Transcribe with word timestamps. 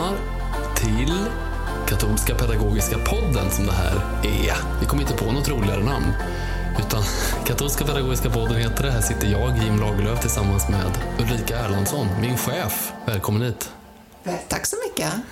Lyssnar 0.00 0.16
till 0.74 1.24
Katolska 1.88 2.34
Pedagogiska 2.34 2.98
Podden 2.98 3.50
som 3.50 3.66
det 3.66 3.72
här 3.72 3.94
är. 4.24 4.80
Vi 4.80 4.86
kom 4.86 5.00
inte 5.00 5.12
på 5.12 5.32
något 5.32 5.48
roligare 5.48 5.84
namn. 5.84 6.12
Utan 6.78 7.02
Katolska 7.46 7.84
Pedagogiska 7.84 8.30
Podden 8.30 8.56
heter 8.56 8.84
det. 8.84 8.90
Här 8.90 9.00
sitter 9.00 9.26
jag, 9.26 9.58
Jim 9.64 9.80
Lagerlöf, 9.80 10.20
tillsammans 10.20 10.68
med 10.68 10.98
Ulrika 11.18 11.58
Erlandsson, 11.58 12.06
min 12.20 12.38
chef. 12.38 12.92
Välkommen 13.06 13.42
hit. 13.42 13.70
Tack 14.48 14.66
så 14.66 14.76
mycket. 14.88 15.12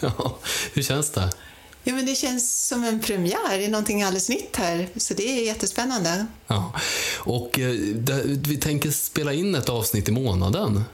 Ja, 0.00 0.38
hur 0.74 0.82
känns 0.82 1.10
det? 1.10 1.30
Ja, 1.84 1.94
men 1.94 2.06
det 2.06 2.14
känns 2.14 2.66
som 2.68 2.84
en 2.84 3.00
premiär, 3.00 3.58
det 3.58 3.64
är 3.64 3.68
någonting 3.68 4.02
alldeles 4.02 4.28
nytt 4.28 4.56
här, 4.56 4.88
så 4.96 5.14
det 5.14 5.22
är 5.22 5.46
jättespännande. 5.46 6.26
Ja. 6.46 6.72
Och 7.18 7.58
eh, 7.58 7.70
det, 7.94 8.22
vi 8.24 8.56
tänker 8.56 8.90
spela 8.90 9.32
in 9.32 9.54
ett 9.54 9.68
avsnitt 9.68 10.08
i 10.08 10.12
månaden. 10.12 10.84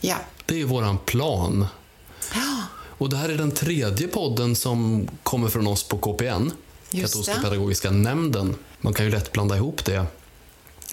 Ja. 0.00 0.16
Det 0.46 0.60
är 0.60 0.64
våran 0.64 0.98
plan. 0.98 1.66
Ja, 2.34 2.55
Och 2.98 3.10
det 3.10 3.16
här 3.16 3.28
är 3.28 3.36
den 3.36 3.50
tredje 3.50 4.08
podden 4.08 4.56
som 4.56 5.08
kommer 5.22 5.48
från 5.48 5.66
oss 5.66 5.88
på 5.88 5.98
KPN, 5.98 6.50
Just 6.90 7.12
Katolska 7.12 7.34
det. 7.34 7.40
Pedagogiska 7.40 7.90
Nämnden. 7.90 8.54
Man 8.80 8.94
kan 8.94 9.06
ju 9.06 9.12
lätt 9.12 9.32
blanda 9.32 9.56
ihop 9.56 9.84
det. 9.84 10.06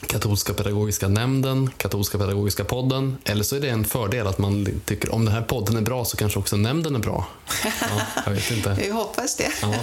Katolska 0.08 0.54
Pedagogiska 0.54 1.08
Nämnden, 1.08 1.70
Katolska 1.78 2.18
Pedagogiska 2.18 2.64
Podden. 2.64 3.18
Eller 3.23 3.44
så 3.44 3.56
är 3.56 3.60
det 3.60 3.70
en 3.70 3.86
fördel 3.86 4.28
att 4.28 4.38
man 4.38 4.82
tycker 4.86 5.14
om 5.14 5.26
den 5.26 5.34
här 5.34 5.42
podden 5.42 5.78
är 5.78 5.82
bra 5.82 6.06
så 6.06 6.18
kanske 6.18 6.40
också 6.40 6.58
nämnden 6.58 6.95
är 6.95 7.00
bra. 7.00 7.28
Ja, 7.64 8.02
jag 8.26 8.32
vet 8.32 8.52
inte. 8.52 8.78
vi 8.80 8.90
hoppas 8.90 9.36
det. 9.36 9.52
Ja. 9.62 9.73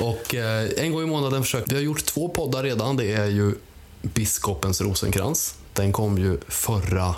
Och 0.00 0.34
eh, 0.34 0.68
en 0.76 0.92
gång 0.92 1.02
i 1.02 1.06
månaden 1.06 1.42
försöker 1.42 1.68
vi 1.68 1.74
har 1.74 1.82
gjort 1.82 2.04
två 2.04 2.28
poddar 2.28 2.62
redan. 2.62 2.96
Det 2.96 3.12
är 3.12 3.26
ju 3.26 3.54
Biskopens 4.02 4.80
rosenkrans. 4.80 5.54
Den 5.72 5.92
kom 5.92 6.18
ju 6.18 6.38
förra 6.48 7.14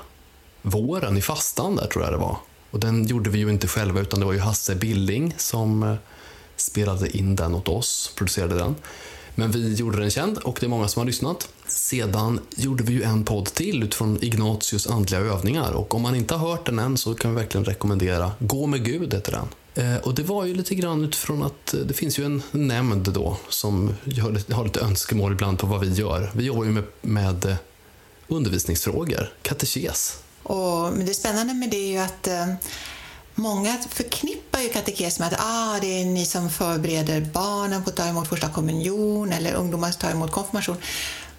våren 0.62 1.16
i 1.16 1.22
fastan 1.22 1.76
där 1.76 1.86
tror 1.86 2.04
jag 2.04 2.12
det 2.12 2.18
var. 2.18 2.36
Och 2.72 2.80
den 2.80 3.06
gjorde 3.06 3.30
vi 3.30 3.38
ju 3.38 3.50
inte 3.50 3.68
själva 3.68 4.00
utan 4.00 4.20
det 4.20 4.26
var 4.26 4.32
ju 4.32 4.38
Hasse 4.38 4.74
Billing 4.74 5.34
som 5.38 5.82
eh, 5.82 5.94
spelade 6.56 7.16
in 7.16 7.36
den 7.36 7.54
åt 7.54 7.68
oss, 7.68 8.12
producerade 8.16 8.54
den. 8.54 8.74
Men 9.34 9.50
vi 9.50 9.74
gjorde 9.74 9.98
den 10.00 10.10
känd 10.10 10.38
och 10.38 10.56
det 10.60 10.66
är 10.66 10.68
många 10.68 10.88
som 10.88 11.00
har 11.00 11.06
lyssnat. 11.06 11.48
Sedan 11.66 12.40
gjorde 12.56 12.84
vi 12.84 12.92
ju 12.92 13.02
en 13.02 13.24
podd 13.24 13.46
till 13.46 13.82
utifrån 13.82 14.18
Ignatius 14.22 14.86
andliga 14.86 15.20
övningar 15.20 15.72
och 15.72 15.94
om 15.94 16.02
man 16.02 16.14
inte 16.14 16.34
har 16.34 16.50
hört 16.50 16.66
den 16.66 16.78
än 16.78 16.96
så 16.96 17.14
kan 17.14 17.34
vi 17.34 17.40
verkligen 17.40 17.64
rekommendera 17.64 18.32
Gå 18.38 18.66
med 18.66 18.84
Gud 18.84 19.14
heter 19.14 19.32
den. 19.32 19.48
Eh, 19.74 19.96
och 19.96 20.14
det 20.14 20.22
var 20.22 20.44
ju 20.44 20.54
lite 20.54 20.74
grann 20.74 21.04
utifrån 21.04 21.42
att 21.42 21.74
eh, 21.74 21.80
det 21.80 21.94
finns 21.94 22.18
ju 22.18 22.24
en 22.24 22.42
nämnd 22.50 23.12
då 23.12 23.36
som 23.48 23.94
har 24.50 24.64
lite 24.64 24.80
önskemål 24.80 25.32
ibland 25.32 25.58
på 25.58 25.66
vad 25.66 25.80
vi 25.80 25.92
gör. 25.92 26.30
Vi 26.34 26.44
jobbar 26.44 26.64
ju 26.64 26.70
med, 26.70 26.84
med 27.00 27.56
undervisningsfrågor, 28.28 29.32
katekes. 29.42 30.21
Och, 30.42 30.92
men 30.92 31.06
det 31.06 31.14
spännande 31.14 31.54
med 31.54 31.70
det 31.70 31.76
är 31.76 31.90
ju 31.92 31.98
att 31.98 32.26
eh, 32.26 32.46
många 33.34 33.76
förknippar 33.88 34.60
ju 34.60 34.68
katekes 34.68 35.18
med 35.18 35.32
att 35.32 35.40
ah, 35.40 35.78
det 35.80 36.00
är 36.00 36.04
ni 36.04 36.26
som 36.26 36.50
förbereder 36.50 37.20
barnen 37.20 37.84
på 37.84 37.90
att 37.90 37.96
ta 37.96 38.06
emot 38.06 38.28
första 38.28 38.48
kommunion 38.48 39.32
eller 39.32 39.54
ungdomar 39.54 39.90
som 39.90 40.00
tar 40.00 40.10
emot 40.10 40.30
konfirmation. 40.30 40.76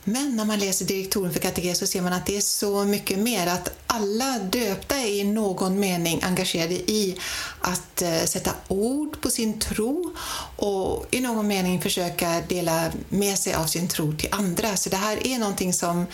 Men 0.06 0.36
när 0.36 0.46
man 0.46 0.60
läser 0.60 0.86
direktoren 0.86 1.34
för 1.34 1.40
katekes 1.40 1.80
så 1.80 1.88
ser 1.88 2.02
man 2.02 2.14
att 2.14 2.26
det 2.26 2.38
är 2.38 2.42
så 2.42 2.84
mycket 2.84 3.20
mer. 3.20 3.48
Att 3.48 3.70
alla 3.88 4.40
döpta 4.40 4.96
är 4.96 5.08
i 5.08 5.24
någon 5.24 5.80
mening 5.80 6.20
engagerade 6.24 6.74
i 6.74 7.20
att 7.62 8.02
eh, 8.02 8.24
sätta 8.24 8.52
ord 8.68 9.22
på 9.22 9.30
sin 9.30 9.60
tro 9.60 10.14
och 10.56 11.06
i 11.12 11.20
någon 11.20 11.48
mening 11.48 11.82
försöka 11.82 12.42
dela 12.48 12.92
med 13.10 13.38
sig 13.38 13.54
av 13.54 13.66
sin 13.66 13.88
tro 13.88 14.14
till 14.18 14.30
andra. 14.32 14.78
Så 14.78 14.90
det 14.90 14.98
här 14.98 15.28
är 15.28 15.40
någonting 15.40 15.74
som 15.74 16.06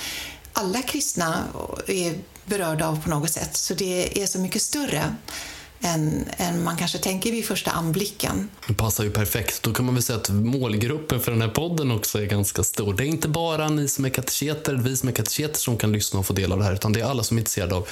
alla 0.54 0.82
kristna 0.82 1.44
är 1.88 2.16
berörda 2.50 2.88
av 2.88 3.04
på 3.04 3.10
något 3.10 3.32
sätt. 3.32 3.58
Så 3.58 3.74
det 3.74 4.22
är 4.22 4.28
så 4.28 4.40
mycket 4.40 4.62
större 4.62 5.16
än, 5.82 6.26
än 6.38 6.64
man 6.64 6.78
kanske 6.78 6.98
tänker 6.98 7.32
vid 7.32 7.46
första 7.46 7.72
anblicken. 7.72 8.50
Det 8.68 8.74
passar 8.74 9.04
ju 9.04 9.12
perfekt. 9.12 9.64
Då 9.64 9.74
kan 9.74 9.86
man 9.86 9.96
väl 9.96 10.04
säga 10.04 10.20
att 10.20 10.30
målgruppen 10.30 11.20
för 11.20 11.32
den 11.32 11.42
här 11.42 11.50
podden 11.50 11.92
också 11.92 12.22
är 12.22 12.26
ganska 12.26 12.64
stor. 12.64 12.94
Det 12.94 13.04
är 13.04 13.08
inte 13.08 13.28
bara 13.28 13.70
ni 13.70 13.88
som 13.88 14.06
är 14.06 14.10
kateketer, 14.10 14.74
vi 14.74 14.98
som 14.98 15.10
är 15.10 15.14
kateketer 15.14 15.60
som 15.60 15.78
kan 15.78 15.92
lyssna 15.92 16.20
och 16.20 16.26
få 16.26 16.34
del 16.34 16.52
av 16.52 16.58
det 16.58 16.66
här, 16.66 16.74
utan 16.74 16.94
det 16.94 17.00
är 17.00 17.06
alla 17.06 17.24
som 17.24 17.38
är 17.38 17.42
intresserade 17.42 17.76
av 17.76 17.88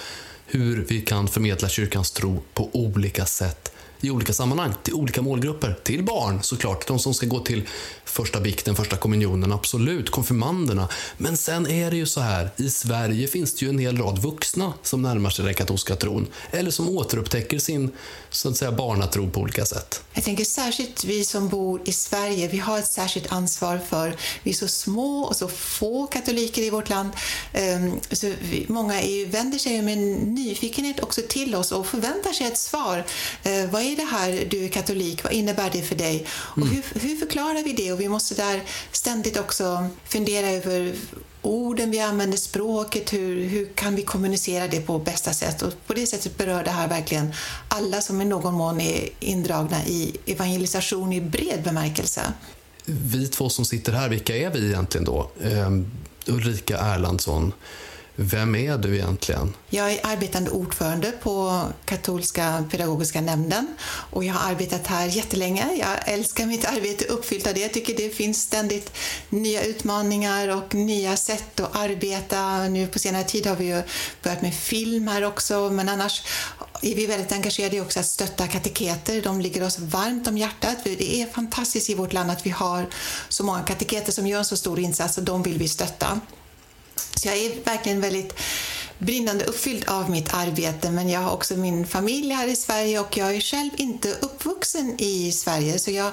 hur 0.46 0.86
vi 0.90 1.02
kan 1.02 1.28
förmedla 1.28 1.70
kyrkans 1.70 2.12
tro 2.12 2.44
på 2.54 2.70
olika 2.74 3.26
sätt 3.26 3.72
i 4.02 4.10
olika 4.10 4.34
sammanhang, 4.34 4.74
till 4.84 4.94
olika 4.94 5.22
målgrupper. 5.22 5.80
Till 5.84 6.04
barn 6.04 6.44
såklart, 6.44 6.88
de 6.88 7.00
som 7.00 7.14
ska 7.14 7.26
gå 7.26 7.40
till 7.40 7.64
första 8.06 8.40
bikten, 8.40 8.76
första 8.76 8.98
kommunionen, 8.98 9.52
absolut, 9.52 10.10
konfirmanderna. 10.10 10.90
Men 11.18 11.38
sen 11.38 11.68
är 11.68 11.92
det 11.92 11.98
ju 11.98 12.06
så 12.06 12.22
här, 12.22 12.50
i 12.58 12.70
Sverige 12.70 13.28
finns 13.28 13.56
det 13.56 13.66
ju 13.66 13.70
en 13.70 13.80
hel 13.80 13.98
rad 13.98 14.20
vuxna 14.20 14.74
som 14.84 15.02
närmar 15.02 15.30
sig 15.30 15.46
den 15.46 15.54
katolska 15.54 15.96
tron, 15.96 16.28
eller 16.52 16.72
som 16.72 16.90
återupptäcker 16.90 17.60
sin 17.60 17.92
så 18.30 18.50
att 18.50 18.58
säga, 18.58 18.72
barnatro 18.72 19.30
på 19.30 19.40
olika 19.40 19.66
sätt. 19.66 20.02
Jag 20.14 20.24
tänker 20.24 20.46
särskilt 20.46 21.04
vi 21.04 21.26
som 21.26 21.50
bor 21.50 21.82
i 21.86 21.92
Sverige, 21.92 22.48
vi 22.48 22.58
har 22.58 22.80
ett 22.80 22.92
särskilt 22.92 23.32
ansvar 23.32 23.80
för, 23.90 24.16
vi 24.44 24.52
är 24.52 24.56
så 24.56 24.68
små 24.68 25.22
och 25.22 25.36
så 25.36 25.48
få 25.48 26.08
katoliker 26.08 26.62
i 26.62 26.70
vårt 26.70 26.90
land. 26.90 27.10
Ehm, 27.54 27.92
så 28.12 28.34
många 28.68 28.94
vänder 29.28 29.58
sig 29.58 29.82
med 29.82 29.98
nyfikenhet 30.28 31.00
också 31.00 31.22
till 31.30 31.56
oss 31.56 31.72
och 31.72 31.88
förväntar 31.88 32.34
sig 32.34 32.48
ett 32.48 32.58
svar. 32.58 33.06
Ehm, 33.44 33.70
vad 33.72 33.82
är 33.92 33.96
det 33.96 34.04
här, 34.04 34.48
du 34.50 34.66
är 34.66 34.70
katolik, 34.70 35.24
vad 35.24 35.34
innebär 35.34 35.70
det 35.72 35.82
för 35.82 35.96
dig? 35.96 36.26
Och 36.32 36.68
hur, 36.68 36.84
hur 37.00 37.16
förklarar 37.16 37.64
vi 37.64 37.74
det? 37.74 37.92
Och 37.92 38.02
vi 38.02 38.10
måste 38.10 38.36
där 38.36 38.62
ständigt 38.92 39.38
också 39.38 39.88
fundera 40.06 40.50
över 40.50 40.96
orden 41.42 41.92
vi 41.92 42.00
använder, 42.00 42.38
språket, 42.38 43.14
hur, 43.14 43.46
hur 43.46 43.66
kan 43.66 43.96
vi 43.96 44.02
kommunicera 44.02 44.68
det 44.68 44.82
på 44.82 45.00
bästa 45.00 45.34
sätt? 45.34 45.62
Och 45.62 45.74
på 45.88 45.94
det 45.94 46.08
sättet 46.08 46.38
berör 46.38 46.64
det 46.64 46.72
här 46.72 46.88
verkligen 46.88 47.34
alla 47.68 48.02
som 48.02 48.22
i 48.22 48.26
någon 48.26 48.54
mån 48.54 48.82
är 48.82 49.10
indragna 49.20 49.86
i 49.86 50.16
evangelisation 50.26 51.14
i 51.14 51.22
bred 51.22 51.64
bemärkelse. 51.64 52.22
vi 52.86 53.28
två 53.28 53.50
som 53.50 53.66
sitter 53.66 53.94
här, 53.94 54.10
vilka 54.10 54.38
är 54.38 54.50
vi 54.50 54.68
egentligen 54.68 55.06
då? 55.06 55.32
Um, 55.42 55.92
Ulrika 56.28 56.78
Erlandsson, 56.78 57.54
vem 58.20 58.56
är 58.56 58.78
du 58.78 58.96
egentligen? 58.96 59.54
Jag 59.70 59.92
är 59.92 60.00
arbetande 60.04 60.52
ordförande 60.52 61.12
på 61.12 61.64
Katolska 61.86 62.66
pedagogiska 62.72 63.22
nämnden 63.22 63.76
och 64.10 64.24
jag 64.24 64.34
har 64.34 64.52
arbetat 64.52 64.88
här 64.88 65.08
jättelänge. 65.08 65.68
Jag 65.80 66.14
älskar 66.14 66.46
mitt 66.46 66.66
arbete, 66.66 67.06
uppfyllt 67.06 67.48
av 67.48 67.54
det. 67.54 67.60
Jag 67.60 67.74
tycker 67.74 67.98
det 67.98 68.10
finns 68.10 68.42
ständigt 68.42 68.92
nya 69.30 69.64
utmaningar 69.64 70.48
och 70.48 70.76
nya 70.76 71.18
sätt 71.18 71.60
att 71.60 71.76
arbeta. 71.76 72.64
Nu 72.64 72.88
på 72.88 73.00
senare 73.00 73.24
tid 73.24 73.48
har 73.48 73.56
vi 73.56 73.66
ju 73.66 73.82
börjat 74.24 74.42
med 74.42 74.54
film 74.54 75.08
här 75.08 75.24
också, 75.24 75.70
men 75.70 75.90
annars 75.90 76.24
är 76.82 76.96
vi 76.96 77.06
väldigt 77.06 77.32
engagerade 77.32 77.76
i 77.76 77.82
också 77.82 78.00
att 78.00 78.06
stötta 78.06 78.48
kateketer. 78.48 79.22
De 79.22 79.42
ligger 79.42 79.64
oss 79.64 79.80
varmt 79.80 80.28
om 80.28 80.38
hjärtat. 80.38 80.78
Det 80.84 81.22
är 81.22 81.28
fantastiskt 81.28 81.90
i 81.90 81.96
vårt 81.96 82.14
land 82.14 82.32
att 82.32 82.46
vi 82.46 82.50
har 82.50 82.86
så 83.30 83.44
många 83.44 83.62
kateketer 83.62 84.12
som 84.12 84.28
gör 84.28 84.40
en 84.40 84.46
så 84.46 84.58
stor 84.58 84.80
insats 84.80 85.18
och 85.18 85.24
de 85.24 85.44
vill 85.44 85.58
vi 85.58 85.68
stötta. 85.68 86.22
Så 87.18 87.28
jag 87.28 87.38
är 87.38 87.64
verkligen 87.64 88.02
väldigt 88.02 88.34
brinnande 88.98 89.46
uppfylld 89.46 89.90
av 89.90 90.10
mitt 90.10 90.34
arbete 90.34 90.92
men 90.92 91.10
jag 91.10 91.20
har 91.20 91.32
också 91.32 91.56
min 91.56 91.88
familj 91.88 92.34
här 92.34 92.48
i 92.48 92.56
Sverige 92.56 93.00
och 93.00 93.18
jag 93.18 93.36
är 93.36 93.42
själv 93.42 93.70
inte 93.78 94.12
uppvuxen 94.22 94.96
i 94.98 95.32
Sverige 95.32 95.80
så 95.80 95.92
jag 95.92 96.12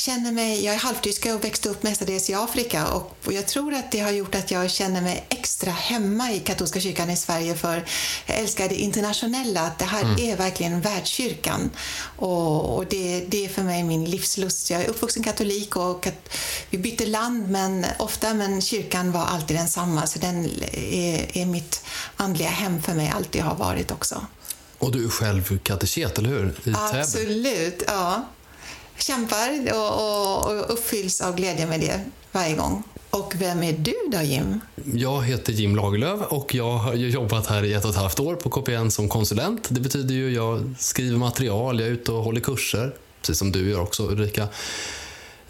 känner 0.00 0.32
mig, 0.32 0.64
jag 0.64 0.74
är 0.74 0.78
halvtyska 0.78 1.34
och 1.34 1.44
växte 1.44 1.68
upp 1.68 1.82
mestadels 1.82 2.30
i 2.30 2.34
Afrika 2.34 2.86
och 2.86 3.16
och 3.24 3.32
jag 3.32 3.46
tror 3.46 3.74
att 3.74 3.92
det 3.92 4.00
har 4.00 4.10
gjort 4.10 4.34
att 4.34 4.50
jag 4.50 4.70
känner 4.70 5.02
mig 5.02 5.26
extra 5.28 5.70
hemma 5.70 6.32
i 6.32 6.40
katolska 6.40 6.80
kyrkan 6.80 7.10
i 7.10 7.16
Sverige 7.16 7.54
för 7.54 7.84
jag 8.26 8.38
älskar 8.38 8.68
det 8.68 8.74
internationella, 8.74 9.60
att 9.60 9.78
det 9.78 9.84
här 9.84 10.20
är 10.20 10.36
verkligen 10.36 10.80
världskyrkan 10.80 11.70
och, 12.16 12.76
och 12.76 12.86
det, 12.86 13.24
det 13.28 13.44
är 13.44 13.48
för 13.48 13.62
mig 13.62 13.84
min 13.84 14.04
livslust. 14.04 14.70
Jag 14.70 14.82
är 14.82 14.88
uppvuxen 14.88 15.22
katolik 15.22 15.76
och 15.76 16.02
kat, 16.02 16.36
vi 16.70 16.78
bytte 16.78 17.06
land 17.06 17.50
men 17.50 17.86
ofta 17.98 18.34
men 18.34 18.62
kyrkan 18.62 19.12
var 19.12 19.24
alltid 19.24 19.56
densamma 19.56 20.06
så 20.06 20.18
den 20.18 20.44
är, 20.72 21.36
är 21.38 21.46
mitt 21.46 21.84
andliga 22.16 22.48
hem 22.48 22.82
för 22.82 22.94
mig, 22.94 23.12
alltid 23.14 23.42
har 23.42 23.54
varit 23.54 23.90
också. 23.90 24.26
Och 24.78 24.92
du 24.92 25.04
är 25.04 25.08
själv 25.08 25.58
kateket, 25.58 26.18
eller 26.18 26.28
hur? 26.28 26.48
I 26.48 26.62
Täby. 26.64 26.76
Absolut, 27.00 27.82
ja 27.86 28.28
kämpar 29.02 29.72
och, 29.72 29.92
och, 29.94 30.52
och 30.52 30.72
uppfylls 30.72 31.20
av 31.20 31.36
glädje 31.36 31.66
med 31.66 31.80
det 31.80 32.00
varje 32.32 32.54
gång. 32.56 32.82
Och 33.10 33.34
vem 33.38 33.62
är 33.62 33.72
du 33.72 33.94
då 34.12 34.22
Jim? 34.22 34.60
Jag 34.94 35.22
heter 35.22 35.52
Jim 35.52 35.76
Lagerlöf 35.76 36.20
och 36.28 36.54
jag 36.54 36.72
har 36.72 36.94
jobbat 36.94 37.46
här 37.46 37.64
i 37.64 37.72
ett 37.74 37.84
och 37.84 37.90
ett 37.90 37.96
halvt 37.96 38.20
år 38.20 38.34
på 38.34 38.50
KPN 38.50 38.90
som 38.90 39.08
konsulent. 39.08 39.66
Det 39.70 39.80
betyder 39.80 40.14
ju 40.14 40.28
att 40.28 40.34
jag 40.34 40.74
skriver 40.78 41.18
material, 41.18 41.80
jag 41.80 41.88
är 41.88 41.92
ute 41.92 42.12
och 42.12 42.24
håller 42.24 42.40
kurser, 42.40 42.94
precis 43.20 43.38
som 43.38 43.52
du 43.52 43.70
gör 43.70 43.80
också 43.80 44.02
Ulrika. 44.02 44.48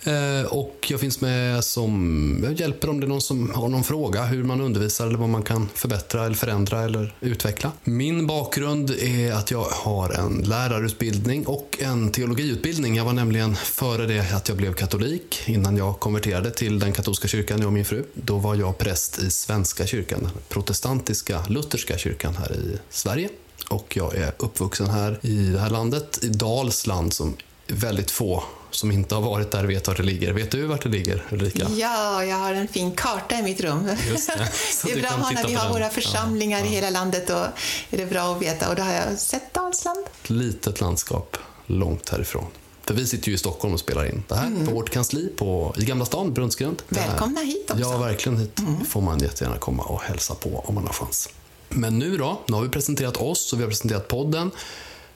Eh, 0.05 0.47
och 0.47 0.87
jag 0.91 1.01
finns 1.01 1.21
med 1.21 1.65
som, 1.65 2.41
jag 2.45 2.53
hjälper 2.53 2.91
om 2.91 3.01
det 3.01 3.07
är 3.07 3.09
någon 3.09 3.21
som 3.21 3.51
har 3.55 3.69
någon 3.69 3.85
fråga 3.85 4.25
hur 4.25 4.45
man 4.45 4.61
undervisar 4.61 5.07
eller 5.07 5.19
vad 5.19 5.29
man 5.29 5.43
kan 5.43 5.69
förbättra 5.75 6.25
eller 6.27 6.37
förändra 6.37 6.83
eller 6.83 7.15
utveckla. 7.21 7.73
Min 7.85 8.27
bakgrund 8.27 8.91
är 8.91 9.33
att 9.33 9.51
jag 9.51 9.65
har 9.65 10.11
en 10.11 10.39
lärarutbildning 10.39 11.47
och 11.47 11.79
en 11.81 12.13
teologiutbildning. 12.13 12.97
Jag 12.97 13.05
var 13.05 13.13
nämligen 13.13 13.57
före 13.57 14.07
det 14.07 14.35
att 14.35 14.49
jag 14.49 14.57
blev 14.57 14.75
katolik, 14.75 15.43
innan 15.47 15.77
jag 15.77 16.01
konverterade 16.01 16.51
till 16.51 16.79
den 16.79 16.93
katolska 16.93 17.29
kyrkan, 17.29 17.59
jag 17.59 17.67
och 17.67 17.73
min 17.73 17.85
fru. 17.85 18.05
Då 18.15 18.39
var 18.39 18.55
jag 18.55 18.79
präst 18.79 19.19
i 19.19 19.31
Svenska 19.31 19.87
kyrkan, 19.87 20.29
protestantiska 20.49 21.45
lutherska 21.49 21.99
kyrkan 21.99 22.37
här 22.37 22.53
i 22.53 22.79
Sverige. 22.91 23.29
Och 23.69 23.97
jag 23.97 24.15
är 24.15 24.33
uppvuxen 24.37 24.91
här 24.91 25.19
i 25.23 25.37
det 25.37 25.59
här 25.59 25.71
landet, 25.71 26.19
i 26.23 26.29
Dalsland 26.29 27.13
som 27.13 27.37
väldigt 27.67 28.11
få 28.11 28.45
som 28.71 28.93
inte 28.93 29.15
har 29.15 29.23
varit 29.23 29.51
där 29.51 29.65
vet 29.65 29.89
var 29.89 29.95
det 29.95 30.03
ligger. 30.03 30.33
Vet 30.33 30.51
du 30.51 30.67
vart 30.67 30.83
det 30.83 30.89
ligger, 30.89 31.25
Ulrika? 31.31 31.67
Ja, 31.77 32.25
jag 32.25 32.37
har 32.37 32.55
en 32.55 32.69
fin 32.69 32.93
karta 32.93 33.39
i 33.39 33.43
mitt 33.43 33.61
rum. 33.61 33.85
Det. 33.85 33.97
det 34.85 34.93
är 34.93 35.01
bra 35.01 35.11
att 35.11 35.35
när 35.35 35.47
vi 35.47 35.55
har 35.55 35.69
våra 35.69 35.89
församlingar 35.89 36.59
ja, 36.59 36.65
ja. 36.65 36.71
i 36.71 36.75
hela 36.75 36.91
landet. 36.91 37.27
Då 37.27 37.47
är 37.91 37.97
det 37.97 38.07
bra 38.07 38.35
att 38.35 38.43
veta. 38.43 38.69
Och 38.69 38.77
då 38.77 38.83
har 38.83 38.93
jag 38.93 39.19
sett 39.19 39.55
Dalsland. 39.55 40.07
Ett 40.23 40.31
litet 40.31 40.81
landskap 40.81 41.37
långt 41.67 42.09
härifrån. 42.09 42.47
För 42.85 42.95
vi 42.95 43.07
sitter 43.07 43.29
ju 43.29 43.35
i 43.35 43.39
Stockholm 43.39 43.75
och 43.75 43.81
spelar 43.81 44.05
in 44.05 44.23
det 44.29 44.35
här 44.35 44.47
mm. 44.47 44.67
på 44.67 44.73
vårt 44.73 44.91
kansli 44.91 45.29
på, 45.37 45.75
i 45.79 45.85
Gamla 45.85 46.05
stan, 46.05 46.35
Brunnsgränd. 46.35 46.83
Välkomna 46.89 47.41
hit 47.41 47.71
också. 47.71 47.83
Ja, 47.83 47.99
verkligen. 47.99 48.39
Hit 48.39 48.59
mm. 48.59 48.85
får 48.85 49.01
man 49.01 49.19
jättegärna 49.19 49.59
komma 49.59 49.83
och 49.83 50.03
hälsa 50.03 50.35
på 50.35 50.65
om 50.67 50.75
man 50.75 50.87
har 50.87 50.93
chans. 50.93 51.29
Men 51.69 51.99
nu 51.99 52.17
då, 52.17 52.41
nu 52.47 52.55
har 52.55 52.63
vi 52.63 52.69
presenterat 52.69 53.17
oss 53.17 53.53
och 53.53 53.59
vi 53.59 53.63
har 53.63 53.71
presenterat 53.71 54.09
podden. 54.09 54.51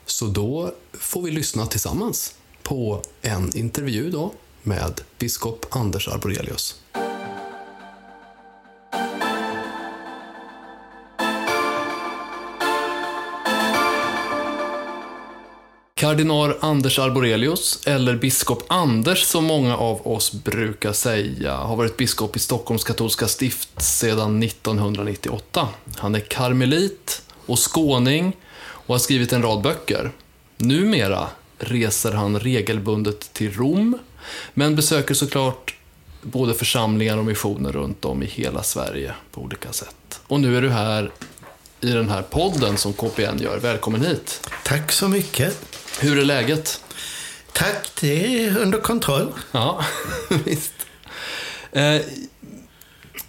Så 0.05 0.25
då 0.25 0.71
får 0.93 1.21
vi 1.21 1.31
lyssna 1.31 1.65
tillsammans 1.65 2.33
på 2.65 3.01
en 3.21 3.57
intervju 3.57 4.11
då 4.11 4.33
med 4.63 5.01
biskop 5.17 5.65
Anders 5.69 6.07
Arborelius. 6.07 6.75
Kardinal 15.93 16.53
Anders 16.59 16.99
Arborelius, 16.99 17.87
eller 17.87 18.15
biskop 18.15 18.63
Anders 18.67 19.23
som 19.23 19.45
många 19.45 19.77
av 19.77 20.07
oss 20.07 20.33
brukar 20.33 20.93
säga, 20.93 21.55
har 21.55 21.75
varit 21.75 21.97
biskop 21.97 22.35
i 22.35 22.39
Stockholms 22.39 22.83
katolska 22.83 23.27
stift 23.27 23.81
sedan 23.81 24.43
1998. 24.43 25.67
Han 25.97 26.15
är 26.15 26.19
karmelit 26.19 27.21
och 27.45 27.73
skåning 27.73 28.37
och 28.57 28.93
har 28.93 28.99
skrivit 28.99 29.33
en 29.33 29.41
rad 29.41 29.61
böcker. 29.61 30.11
Numera 30.57 31.27
reser 31.59 32.11
han 32.11 32.39
regelbundet 32.39 33.33
till 33.33 33.53
Rom, 33.53 33.97
men 34.53 34.75
besöker 34.75 35.13
såklart 35.13 35.75
både 36.21 36.53
församlingar 36.53 37.17
och 37.17 37.25
missioner 37.25 37.71
runt 37.71 38.05
om 38.05 38.23
i 38.23 38.25
hela 38.25 38.63
Sverige 38.63 39.13
på 39.31 39.41
olika 39.41 39.73
sätt. 39.73 40.21
Och 40.27 40.39
nu 40.39 40.57
är 40.57 40.61
du 40.61 40.69
här 40.69 41.11
i 41.81 41.91
den 41.91 42.09
här 42.09 42.21
podden 42.21 42.77
som 42.77 42.93
KPN 42.93 43.37
gör. 43.39 43.59
Välkommen 43.61 44.05
hit! 44.05 44.49
Tack 44.63 44.91
så 44.91 45.07
mycket! 45.07 45.57
Hur 45.99 46.19
är 46.19 46.25
läget? 46.25 46.81
Tack, 47.51 47.91
det 48.01 48.43
är 48.45 48.57
under 48.57 48.79
kontroll. 48.79 49.33
Ja, 49.51 49.85
visst. 50.45 50.73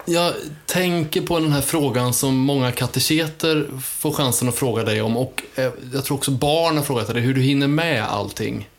Eh, 0.07 0.13
jag 0.13 0.33
tänker 0.65 1.21
på 1.21 1.39
den 1.39 1.51
här 1.51 1.61
frågan 1.61 2.13
som 2.13 2.35
många 2.35 2.71
kateketer 2.71 3.67
får 3.81 4.11
chansen 4.11 4.49
att 4.49 4.55
fråga 4.55 4.83
dig 4.83 5.01
om 5.01 5.17
och 5.17 5.43
eh, 5.55 5.71
jag 5.93 6.05
tror 6.05 6.17
också 6.17 6.31
barn 6.31 6.77
har 6.77 6.83
frågat 6.83 7.07
dig 7.07 7.21
hur 7.21 7.33
du 7.33 7.41
hinner 7.41 7.67
med 7.67 8.03
allting. 8.03 8.69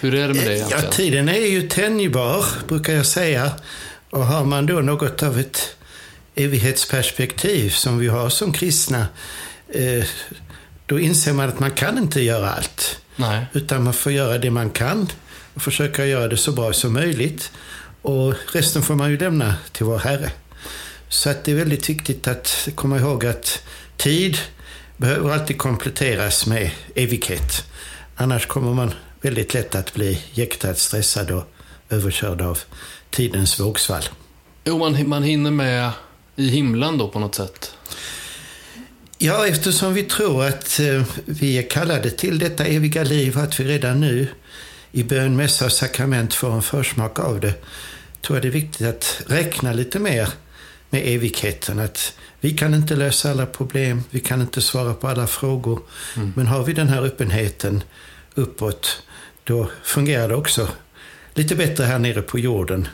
Hur 0.00 0.14
är 0.14 0.28
det 0.28 0.34
med 0.34 0.46
det 0.46 0.54
egentligen? 0.54 0.84
Ja, 0.84 0.90
tiden 0.90 1.28
är 1.28 1.46
ju 1.46 1.68
tänjbar, 1.68 2.44
brukar 2.68 2.92
jag 2.92 3.06
säga. 3.06 3.50
Och 4.10 4.26
har 4.26 4.44
man 4.44 4.66
då 4.66 4.74
något 4.74 5.22
av 5.22 5.38
ett 5.38 5.76
evighetsperspektiv 6.34 7.70
som 7.70 7.98
vi 7.98 8.08
har 8.08 8.28
som 8.28 8.52
kristna, 8.52 9.06
eh, 9.68 10.04
då 10.86 11.00
inser 11.00 11.32
man 11.32 11.48
att 11.48 11.60
man 11.60 11.70
kan 11.70 11.98
inte 11.98 12.20
göra 12.20 12.50
allt. 12.50 12.98
Nej. 13.16 13.46
Utan 13.52 13.84
man 13.84 13.92
får 13.92 14.12
göra 14.12 14.38
det 14.38 14.50
man 14.50 14.70
kan 14.70 15.08
och 15.54 15.62
försöka 15.62 16.06
göra 16.06 16.28
det 16.28 16.36
så 16.36 16.52
bra 16.52 16.72
som 16.72 16.92
möjligt. 16.92 17.50
Och 18.02 18.34
resten 18.52 18.82
får 18.82 18.94
man 18.94 19.10
ju 19.10 19.18
lämna 19.18 19.54
till 19.72 19.86
vår 19.86 19.98
Herre. 19.98 20.30
Så 21.14 21.30
att 21.30 21.44
det 21.44 21.52
är 21.52 21.56
väldigt 21.56 21.88
viktigt 21.88 22.28
att 22.28 22.68
komma 22.74 22.98
ihåg 22.98 23.26
att 23.26 23.62
tid 23.96 24.38
behöver 24.96 25.30
alltid 25.30 25.58
kompletteras 25.58 26.46
med 26.46 26.70
evighet. 26.94 27.64
Annars 28.16 28.46
kommer 28.46 28.74
man 28.74 28.94
väldigt 29.20 29.54
lätt 29.54 29.74
att 29.74 29.94
bli 29.94 30.22
jäktad, 30.32 30.74
stressad 30.74 31.30
och 31.30 31.44
överkörd 31.90 32.42
av 32.42 32.58
tidens 33.10 33.60
vågsvall. 33.60 34.02
Jo, 34.64 34.78
man, 34.78 35.08
man 35.08 35.22
hinner 35.22 35.50
med 35.50 35.90
i 36.36 36.48
himlen 36.48 36.98
då 36.98 37.08
på 37.08 37.18
något 37.18 37.34
sätt? 37.34 37.74
Ja, 39.18 39.46
eftersom 39.46 39.94
vi 39.94 40.02
tror 40.02 40.44
att 40.44 40.80
eh, 40.80 41.02
vi 41.24 41.58
är 41.58 41.70
kallade 41.70 42.10
till 42.10 42.38
detta 42.38 42.64
eviga 42.64 43.04
liv, 43.04 43.38
att 43.38 43.60
vi 43.60 43.64
redan 43.64 44.00
nu 44.00 44.28
i 44.92 45.02
bön, 45.02 45.36
mässa 45.36 45.64
och 45.64 45.72
sakrament 45.72 46.34
får 46.34 46.52
en 46.52 46.62
försmak 46.62 47.18
av 47.18 47.40
det, 47.40 47.54
tror 48.22 48.36
jag 48.36 48.42
det 48.42 48.48
är 48.48 48.62
viktigt 48.62 48.86
att 48.86 49.22
räkna 49.26 49.72
lite 49.72 49.98
mer 49.98 50.28
med 50.94 51.02
evigheten. 51.06 51.78
Att 51.78 52.14
vi 52.40 52.50
kan 52.56 52.74
inte 52.74 52.96
lösa 52.96 53.30
alla 53.30 53.46
problem, 53.46 54.02
vi 54.10 54.20
kan 54.20 54.40
inte 54.40 54.62
svara 54.62 54.94
på 54.94 55.08
alla 55.08 55.26
frågor. 55.26 55.80
Mm. 56.16 56.32
Men 56.36 56.46
har 56.46 56.64
vi 56.64 56.72
den 56.72 56.88
här 56.88 57.02
öppenheten 57.02 57.82
uppåt, 58.34 59.02
då 59.44 59.70
fungerar 59.82 60.28
det 60.28 60.34
också 60.34 60.68
lite 61.34 61.56
bättre 61.56 61.84
här 61.84 61.98
nere 61.98 62.22
på 62.22 62.38
jorden. 62.38 62.88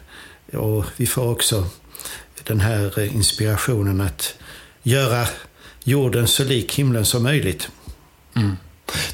Och 0.52 0.84
vi 0.96 1.06
får 1.06 1.30
också 1.30 1.66
den 2.44 2.60
här 2.60 3.00
inspirationen 3.00 4.00
att 4.00 4.34
göra 4.82 5.26
jorden 5.84 6.26
så 6.26 6.44
lik 6.44 6.74
himlen 6.74 7.04
som 7.04 7.22
möjligt. 7.22 7.68
Mm. 8.36 8.56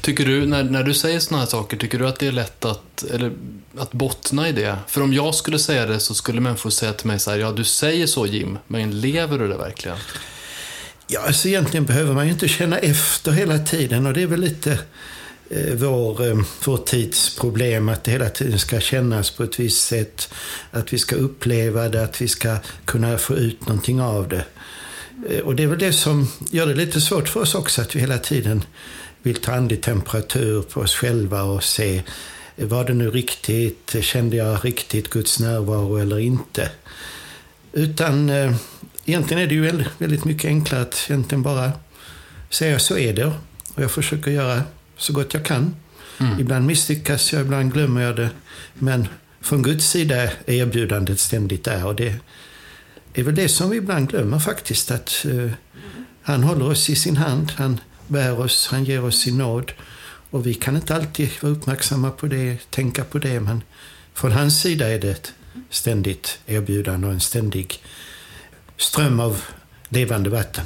Tycker 0.01 0.25
du, 0.25 0.45
när, 0.45 0.63
när 0.63 0.83
du 0.83 0.93
säger 0.93 1.19
sådana 1.19 1.43
här 1.43 1.49
saker, 1.49 1.77
tycker 1.77 1.99
du 1.99 2.07
att 2.07 2.19
det 2.19 2.27
är 2.27 2.31
lätt 2.31 2.65
att, 2.65 3.03
eller, 3.13 3.31
att 3.77 3.91
bottna 3.91 4.49
i 4.49 4.51
det? 4.51 4.77
För 4.87 5.01
om 5.01 5.13
jag 5.13 5.35
skulle 5.35 5.59
säga 5.59 5.85
det 5.85 5.99
så 5.99 6.13
skulle 6.13 6.41
människor 6.41 6.69
säga 6.69 6.93
till 6.93 7.07
mig 7.07 7.19
så 7.19 7.31
här, 7.31 7.37
ja 7.37 7.51
du 7.51 7.63
säger 7.63 8.07
så 8.07 8.25
Jim, 8.25 8.57
men 8.67 9.01
lever 9.01 9.39
du 9.39 9.47
det 9.47 9.57
verkligen? 9.57 9.97
Ja, 11.07 11.19
alltså 11.19 11.47
egentligen 11.47 11.85
behöver 11.85 12.13
man 12.13 12.25
ju 12.25 12.31
inte 12.31 12.47
känna 12.47 12.77
efter 12.77 13.31
hela 13.31 13.59
tiden 13.59 14.05
och 14.05 14.13
det 14.13 14.21
är 14.21 14.27
väl 14.27 14.39
lite 14.39 14.79
eh, 15.49 15.73
vår, 15.73 16.27
eh, 16.27 16.37
vår 16.65 16.77
tids 16.77 17.35
problem 17.35 17.89
att 17.89 18.03
det 18.03 18.11
hela 18.11 18.29
tiden 18.29 18.59
ska 18.59 18.79
kännas 18.79 19.31
på 19.31 19.43
ett 19.43 19.59
visst 19.59 19.87
sätt. 19.87 20.33
Att 20.71 20.93
vi 20.93 20.97
ska 20.97 21.15
uppleva 21.15 21.89
det, 21.89 22.03
att 22.03 22.21
vi 22.21 22.27
ska 22.27 22.57
kunna 22.85 23.17
få 23.17 23.35
ut 23.35 23.67
någonting 23.67 24.01
av 24.01 24.27
det. 24.27 24.45
Eh, 25.29 25.39
och 25.39 25.55
det 25.55 25.63
är 25.63 25.67
väl 25.67 25.79
det 25.79 25.93
som 25.93 26.31
gör 26.51 26.67
det 26.67 26.75
lite 26.75 27.01
svårt 27.01 27.29
för 27.29 27.39
oss 27.39 27.55
också, 27.55 27.81
att 27.81 27.95
vi 27.95 27.99
hela 27.99 28.17
tiden 28.17 28.63
vill 29.27 29.41
ta 29.41 29.53
andlig 29.53 29.81
temperatur 29.81 30.61
på 30.61 30.81
oss 30.81 30.95
själva 30.95 31.43
och 31.43 31.63
se 31.63 32.03
var 32.55 32.85
det 32.85 32.93
nu 32.93 33.11
riktigt, 33.11 33.95
kände 34.01 34.35
jag 34.35 34.65
riktigt 34.65 35.09
Guds 35.09 35.39
närvaro 35.39 35.97
eller 35.97 36.19
inte? 36.19 36.69
Utan 37.73 38.29
eh, 38.29 38.55
egentligen 39.05 39.43
är 39.43 39.47
det 39.47 39.55
ju 39.55 39.83
väldigt 39.97 40.25
mycket 40.25 40.45
enklare 40.45 40.81
att 40.81 41.05
egentligen 41.09 41.41
bara 41.43 41.71
säga 42.49 42.79
så 42.79 42.97
är 42.97 43.13
det. 43.13 43.25
Och 43.73 43.83
jag 43.83 43.91
försöker 43.91 44.31
göra 44.31 44.61
så 44.97 45.13
gott 45.13 45.33
jag 45.33 45.45
kan. 45.45 45.75
Mm. 46.19 46.39
Ibland 46.39 46.65
misslyckas 46.65 47.33
jag, 47.33 47.41
ibland 47.41 47.73
glömmer 47.73 48.01
jag 48.01 48.15
det. 48.15 48.29
Men 48.73 49.07
från 49.41 49.63
Guds 49.63 49.89
sida 49.89 50.15
är 50.23 50.31
erbjudandet 50.47 51.19
ständigt 51.19 51.63
där. 51.63 51.85
Och 51.85 51.95
det 51.95 52.15
är 53.13 53.23
väl 53.23 53.35
det 53.35 53.49
som 53.49 53.69
vi 53.69 53.77
ibland 53.77 54.09
glömmer 54.09 54.39
faktiskt. 54.39 54.91
Att 54.91 55.25
uh, 55.25 55.51
han 56.21 56.43
håller 56.43 56.69
oss 56.69 56.89
i 56.89 56.95
sin 56.95 57.17
hand. 57.17 57.51
Han 57.55 57.79
bär 58.07 58.39
oss, 58.39 58.67
han 58.67 58.83
ger 58.83 59.03
oss 59.03 59.21
sin 59.21 59.37
nåd. 59.37 59.71
Och 60.29 60.47
vi 60.47 60.53
kan 60.53 60.75
inte 60.75 60.95
alltid 60.95 61.29
vara 61.41 61.53
uppmärksamma 61.53 62.11
på 62.11 62.27
det, 62.27 62.57
tänka 62.69 63.03
på 63.03 63.19
det, 63.19 63.39
men 63.39 63.63
från 64.13 64.31
hans 64.31 64.61
sida 64.61 64.89
är 64.89 64.99
det 64.99 65.09
ett 65.09 65.33
ständigt 65.69 66.39
erbjudande 66.45 67.07
och 67.07 67.13
en 67.13 67.19
ständig 67.19 67.83
ström 68.77 69.19
av 69.19 69.41
levande 69.89 70.29
vatten. 70.29 70.65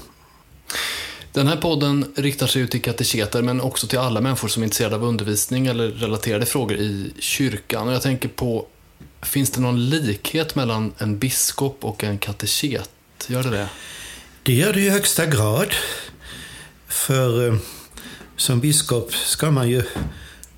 Den 1.31 1.47
här 1.47 1.55
podden 1.55 2.13
riktar 2.15 2.47
sig 2.47 2.61
ut 2.61 2.71
till 2.71 2.81
kateketer 2.81 3.41
men 3.41 3.61
också 3.61 3.87
till 3.87 3.99
alla 3.99 4.21
människor 4.21 4.47
som 4.47 4.63
är 4.63 4.65
intresserade 4.65 4.95
av 4.95 5.03
undervisning 5.03 5.67
eller 5.67 5.87
relaterade 5.87 6.45
frågor 6.45 6.77
i 6.77 7.13
kyrkan. 7.19 7.87
Och 7.87 7.93
jag 7.93 8.01
tänker 8.01 8.29
på, 8.29 8.67
finns 9.21 9.51
det 9.51 9.61
någon 9.61 9.89
likhet 9.89 10.55
mellan 10.55 10.93
en 10.97 11.19
biskop 11.19 11.77
och 11.81 12.03
en 12.03 12.17
kateket? 12.17 12.89
Gör 13.27 13.43
det 13.43 13.49
det? 13.49 13.69
Det 14.43 14.53
gör 14.53 14.73
det 14.73 14.81
i 14.81 14.89
högsta 14.89 15.25
grad. 15.25 15.67
För 16.91 17.47
eh, 17.47 17.55
som 18.37 18.59
biskop 18.59 19.13
ska 19.13 19.51
man 19.51 19.69
ju 19.69 19.83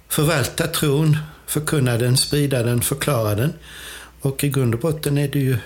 förvalta 0.09 0.67
tron, 0.67 1.17
förkunna 1.47 1.97
den, 1.97 2.17
sprida 2.17 2.63
den, 2.63 2.81
förklara 2.81 3.35
den. 3.35 3.53
Och 4.21 4.43
i 4.43 4.49
grund 4.49 4.73
och 4.73 4.79
botten 4.79 5.17
är 5.17 5.27
det 5.27 5.39
ju 5.39 5.57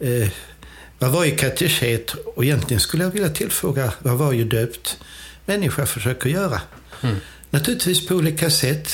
eh, 0.00 0.28
vad 0.98 1.12
varje 1.12 1.30
kateket, 1.30 2.10
och 2.10 2.44
egentligen 2.44 2.80
skulle 2.80 3.04
jag 3.04 3.10
vilja 3.10 3.28
tillfråga 3.28 3.92
vad 3.98 4.18
varje 4.18 4.44
döpt 4.44 4.98
människa 5.46 5.86
försöker 5.86 6.30
göra. 6.30 6.60
Mm. 7.02 7.16
Naturligtvis 7.50 8.06
på 8.06 8.14
olika 8.14 8.50
sätt. 8.50 8.88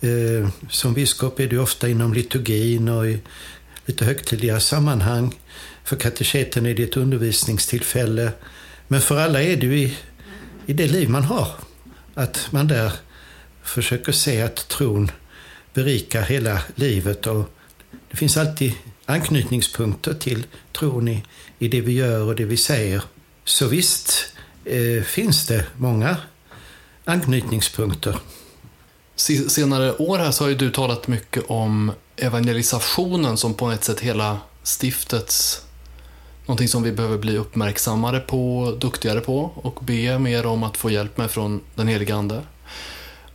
Eh, 0.00 0.48
som 0.70 0.94
biskop 0.94 1.40
är 1.40 1.46
du 1.46 1.58
ofta 1.58 1.88
inom 1.88 2.12
liturgin 2.12 2.88
och 2.88 3.06
i 3.06 3.18
lite 3.86 4.04
högtidliga 4.04 4.60
sammanhang. 4.60 5.34
För 5.84 5.96
kateketen 5.96 6.66
är 6.66 6.74
det 6.74 6.82
ett 6.82 6.96
undervisningstillfälle. 6.96 8.32
Men 8.88 9.00
för 9.00 9.18
alla 9.18 9.42
är 9.42 9.56
det 9.56 9.66
ju 9.66 9.78
i, 9.78 9.96
i 10.66 10.72
det 10.72 10.88
liv 10.88 11.10
man 11.10 11.24
har. 11.24 11.48
Att 12.14 12.48
man 12.50 12.68
där 12.68 12.92
försöker 13.62 14.12
se 14.12 14.42
att 14.42 14.68
tron 14.68 15.10
berikar 15.74 16.22
hela 16.22 16.58
livet. 16.74 17.26
Och 17.26 17.50
det 18.10 18.16
finns 18.16 18.36
alltid 18.36 18.72
anknytningspunkter 19.06 20.14
till 20.14 20.46
tron 20.72 21.08
i, 21.08 21.24
i 21.58 21.68
det 21.68 21.80
vi 21.80 21.92
gör 21.92 22.22
och 22.22 22.36
det 22.36 22.44
vi 22.44 22.56
säger. 22.56 23.02
Så 23.44 23.66
visst 23.66 24.32
eh, 24.64 25.02
finns 25.02 25.46
det 25.46 25.66
många 25.76 26.16
anknytningspunkter. 27.04 28.18
Senare 29.48 29.96
år 29.96 30.18
här 30.18 30.30
så 30.30 30.44
har 30.44 30.48
ju 30.48 30.54
du 30.54 30.70
talat 30.70 31.08
mycket 31.08 31.44
om 31.46 31.92
evangelisationen 32.16 33.36
som 33.36 33.54
på 33.54 33.70
ett 33.70 33.84
sätt 33.84 34.00
hela 34.00 34.38
stiftets 34.62 35.62
någonting 36.46 36.68
som 36.68 36.82
vi 36.82 36.92
behöver 36.92 37.18
bli 37.18 37.38
uppmärksammare 37.38 38.20
på, 38.20 38.76
duktigare 38.80 39.20
på 39.20 39.52
och 39.54 39.78
be 39.82 40.18
mer 40.18 40.46
om 40.46 40.62
att 40.62 40.76
få 40.76 40.90
hjälp 40.90 41.16
med 41.16 41.30
från 41.30 41.60
den 41.74 41.88
helige 41.88 42.14
Ande. 42.14 42.42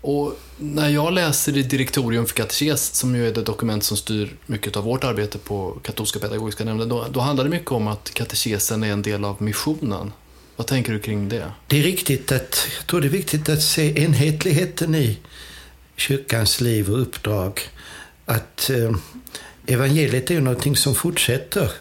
Och 0.01 0.39
när 0.57 0.89
jag 0.89 1.13
läser 1.13 1.57
i 1.57 1.63
Direktorium 1.63 2.25
för 2.25 2.35
katekes, 2.35 2.95
som 2.95 3.15
ju 3.15 3.27
är 3.27 3.33
det 3.33 3.41
dokument 3.41 3.83
som 3.83 3.97
styr 3.97 4.35
mycket 4.45 4.77
av 4.77 4.83
vårt 4.83 5.03
arbete 5.03 5.37
på 5.37 5.79
Katolska 5.83 6.19
pedagogiska 6.19 6.63
nämnden, 6.63 6.89
då, 6.89 7.05
då 7.11 7.19
handlar 7.19 7.43
det 7.43 7.49
mycket 7.49 7.71
om 7.71 7.87
att 7.87 8.13
katekesen 8.13 8.83
är 8.83 8.91
en 8.91 9.01
del 9.01 9.25
av 9.25 9.41
missionen. 9.41 10.11
Vad 10.55 10.67
tänker 10.67 10.93
du 10.93 10.99
kring 10.99 11.29
det? 11.29 11.51
Det 11.67 11.79
är 11.79 11.83
riktigt 11.83 12.31
att, 12.31 12.67
jag 12.77 12.87
tror 12.87 13.01
det 13.01 13.07
är 13.07 13.09
viktigt 13.09 13.49
att 13.49 13.61
se 13.61 14.03
enhetligheten 14.03 14.95
i 14.95 15.17
kyrkans 15.95 16.61
liv 16.61 16.89
och 16.89 17.01
uppdrag. 17.01 17.61
Att 18.25 18.69
eh, 18.69 18.91
evangeliet 19.65 20.31
är 20.31 20.41
någonting 20.41 20.75
som 20.75 20.95
fortsätter. 20.95 21.71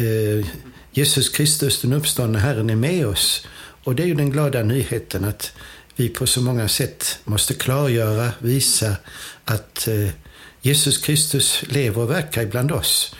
Eh, 0.00 0.46
Jesus 0.92 1.28
Kristus, 1.28 1.80
den 1.80 1.92
uppståndne 1.92 2.38
Herren, 2.38 2.70
är 2.70 2.76
med 2.76 3.06
oss. 3.06 3.46
Och 3.84 3.94
det 3.94 4.02
är 4.02 4.06
ju 4.06 4.14
den 4.14 4.30
glada 4.30 4.62
nyheten 4.62 5.24
att 5.24 5.52
vi 5.96 6.08
på 6.08 6.26
så 6.26 6.40
många 6.40 6.68
sätt 6.68 7.18
måste 7.24 7.54
klargöra, 7.54 8.32
visa 8.38 8.96
att 9.44 9.88
eh, 9.88 10.08
Jesus 10.60 10.98
Kristus 10.98 11.62
lever 11.66 12.02
och 12.02 12.10
verkar 12.10 12.42
ibland 12.42 12.72
oss. 12.72 13.14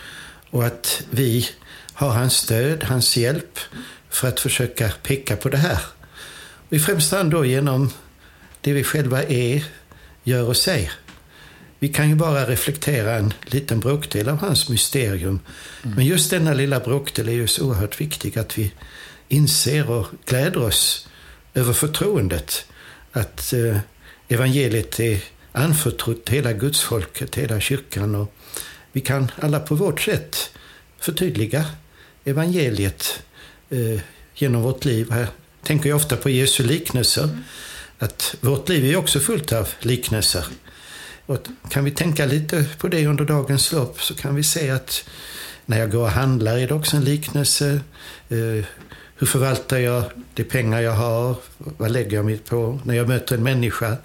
Och 0.49 0.65
att 0.65 1.03
vi 1.09 1.49
har 1.93 2.09
hans 2.09 2.33
stöd, 2.33 2.83
hans 2.83 3.17
hjälp 3.17 3.59
för 4.09 4.27
att 4.27 4.39
försöka 4.39 4.91
peka 5.03 5.35
på 5.35 5.49
det 5.49 5.57
här. 5.57 5.79
Och 6.67 6.73
I 6.73 6.79
främsta 6.79 7.17
hand 7.17 7.31
då 7.31 7.45
genom 7.45 7.89
det 8.61 8.73
vi 8.73 8.83
själva 8.83 9.23
är, 9.23 9.65
gör 10.23 10.43
och 10.43 10.57
säger. 10.57 10.91
Vi 11.83 11.87
kan 11.87 12.09
ju 12.09 12.15
bara 12.15 12.45
reflektera 12.45 13.15
en 13.15 13.33
liten 13.45 13.79
bråkdel 13.79 14.29
av 14.29 14.37
hans 14.37 14.69
mysterium. 14.69 15.39
Mm. 15.83 15.95
Men 15.95 16.05
just 16.05 16.29
denna 16.29 16.53
lilla 16.53 16.79
bråkdel 16.79 17.29
är 17.29 17.33
ju 17.33 17.47
så 17.47 17.65
oerhört 17.65 18.01
viktig 18.01 18.39
att 18.39 18.57
vi 18.57 18.71
inser 19.27 19.89
och 19.89 20.07
gläder 20.25 20.63
oss 20.63 21.07
över 21.53 21.73
förtroendet 21.73 22.65
att 23.11 23.53
eh, 23.53 23.77
evangeliet 24.27 24.99
är 24.99 25.23
anförtrott 25.51 26.29
hela 26.29 26.53
gudsfolket, 26.53 27.35
hela 27.35 27.59
kyrkan. 27.59 28.15
Och 28.15 28.33
vi 28.91 29.01
kan 29.01 29.31
alla 29.39 29.59
på 29.59 29.75
vårt 29.75 30.01
sätt 30.01 30.51
förtydliga 30.99 31.65
evangeliet 32.23 33.23
eh, 33.69 34.01
genom 34.35 34.61
vårt 34.61 34.85
liv. 34.85 35.11
Här 35.11 35.27
tänker 35.63 35.89
jag 35.89 35.95
ofta 35.95 36.15
på 36.15 36.29
Jesu 36.29 36.63
liknelser. 36.63 37.23
Mm. 37.23 37.43
Att 37.99 38.35
vårt 38.41 38.69
liv 38.69 38.85
är 38.85 38.95
också 38.95 39.19
fullt 39.19 39.51
av 39.51 39.69
liknelser. 39.79 40.45
Och 41.25 41.37
kan 41.69 41.83
vi 41.83 41.91
tänka 41.91 42.25
lite 42.25 42.65
på 42.77 42.87
det 42.87 43.07
under 43.07 43.25
dagens 43.25 43.71
lopp 43.71 44.01
så 44.01 44.15
kan 44.15 44.35
vi 44.35 44.43
se 44.43 44.69
att 44.69 45.09
när 45.65 45.79
jag 45.79 45.91
går 45.91 46.01
och 46.01 46.09
handlar 46.09 46.57
är 46.57 46.67
det 46.67 46.73
också 46.73 46.97
en 46.97 47.03
liknelse. 47.03 47.79
Eh, 48.29 48.65
hur 49.15 49.27
förvaltar 49.27 49.77
jag 49.77 50.03
de 50.33 50.43
pengar 50.43 50.81
jag 50.81 50.91
har? 50.91 51.35
Vad 51.57 51.91
lägger 51.91 52.17
jag 52.17 52.25
mig 52.25 52.37
på? 52.37 52.79
När 52.83 52.95
jag 52.95 53.07
möter 53.07 53.35
en 53.35 53.43
människa 53.43 53.97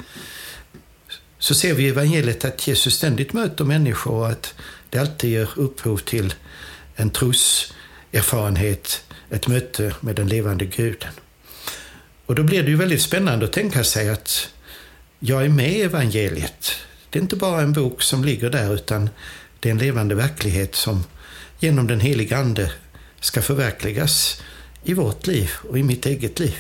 så 1.39 1.55
ser 1.55 1.75
vi 1.75 1.85
i 1.85 1.89
evangeliet 1.89 2.45
att 2.45 2.67
Jesus 2.67 2.95
ständigt 2.95 3.33
möter 3.33 3.65
människor 3.65 4.13
och 4.13 4.29
att 4.29 4.55
det 4.91 4.99
alltid 4.99 5.31
ger 5.31 5.49
upphov 5.57 5.97
till 5.97 6.35
en 6.95 7.11
troserfarenhet, 7.11 9.05
ett 9.31 9.47
möte 9.47 9.95
med 10.01 10.17
den 10.17 10.29
levande 10.29 10.65
guden. 10.65 11.13
Och 12.27 12.35
då 12.35 12.43
blir 12.43 12.63
det 12.63 12.71
ju 12.71 12.77
väldigt 12.77 13.03
spännande 13.03 13.45
att 13.45 13.53
tänka 13.53 13.85
sig 13.85 14.09
att 14.09 14.49
jag 15.19 15.45
är 15.45 15.49
med 15.49 15.73
i 15.73 15.83
evangeliet. 15.83 16.73
Det 17.17 17.21
är 17.21 17.23
inte 17.23 17.37
bara 17.37 17.63
en 17.63 17.73
bok 17.73 18.03
som 18.03 18.25
ligger 18.25 18.51
där 18.51 18.75
utan 18.75 19.11
det 19.61 19.69
är 19.69 19.71
en 19.71 19.79
levande 19.79 20.15
verklighet 20.15 20.75
som 20.75 21.05
genom 21.59 21.87
den 21.87 22.01
helige 22.01 22.37
Ande 22.37 22.73
ska 23.21 23.43
förverkligas 23.43 24.43
i 24.85 24.95
vårt 24.95 25.27
liv 25.27 25.51
och 25.71 25.79
i 25.79 25.83
mitt 25.83 26.07
eget 26.07 26.39
liv. 26.39 26.57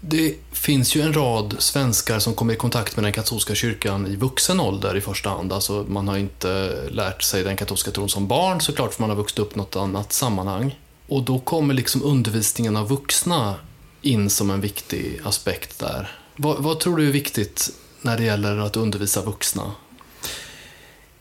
Det 0.00 0.34
finns 0.52 0.96
ju 0.96 1.02
en 1.02 1.12
rad 1.12 1.56
svenskar 1.58 2.18
som 2.18 2.34
kommer 2.34 2.54
i 2.54 2.56
kontakt 2.56 2.96
med 2.96 3.04
den 3.04 3.12
katolska 3.12 3.54
kyrkan 3.54 4.06
i 4.06 4.16
vuxen 4.16 4.60
ålder 4.60 4.96
i 4.96 5.00
första 5.00 5.30
hand. 5.30 5.52
Alltså 5.52 5.86
man 5.88 6.08
har 6.08 6.16
inte 6.16 6.78
lärt 6.90 7.22
sig 7.22 7.44
den 7.44 7.56
katolska 7.56 7.90
tron 7.90 8.08
som 8.08 8.28
barn 8.28 8.60
såklart 8.60 8.94
för 8.94 9.02
man 9.02 9.10
har 9.10 9.16
vuxit 9.16 9.38
upp 9.38 9.54
i 9.54 9.58
något 9.58 9.76
annat 9.76 10.12
sammanhang. 10.12 10.78
Och 11.08 11.22
då 11.22 11.38
kommer 11.38 11.74
liksom 11.74 12.02
undervisningen 12.02 12.76
av 12.76 12.88
vuxna 12.88 13.54
in 14.02 14.30
som 14.30 14.50
en 14.50 14.60
viktig 14.60 15.20
aspekt 15.24 15.78
där. 15.78 16.18
Vad, 16.36 16.62
vad 16.62 16.80
tror 16.80 16.96
du 16.96 17.08
är 17.08 17.12
viktigt 17.12 17.70
när 18.02 18.16
det 18.16 18.24
gäller 18.24 18.58
att 18.58 18.76
undervisa 18.76 19.22
vuxna? 19.22 19.72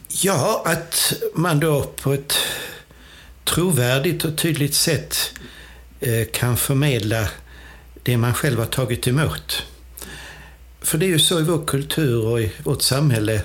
Ja, 0.07 0.63
att 0.65 1.13
man 1.33 1.59
då 1.59 1.83
på 1.83 2.13
ett 2.13 2.33
trovärdigt 3.43 4.25
och 4.25 4.37
tydligt 4.37 4.75
sätt 4.75 5.17
eh, 5.99 6.27
kan 6.31 6.57
förmedla 6.57 7.29
det 8.03 8.17
man 8.17 8.33
själv 8.33 8.59
har 8.59 8.65
tagit 8.65 9.07
emot. 9.07 9.63
För 10.81 10.97
det 10.97 11.05
är 11.05 11.09
ju 11.09 11.19
så 11.19 11.39
i 11.39 11.43
vår 11.43 11.65
kultur 11.65 12.25
och 12.25 12.41
i 12.41 12.51
vårt 12.63 12.81
samhälle 12.81 13.41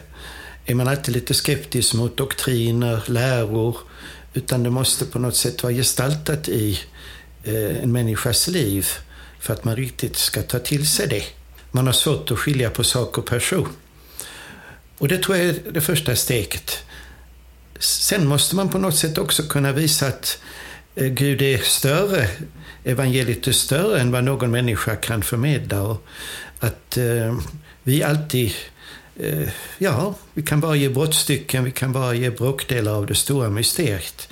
är 0.65 0.75
man 0.75 0.89
alltid 0.89 1.15
lite 1.15 1.35
skeptisk 1.35 1.95
mot 1.95 2.17
doktriner, 2.17 3.03
läror, 3.07 3.77
utan 4.35 4.63
det 4.63 4.71
måste 4.71 5.05
på 5.05 5.19
något 5.19 5.37
sätt 5.37 5.63
vara 5.63 5.73
gestaltat 5.73 6.49
i 6.49 6.81
eh, 7.45 7.83
en 7.83 7.93
människas 7.93 8.49
liv 8.49 8.87
för 9.41 9.53
att 9.53 9.65
man 9.65 9.77
riktigt 9.77 10.17
ska 10.17 10.43
ta 10.43 10.59
till 10.59 10.89
sig 10.89 11.09
det. 11.09 11.40
Man 11.71 11.87
har 11.87 11.93
svårt 11.93 12.31
att 12.31 12.39
skilja 12.39 12.71
på 12.71 12.85
sak 12.85 13.19
och 13.19 13.27
person. 13.27 13.69
Och 14.99 15.09
det 15.09 15.19
tror 15.19 15.37
jag 15.37 15.47
är 15.47 15.55
det 15.71 15.81
första 15.81 16.17
steget. 16.17 16.79
Sen 17.79 18.27
måste 18.27 18.57
man 18.57 18.69
på 18.69 18.79
något 18.79 18.97
sätt 18.97 19.19
också 19.19 19.43
kunna 19.43 19.73
visa 19.73 20.07
att 20.07 20.43
eh, 20.95 21.07
Gud 21.07 21.43
är 21.43 21.59
större, 21.59 22.29
evangeliet 22.85 23.47
är 23.47 23.53
större 23.53 24.01
än 24.01 24.13
vad 24.13 24.25
någon 24.25 24.51
människa 24.51 24.97
kan 24.97 25.23
förmedla. 25.23 25.83
Och 25.83 26.07
att 26.61 26.97
eh, 26.97 27.39
vi 27.83 28.03
alltid, 28.03 28.55
eh, 29.17 29.49
ja, 29.79 30.15
vi 30.35 30.43
kan 30.43 30.61
bara 30.61 30.77
ge 30.77 30.89
brottstycken, 30.89 31.65
vi 31.65 31.71
kan 31.71 31.93
bara 31.93 32.15
ge 32.15 32.31
bråkdelar 32.31 32.93
av 32.93 33.07
det 33.07 33.15
stora 33.15 33.51
mysteriet. 33.51 34.29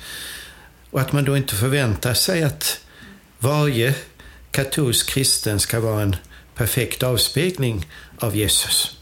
Och 0.91 1.01
att 1.01 1.13
man 1.13 1.25
då 1.25 1.37
inte 1.37 1.55
förväntar 1.55 2.15
sig 2.15 2.43
att 2.43 2.81
varje 3.39 3.95
katolsk 4.51 5.09
kristen 5.09 5.61
ska 5.61 5.81
vara 5.81 6.03
en 6.03 6.17
perfekt 6.59 7.03
avspegling 7.03 7.87
av 8.19 8.37
Jesus. 8.37 8.99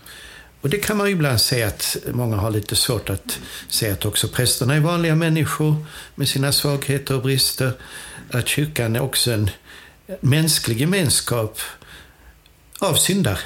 Och 0.61 0.71
det 0.71 0.79
kan 0.79 0.97
man 0.97 1.07
ju 1.07 1.13
ibland 1.13 1.41
säga 1.41 1.67
att 1.67 1.97
många 2.13 2.37
har 2.37 2.51
lite 2.51 2.77
svårt 2.77 3.11
att 3.11 3.39
se 3.69 3.91
att 3.91 4.05
också 4.05 4.29
prästerna 4.29 4.75
är 4.75 4.81
vanliga 4.81 5.15
människor 5.15 5.87
med 6.15 6.29
sina 6.29 6.53
svagheter 6.53 7.15
och 7.15 7.23
brister. 7.23 7.73
Att 8.31 8.49
kyrkan 8.49 8.97
är 8.97 9.01
också 9.01 9.31
en 9.31 9.51
mänsklig 10.21 10.81
gemenskap 10.81 11.61
av 12.79 12.95
syndare. 12.95 13.39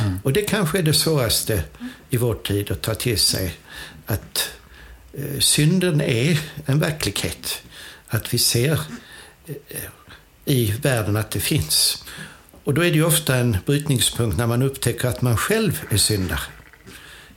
Mm. 0.00 0.18
Och 0.24 0.32
det 0.32 0.42
kanske 0.42 0.78
är 0.78 0.82
det 0.82 0.94
svåraste 0.94 1.64
i 2.10 2.16
vår 2.16 2.34
tid 2.34 2.70
att 2.70 2.82
ta 2.82 2.94
till 2.94 3.18
sig. 3.18 3.56
Att 4.06 4.50
eh, 5.12 5.40
synden 5.40 6.00
är 6.00 6.40
en 6.66 6.78
verklighet. 6.78 7.62
Att 8.08 8.34
vi 8.34 8.38
ser 8.38 8.80
eh, 9.46 9.80
i 10.44 10.74
världen 10.82 11.16
att 11.16 11.30
det 11.30 11.40
finns. 11.40 12.04
Och 12.68 12.74
då 12.74 12.84
är 12.84 12.90
det 12.90 12.96
ju 12.96 13.04
ofta 13.04 13.36
en 13.36 13.56
brytningspunkt 13.66 14.36
när 14.36 14.46
man 14.46 14.62
upptäcker 14.62 15.08
att 15.08 15.22
man 15.22 15.36
själv 15.36 15.80
är 15.90 15.96
syndare. 15.96 16.40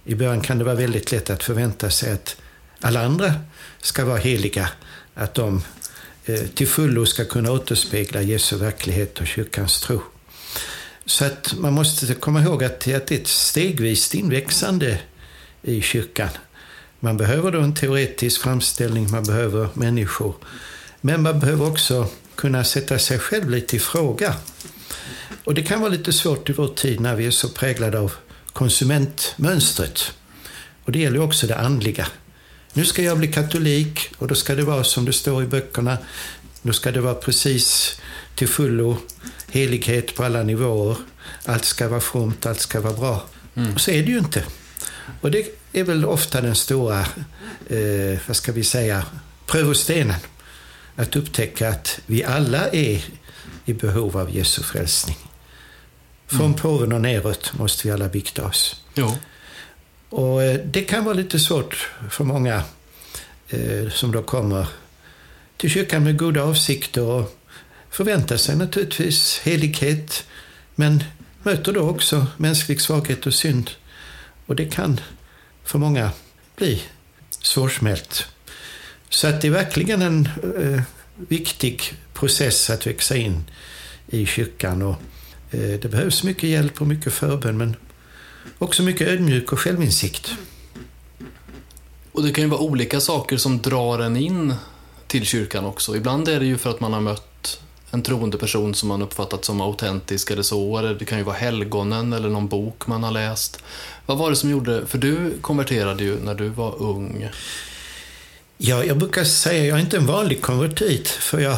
I 0.06 0.16
början 0.16 0.42
kan 0.42 0.58
det 0.58 0.64
vara 0.64 0.76
väldigt 0.76 1.12
lätt 1.12 1.30
att 1.30 1.44
förvänta 1.44 1.90
sig 1.90 2.12
att 2.14 2.36
alla 2.82 3.06
andra 3.06 3.34
ska 3.82 4.06
vara 4.06 4.18
heliga. 4.18 4.70
Att 5.14 5.34
de 5.34 5.64
eh, 6.26 6.40
till 6.40 6.68
fullo 6.68 7.06
ska 7.06 7.26
kunna 7.26 7.52
återspegla 7.52 8.22
Jesu 8.22 8.58
verklighet 8.58 9.20
och 9.20 9.28
kyrkans 9.28 9.82
tro. 9.82 10.02
Så 11.06 11.26
att 11.26 11.54
man 11.58 11.74
måste 11.74 12.14
komma 12.14 12.42
ihåg 12.42 12.64
att 12.64 12.80
det 12.80 13.12
är 13.12 13.16
ett 13.16 13.28
stegvis 13.28 14.16
inväxande 14.16 15.00
i 15.62 15.82
kyrkan. 15.82 16.30
Man 17.00 17.18
behöver 17.18 17.52
då 17.52 17.60
en 17.60 17.76
teoretisk 17.76 18.42
framställning, 18.42 19.12
man 19.12 19.24
behöver 19.24 19.70
människor. 19.74 20.36
Men 21.02 21.22
man 21.22 21.40
behöver 21.40 21.68
också 21.68 22.08
kunna 22.36 22.64
sätta 22.64 23.00
sig 23.00 23.20
själv 23.20 23.50
lite 23.50 23.76
i 23.76 23.80
fråga. 23.80 24.36
Och 25.44 25.54
det 25.54 25.64
kan 25.64 25.80
vara 25.80 25.92
lite 25.92 26.14
svårt 26.14 26.50
i 26.50 26.54
vår 26.54 26.68
tid 26.68 27.00
när 27.00 27.16
vi 27.16 27.26
är 27.26 27.32
så 27.32 27.50
präglade 27.50 28.00
av 28.00 28.14
konsumentmönstret. 28.54 30.14
Och 30.84 30.92
det 30.92 31.00
gäller 31.00 31.22
också 31.22 31.48
det 31.48 31.58
andliga. 31.58 32.08
Nu 32.74 32.86
ska 32.86 33.02
jag 33.02 33.18
bli 33.18 33.28
katolik 33.28 34.00
och 34.18 34.28
då 34.28 34.36
ska 34.36 34.56
det 34.56 34.64
vara 34.64 34.84
som 34.84 35.06
det 35.06 35.14
står 35.14 35.44
i 35.44 35.46
böckerna. 35.46 35.98
Då 36.62 36.74
ska 36.74 36.92
det 36.92 37.02
vara 37.02 37.16
precis 37.16 38.00
till 38.36 38.48
fullo 38.48 38.98
helighet 39.48 40.16
på 40.16 40.24
alla 40.24 40.44
nivåer. 40.44 40.98
Allt 41.46 41.66
ska 41.66 41.88
vara 41.88 42.02
fromt, 42.02 42.46
allt 42.46 42.60
ska 42.60 42.82
vara 42.82 42.94
bra. 42.94 43.24
Mm. 43.56 43.74
Och 43.74 43.82
så 43.82 43.92
är 43.92 44.04
det 44.04 44.12
ju 44.12 44.18
inte. 44.18 44.44
Och 45.22 45.32
det 45.32 45.46
är 45.74 45.84
väl 45.84 46.06
ofta 46.06 46.42
den 46.42 46.56
stora, 46.56 47.00
eh, 47.70 48.20
vad 48.28 48.36
ska 48.36 48.52
vi 48.52 48.64
säga, 48.64 49.06
prövostenen. 49.46 50.20
Att 50.96 51.16
upptäcka 51.16 51.70
att 51.70 52.00
vi 52.06 52.24
alla 52.24 52.68
är 52.70 53.06
i 53.66 53.74
behov 53.74 54.18
av 54.18 54.36
Jesu 54.36 54.64
frälsning. 54.64 55.18
Från 56.32 56.46
mm. 56.46 56.58
påven 56.58 56.94
och 56.94 57.02
neråt 57.02 57.54
måste 57.54 57.88
vi 57.88 57.94
alla 57.94 58.08
vikta 58.08 58.46
oss. 58.46 58.82
Jo. 58.94 59.18
Och 60.10 60.44
eh, 60.44 60.60
det 60.66 60.82
kan 60.82 61.06
vara 61.06 61.14
lite 61.14 61.40
svårt 61.40 61.90
för 62.10 62.24
många 62.24 62.64
eh, 63.50 63.90
som 63.90 64.12
då 64.12 64.24
kommer 64.24 64.68
till 65.58 65.70
kyrkan 65.70 66.04
med 66.04 66.18
goda 66.18 66.44
avsikter 66.44 67.02
och 67.02 67.38
förväntar 67.90 68.38
sig 68.38 68.56
naturligtvis 68.56 69.40
helighet, 69.40 70.26
men 70.76 71.04
möter 71.44 71.74
då 71.74 71.82
också 71.82 72.28
mänsklig 72.38 72.82
svaghet 72.82 73.26
och 73.26 73.34
synd. 73.34 73.72
Och 74.46 74.56
det 74.56 74.66
kan 74.66 75.00
för 75.64 75.80
många 75.80 76.12
bli 76.56 76.84
svårsmält. 77.42 78.28
Så 79.10 79.28
att 79.28 79.42
det 79.42 79.48
är 79.48 79.52
verkligen 79.52 80.02
en 80.02 80.30
eh, 80.60 80.82
viktig 81.16 81.94
process 82.14 82.70
att 82.70 82.88
växa 82.88 83.18
in 83.18 83.44
i 84.08 84.26
kyrkan. 84.26 84.82
Och, 84.82 84.96
det 85.52 85.92
behövs 85.92 86.24
mycket 86.24 86.50
hjälp 86.50 86.82
och 86.82 86.88
mycket 86.88 87.14
förbön, 87.14 87.58
men 87.58 87.76
också 88.58 88.84
mycket 88.84 89.08
ödmjuk 89.08 89.52
och 89.52 89.60
självinsikt. 89.60 90.32
Och 92.12 92.24
det 92.24 92.32
kan 92.32 92.44
ju 92.44 92.50
vara 92.50 92.62
olika 92.62 93.00
saker 93.00 93.38
som 93.38 93.62
drar 93.62 94.00
en 94.00 94.18
in 94.18 94.54
till 95.08 95.26
kyrkan 95.26 95.66
också. 95.66 95.96
Ibland 95.96 96.28
är 96.28 96.40
det 96.40 96.46
ju 96.46 96.58
för 96.58 96.70
att 96.70 96.80
man 96.80 96.94
har 96.94 97.02
mött 97.02 97.62
en 97.92 98.02
troende 98.02 98.38
person 98.38 98.76
som 98.76 98.90
man 98.90 99.02
uppfattat 99.02 99.46
som 99.46 99.62
autentisk 99.62 100.32
eller 100.32 100.44
så. 100.44 100.78
Eller 100.78 100.94
det 100.96 101.06
kan 101.06 101.18
ju 101.18 101.24
vara 101.24 101.36
helgonen 101.36 102.14
eller 102.14 102.30
någon 102.30 102.48
bok 102.48 102.88
man 102.88 103.04
har 103.04 103.12
läst. 103.12 103.64
Vad 104.06 104.18
var 104.18 104.30
det 104.30 104.36
som 104.36 104.50
gjorde, 104.50 104.86
för 104.86 104.98
du 104.98 105.34
konverterade 105.42 106.04
ju 106.04 106.20
när 106.20 106.36
du 106.36 106.50
var 106.50 106.82
ung. 106.82 107.30
Ja, 108.58 108.84
jag 108.84 108.98
brukar 108.98 109.24
säga, 109.24 109.66
jag 109.66 109.78
är 109.78 109.82
inte 109.82 109.98
en 109.98 110.06
vanlig 110.06 110.42
konvertit. 110.42 111.08
För 111.08 111.40
jag 111.40 111.58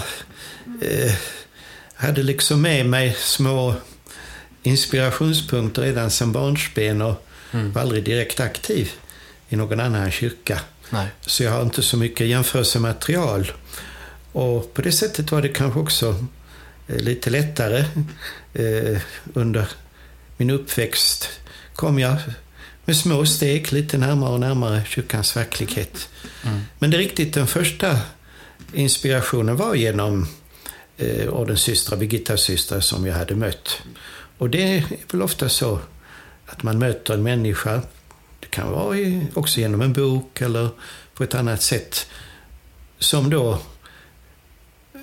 eh, 0.82 1.14
hade 1.96 2.24
liksom 2.24 2.62
med 2.62 2.86
mig 2.86 3.18
små 3.20 3.76
inspirationspunkter 4.64 5.82
redan 5.82 6.10
som 6.10 6.32
barnsben 6.32 7.02
och 7.02 7.26
mm. 7.52 7.72
var 7.72 7.82
aldrig 7.82 8.04
direkt 8.04 8.40
aktiv 8.40 8.92
i 9.50 9.56
någon 9.56 9.80
annan 9.80 10.12
kyrka. 10.12 10.60
Nej. 10.90 11.08
Så 11.22 11.44
jag 11.44 11.52
har 11.52 11.62
inte 11.62 11.84
så 11.84 11.98
mycket 11.98 12.28
jämförelsematerial. 12.28 13.52
Och 14.32 14.74
på 14.74 14.82
det 14.82 14.92
sättet 14.92 15.32
var 15.32 15.42
det 15.42 15.50
kanske 15.50 15.80
också 15.80 16.26
eh, 16.88 16.98
lite 16.98 17.30
lättare. 17.30 17.86
Eh, 18.54 18.98
under 19.34 19.68
min 20.38 20.50
uppväxt 20.50 21.30
kom 21.76 22.00
jag 22.00 22.18
med 22.86 22.98
små 22.98 23.26
steg 23.26 23.74
lite 23.74 23.98
närmare 23.98 24.34
och 24.34 24.40
närmare 24.40 24.84
kyrkans 24.88 25.38
verklighet. 25.38 26.10
Mm. 26.44 26.62
Men 26.80 26.90
det 26.90 26.98
är 26.98 27.00
riktigt, 27.00 27.34
den 27.34 27.48
första 27.48 28.00
inspirationen 28.74 29.56
var 29.56 29.76
genom 29.76 30.28
Eh, 30.98 31.30
av 31.30 31.48
den 31.48 31.58
systra, 31.58 31.98
Birgittas 31.98 32.42
systrar 32.42 32.80
som 32.80 33.06
jag 33.06 33.14
hade 33.16 33.36
mött. 33.36 33.82
Och 34.38 34.50
det 34.50 34.78
är 34.78 34.84
väl 35.12 35.22
ofta 35.22 35.50
så 35.50 35.80
att 36.46 36.64
man 36.64 36.80
möter 36.80 37.14
en 37.14 37.24
människa, 37.24 37.82
det 38.40 38.48
kan 38.48 38.72
vara 38.72 38.98
också 39.34 39.60
genom 39.60 39.82
en 39.82 39.94
bok 39.94 40.42
eller 40.42 40.70
på 41.14 41.24
ett 41.24 41.36
annat 41.36 41.62
sätt, 41.62 42.08
som 43.00 43.30
då 43.30 43.60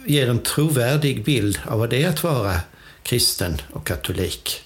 ger 0.06 0.30
en 0.30 0.38
trovärdig 0.38 1.24
bild 1.24 1.60
av 1.66 1.78
vad 1.78 1.90
det 1.90 2.02
är 2.02 2.08
att 2.08 2.22
vara 2.22 2.60
kristen 3.02 3.60
och 3.72 3.86
katolik. 3.86 4.64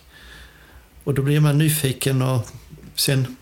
Och 1.05 1.15
då 1.15 1.23
blir 1.23 1.41
man 1.41 1.59
nyfiken 1.59 2.23
och 2.23 2.49
sen 2.95 3.37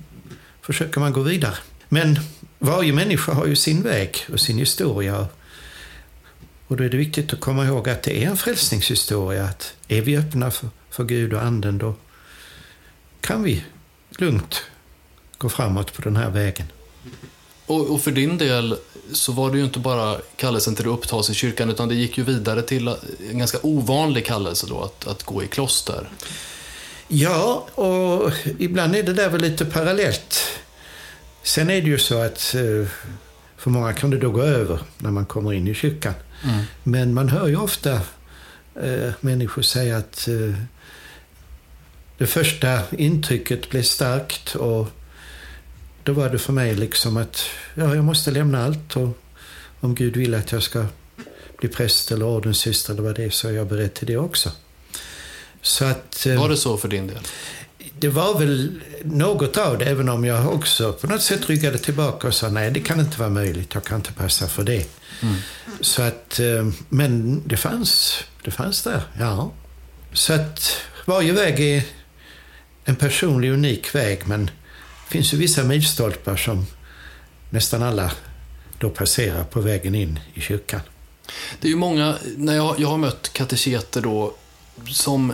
försöker 0.61 1.01
man 1.01 1.13
gå 1.13 1.21
vidare. 1.21 1.57
Men 1.89 2.21
varje 2.59 2.93
människa 2.93 3.33
har 3.33 3.47
ju 3.47 3.57
sin 3.57 3.83
väg 3.83 4.17
och 4.33 4.41
sin 4.41 4.59
historia. 4.59 5.27
Och 6.73 6.79
då 6.79 6.85
är 6.85 6.89
det 6.89 6.97
viktigt 6.97 7.33
att 7.33 7.41
komma 7.41 7.65
ihåg 7.65 7.89
att 7.89 8.03
det 8.03 8.25
är 8.25 8.29
en 8.29 8.37
frälsningshistoria. 8.37 9.45
Att 9.45 9.75
är 9.89 10.01
vi 10.01 10.17
öppna 10.17 10.51
för, 10.51 10.69
för 10.91 11.05
Gud 11.05 11.33
och 11.33 11.43
Anden, 11.43 11.79
då 11.79 11.95
kan 13.21 13.43
vi 13.43 13.65
lugnt 14.19 14.63
gå 15.39 15.49
framåt 15.49 15.93
på 15.93 16.03
den 16.03 16.17
här 16.17 16.31
vägen. 16.31 16.67
Och, 17.67 17.91
och, 17.91 18.01
för 18.01 18.11
din 18.11 18.39
del 18.39 18.77
så 19.13 19.33
var 19.33 19.51
det 19.51 19.59
ju 19.59 19.65
inte 19.65 19.79
bara 19.79 20.17
kallelsen 20.37 20.75
till 20.75 20.85
att 20.85 20.99
upptas 20.99 21.31
i 21.31 21.35
kyrkan, 21.35 21.71
utan 21.71 21.89
det 21.89 21.95
gick 21.95 22.19
ju 22.19 22.25
vidare 22.25 22.63
till 22.63 22.89
en 23.31 23.39
ganska 23.39 23.59
ovanlig 23.63 24.27
kallelse 24.27 24.67
då, 24.69 24.81
att, 24.83 25.07
att 25.07 25.23
gå 25.23 25.43
i 25.43 25.47
kloster. 25.47 26.09
Ja, 27.09 27.67
och 27.75 28.33
ibland 28.59 28.97
är 28.97 29.03
det 29.03 29.13
där 29.13 29.29
väl 29.29 29.41
lite 29.41 29.65
parallellt. 29.65 30.49
Sen 31.43 31.71
är 31.71 31.83
det 31.83 31.89
ju 31.89 31.99
så 31.99 32.23
att 32.23 32.55
eh, 32.55 32.89
för 33.57 33.71
många 33.71 33.93
kan 33.93 34.11
det 34.11 34.19
då 34.19 34.31
gå 34.31 34.43
över 34.43 34.79
när 34.99 35.11
man 35.11 35.27
kommer 35.27 35.53
in 35.53 35.69
i 35.69 35.75
kyrkan. 35.75 36.15
Mm. 36.45 36.65
Men 36.83 37.15
man 37.15 37.29
hör 37.29 37.49
ju 37.49 37.57
ofta 37.57 38.01
eh, 38.83 39.13
människor 39.21 39.63
säga 39.63 39.97
att 39.97 40.29
eh, 40.29 40.55
det 42.19 42.27
första 42.27 42.81
intrycket 42.91 43.71
blev 43.71 43.83
starkt 43.83 44.55
och 44.55 44.89
då 46.03 46.13
var 46.13 46.31
det 46.31 46.39
för 46.39 46.53
mig 46.53 46.75
liksom 46.75 47.17
att 47.17 47.45
ja, 47.75 47.95
jag 47.95 48.05
måste 48.05 48.31
lämna 48.31 48.65
allt 48.65 48.97
och 48.97 49.19
om 49.81 49.95
Gud 49.95 50.17
vill 50.17 50.35
att 50.35 50.53
jag 50.53 50.63
ska 50.63 50.87
bli 51.59 51.69
präst 51.69 52.13
eller 52.13 52.27
ordenssyster 52.27 52.93
eller 52.93 53.03
vad 53.03 53.15
det 53.15 53.25
är 53.25 53.31
så 53.31 53.49
är 53.49 53.53
jag 53.53 53.67
beredd 53.67 53.95
till 53.95 54.07
det 54.07 54.17
också. 54.17 54.51
Så 55.63 55.85
att, 55.85 56.27
eh, 56.27 56.41
var 56.41 56.49
det 56.49 56.57
så 56.57 56.77
för 56.77 56.89
din 56.89 57.07
del? 57.07 57.19
Det 58.03 58.09
var 58.09 58.39
väl 58.39 58.81
något 59.05 59.57
av 59.57 59.79
det, 59.79 59.85
även 59.85 60.09
om 60.09 60.25
jag 60.25 60.55
också 60.55 60.93
på 60.93 61.07
något 61.07 61.23
sätt 61.23 61.49
ryggade 61.49 61.79
tillbaka 61.79 62.29
och 62.29 62.35
sa 62.35 62.49
nej, 62.49 62.71
det 62.71 62.81
kan 62.81 63.01
inte 63.01 63.19
vara 63.19 63.31
möjligt, 63.31 63.75
jag 63.75 63.85
kan 63.85 63.97
inte 63.97 64.13
passa 64.13 64.49
för 64.49 64.65
det. 64.65 64.87
Mm. 65.23 65.35
Så 65.81 66.03
att, 66.03 66.39
eh, 66.39 66.69
men 66.89 67.43
det 67.47 67.57
fanns, 67.57 68.25
det 68.45 68.51
fanns 68.51 68.83
där, 68.83 69.03
ja. 69.19 69.53
Så 70.13 70.33
att 70.33 70.77
varje 71.05 71.33
väg 71.33 71.61
är 71.61 71.83
en 72.85 72.97
personlig, 72.97 73.51
unik 73.51 73.95
väg, 73.95 74.27
men 74.27 74.47
det 74.47 75.11
finns 75.11 75.35
ju 75.35 75.37
vissa 75.37 75.65
milstolpar 75.65 76.37
som 76.37 76.67
nästan 77.51 77.83
alla 77.83 78.13
då 78.79 78.91
passerar 78.91 79.45
på 79.45 79.61
vägen 79.61 79.95
in 79.95 80.21
i 80.35 80.41
kyrkan. 80.41 80.81
Det 81.61 81.69
är 81.69 81.71
ju 81.71 81.77
många, 81.77 82.17
när 82.37 82.57
jag, 82.57 82.81
jag 82.81 82.89
har 82.89 82.99
mött 82.99 83.33
kateketer 83.33 84.01
då, 84.01 84.35
som 84.89 85.33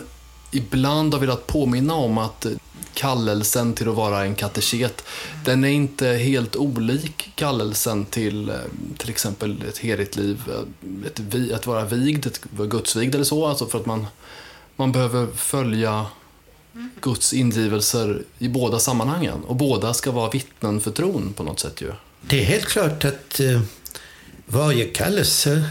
ibland 0.51 1.13
har 1.13 1.21
velat 1.21 1.47
påminna 1.47 1.93
om 1.93 2.17
att 2.17 2.45
eh, 2.45 2.51
kallelsen 2.93 3.73
till 3.73 3.89
att 3.89 3.95
vara 3.95 4.25
en 4.25 4.35
kateket, 4.35 5.03
den 5.45 5.63
är 5.63 5.69
inte 5.69 6.07
helt 6.07 6.55
olik 6.55 7.31
kallelsen 7.35 8.05
till 8.05 8.49
eh, 8.49 8.55
till 8.97 9.09
exempel 9.09 9.63
ett 9.69 9.77
heligt 9.77 10.15
liv, 10.15 10.41
eh, 10.47 11.07
ett, 11.07 11.53
att 11.53 11.67
vara 11.67 11.85
vigd, 11.85 12.25
ett 12.25 12.41
gudsvigd 12.51 13.15
eller 13.15 13.25
så, 13.25 13.45
alltså 13.45 13.65
för 13.65 13.79
att 13.79 13.85
man, 13.85 14.07
man 14.75 14.91
behöver 14.91 15.27
följa 15.35 16.05
Guds 17.01 17.33
ingivelser 17.33 18.23
i 18.37 18.49
båda 18.49 18.79
sammanhangen 18.79 19.43
och 19.43 19.55
båda 19.55 19.93
ska 19.93 20.11
vara 20.11 20.29
vittnen 20.29 20.81
för 20.81 20.91
tron 20.91 21.33
på 21.33 21.43
något 21.43 21.59
sätt 21.59 21.81
ju. 21.81 21.91
Det 22.21 22.41
är 22.41 22.45
helt 22.45 22.65
klart 22.65 23.05
att 23.05 23.39
eh, 23.39 23.61
varje 24.45 24.85
kallelse, 24.85 25.69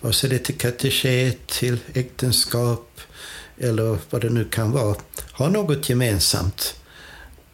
vare 0.00 0.12
sig 0.12 0.30
det 0.30 0.36
är 0.36 0.38
till 0.38 0.58
kateket, 0.58 1.46
till 1.46 1.78
äktenskap, 1.94 2.91
eller 3.58 3.98
vad 4.10 4.20
det 4.20 4.30
nu 4.30 4.44
kan 4.44 4.72
vara, 4.72 4.96
har 5.32 5.50
något 5.50 5.88
gemensamt. 5.88 6.74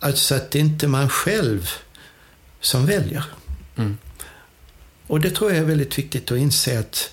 Alltså 0.00 0.34
att 0.34 0.50
det 0.50 0.58
inte 0.58 0.86
är 0.86 0.88
man 0.88 1.08
själv 1.08 1.70
som 2.60 2.86
väljer. 2.86 3.24
Mm. 3.76 3.98
Och 5.06 5.20
det 5.20 5.30
tror 5.30 5.50
jag 5.50 5.58
är 5.58 5.64
väldigt 5.64 5.98
viktigt 5.98 6.32
att 6.32 6.38
inse 6.38 6.78
att 6.78 7.10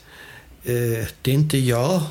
eh, 0.63 1.07
det 1.21 1.31
är 1.31 1.35
inte 1.35 1.57
jag 1.57 2.01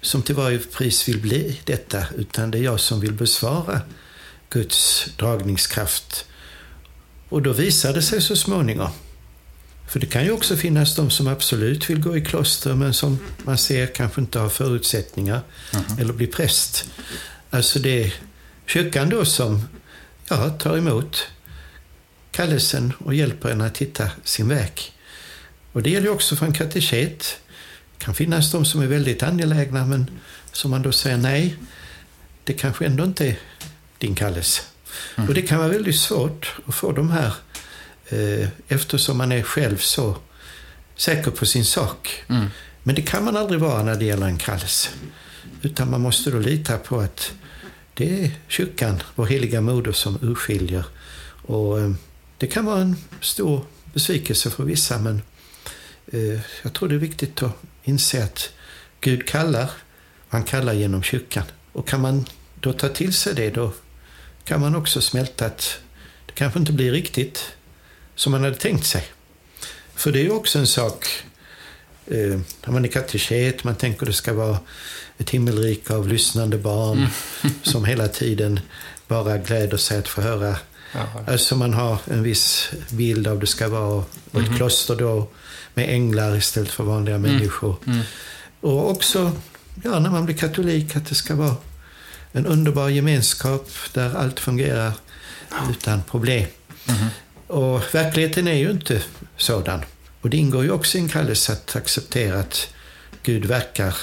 som 0.00 0.22
till 0.22 0.34
varje 0.34 0.58
pris 0.58 1.08
vill 1.08 1.20
bli 1.20 1.60
detta, 1.64 2.06
utan 2.16 2.50
det 2.50 2.58
är 2.58 2.62
jag 2.62 2.80
som 2.80 3.00
vill 3.00 3.12
besvara 3.12 3.80
Guds 4.50 5.06
dragningskraft. 5.16 6.26
Och 7.28 7.42
då 7.42 7.52
visar 7.52 7.94
det 7.94 8.02
sig 8.02 8.22
så 8.22 8.36
småningom 8.36 8.90
för 9.88 10.00
det 10.00 10.06
kan 10.06 10.24
ju 10.24 10.30
också 10.30 10.56
finnas 10.56 10.96
de 10.96 11.10
som 11.10 11.26
absolut 11.26 11.90
vill 11.90 12.00
gå 12.00 12.16
i 12.16 12.24
kloster 12.24 12.74
men 12.74 12.94
som 12.94 13.18
man 13.44 13.58
ser 13.58 13.86
kanske 13.86 14.20
inte 14.20 14.38
har 14.38 14.48
förutsättningar 14.48 15.40
mm. 15.72 15.98
eller 15.98 16.12
bli 16.12 16.26
präst. 16.26 16.88
Alltså 17.50 17.78
det 17.78 18.04
är 18.04 18.14
kyrkan 18.66 19.08
då 19.08 19.24
som 19.24 19.68
ja, 20.28 20.50
tar 20.50 20.76
emot 20.76 21.26
kallelsen 22.30 22.92
och 22.98 23.14
hjälper 23.14 23.48
en 23.48 23.60
att 23.60 23.78
hitta 23.78 24.10
sin 24.24 24.48
väg. 24.48 24.92
Och 25.72 25.82
det 25.82 25.90
gäller 25.90 26.08
också 26.08 26.36
för 26.36 26.46
en 26.46 26.52
kateket. 26.52 27.38
Det 27.98 28.04
kan 28.04 28.14
finnas 28.14 28.52
de 28.52 28.64
som 28.64 28.82
är 28.82 28.86
väldigt 28.86 29.22
angelägna 29.22 29.86
men 29.86 30.10
som 30.52 30.70
man 30.70 30.82
då 30.82 30.92
säger 30.92 31.16
nej, 31.16 31.56
det 32.44 32.52
kanske 32.52 32.86
ändå 32.86 33.04
inte 33.04 33.26
är 33.26 33.38
din 33.98 34.14
kallelse. 34.14 34.62
Mm. 35.16 35.28
Och 35.28 35.34
det 35.34 35.42
kan 35.42 35.58
vara 35.58 35.68
väldigt 35.68 36.00
svårt 36.00 36.54
att 36.66 36.74
få 36.74 36.92
de 36.92 37.10
här 37.10 37.32
eftersom 38.68 39.18
man 39.18 39.32
är 39.32 39.42
själv 39.42 39.76
så 39.76 40.16
säker 40.96 41.30
på 41.30 41.46
sin 41.46 41.64
sak. 41.64 42.24
Mm. 42.28 42.46
Men 42.82 42.94
det 42.94 43.02
kan 43.02 43.24
man 43.24 43.36
aldrig 43.36 43.60
vara 43.60 43.82
när 43.82 43.94
det 43.94 44.04
gäller 44.04 44.26
en 44.26 44.38
kallelse. 44.38 44.88
Utan 45.62 45.90
man 45.90 46.00
måste 46.00 46.30
då 46.30 46.38
lita 46.38 46.78
på 46.78 47.00
att 47.00 47.32
det 47.94 48.24
är 48.24 48.30
kyrkan, 48.48 49.02
vår 49.14 49.26
heliga 49.26 49.60
moder, 49.60 49.92
som 49.92 50.18
urskiljer. 50.22 50.84
Och 51.46 51.80
eh, 51.80 51.90
det 52.38 52.46
kan 52.46 52.64
vara 52.64 52.80
en 52.80 52.96
stor 53.20 53.64
besvikelse 53.92 54.50
för 54.50 54.64
vissa 54.64 54.98
men 54.98 55.22
eh, 56.06 56.40
jag 56.62 56.72
tror 56.72 56.88
det 56.88 56.94
är 56.94 56.98
viktigt 56.98 57.42
att 57.42 57.52
inse 57.84 58.24
att 58.24 58.50
Gud 59.00 59.28
kallar, 59.28 59.70
han 60.28 60.44
kallar 60.44 60.72
genom 60.72 61.02
kyrkan. 61.02 61.44
Och 61.72 61.88
kan 61.88 62.00
man 62.00 62.26
då 62.60 62.72
ta 62.72 62.88
till 62.88 63.12
sig 63.12 63.34
det 63.34 63.50
då 63.50 63.72
kan 64.44 64.60
man 64.60 64.76
också 64.76 65.00
smälta 65.00 65.46
att 65.46 65.78
det 66.26 66.32
kanske 66.32 66.58
inte 66.58 66.72
blir 66.72 66.92
riktigt 66.92 67.56
som 68.16 68.32
man 68.32 68.44
hade 68.44 68.56
tänkt 68.56 68.86
sig. 68.86 69.04
För 69.94 70.12
det 70.12 70.20
är 70.20 70.24
ju 70.24 70.30
också 70.30 70.58
en 70.58 70.66
sak, 70.66 71.06
eh, 72.06 72.40
när 72.64 72.70
man 72.70 72.84
är 72.84 72.88
kateket, 72.88 73.64
man 73.64 73.74
tänker 73.74 74.06
det 74.06 74.12
ska 74.12 74.32
vara 74.32 74.58
ett 75.18 75.30
himmelrike 75.30 75.94
av 75.94 76.08
lyssnande 76.08 76.58
barn 76.58 76.98
mm. 76.98 77.54
som 77.62 77.84
hela 77.84 78.08
tiden 78.08 78.60
bara 79.08 79.38
gläder 79.38 79.76
sig 79.76 79.98
att 79.98 80.08
få 80.08 80.20
höra. 80.20 80.56
Jaha. 80.92 81.24
Alltså 81.26 81.56
man 81.56 81.74
har 81.74 81.98
en 82.10 82.22
viss 82.22 82.70
bild 82.90 83.26
av 83.26 83.40
det 83.40 83.46
ska 83.46 83.68
vara 83.68 84.04
och 84.30 84.40
ett 84.40 84.46
mm. 84.46 84.56
kloster 84.56 84.96
då 84.96 85.28
med 85.74 85.88
änglar 85.88 86.36
istället 86.36 86.70
för 86.70 86.84
vanliga 86.84 87.16
mm. 87.16 87.32
människor. 87.32 87.76
Mm. 87.86 88.00
Och 88.60 88.90
också 88.90 89.32
ja, 89.84 89.98
när 89.98 90.10
man 90.10 90.24
blir 90.24 90.36
katolik 90.36 90.96
att 90.96 91.06
det 91.06 91.14
ska 91.14 91.34
vara 91.34 91.56
en 92.32 92.46
underbar 92.46 92.88
gemenskap 92.88 93.70
där 93.92 94.14
allt 94.14 94.40
fungerar 94.40 94.92
utan 95.70 96.02
problem. 96.02 96.46
Mm. 96.88 97.06
Och 97.46 97.94
verkligheten 97.94 98.48
är 98.48 98.54
ju 98.54 98.70
inte 98.70 99.02
sådan. 99.36 99.80
Och 100.20 100.30
det 100.30 100.36
ingår 100.36 100.64
ju 100.64 100.70
också 100.70 100.98
i 100.98 101.00
en 101.00 101.08
kallelse 101.08 101.52
att 101.52 101.76
acceptera 101.76 102.38
att 102.38 102.68
Gud 103.22 103.44
verkar 103.44 103.94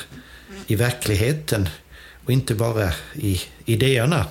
i 0.68 0.76
verkligheten 0.76 1.70
och 2.26 2.32
inte 2.32 2.56
bara 2.56 2.92
i 3.14 3.42
idéerna. 3.66 4.26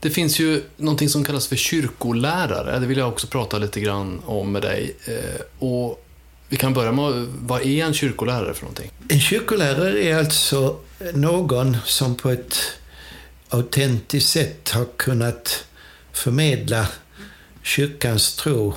Det 0.00 0.10
finns 0.10 0.38
ju 0.38 0.62
någonting 0.76 1.08
som 1.08 1.24
kallas 1.24 1.46
för 1.46 1.56
kyrkolärare. 1.56 2.78
Det 2.78 2.86
vill 2.86 2.98
jag 2.98 3.08
också 3.08 3.26
prata 3.26 3.58
lite 3.58 3.80
grann 3.80 4.22
om 4.26 4.52
med 4.52 4.62
dig. 4.62 4.96
Eh, 5.04 5.40
och 5.58 6.04
vi 6.48 6.56
kan 6.56 6.74
börja 6.74 6.92
med, 6.92 7.26
vad 7.40 7.62
är 7.62 7.84
en 7.84 7.94
kyrkolärare 7.94 8.54
för 8.54 8.62
någonting? 8.62 8.90
En 9.08 9.20
kyrkolärare 9.20 10.04
är 10.04 10.18
alltså 10.18 10.76
någon 11.14 11.76
som 11.84 12.14
på 12.14 12.30
ett 12.30 12.56
autentiskt 13.48 14.30
sätt 14.30 14.70
har 14.70 14.86
kunnat 14.96 15.64
förmedla 16.12 16.86
kyrkans 17.68 18.36
tro 18.36 18.74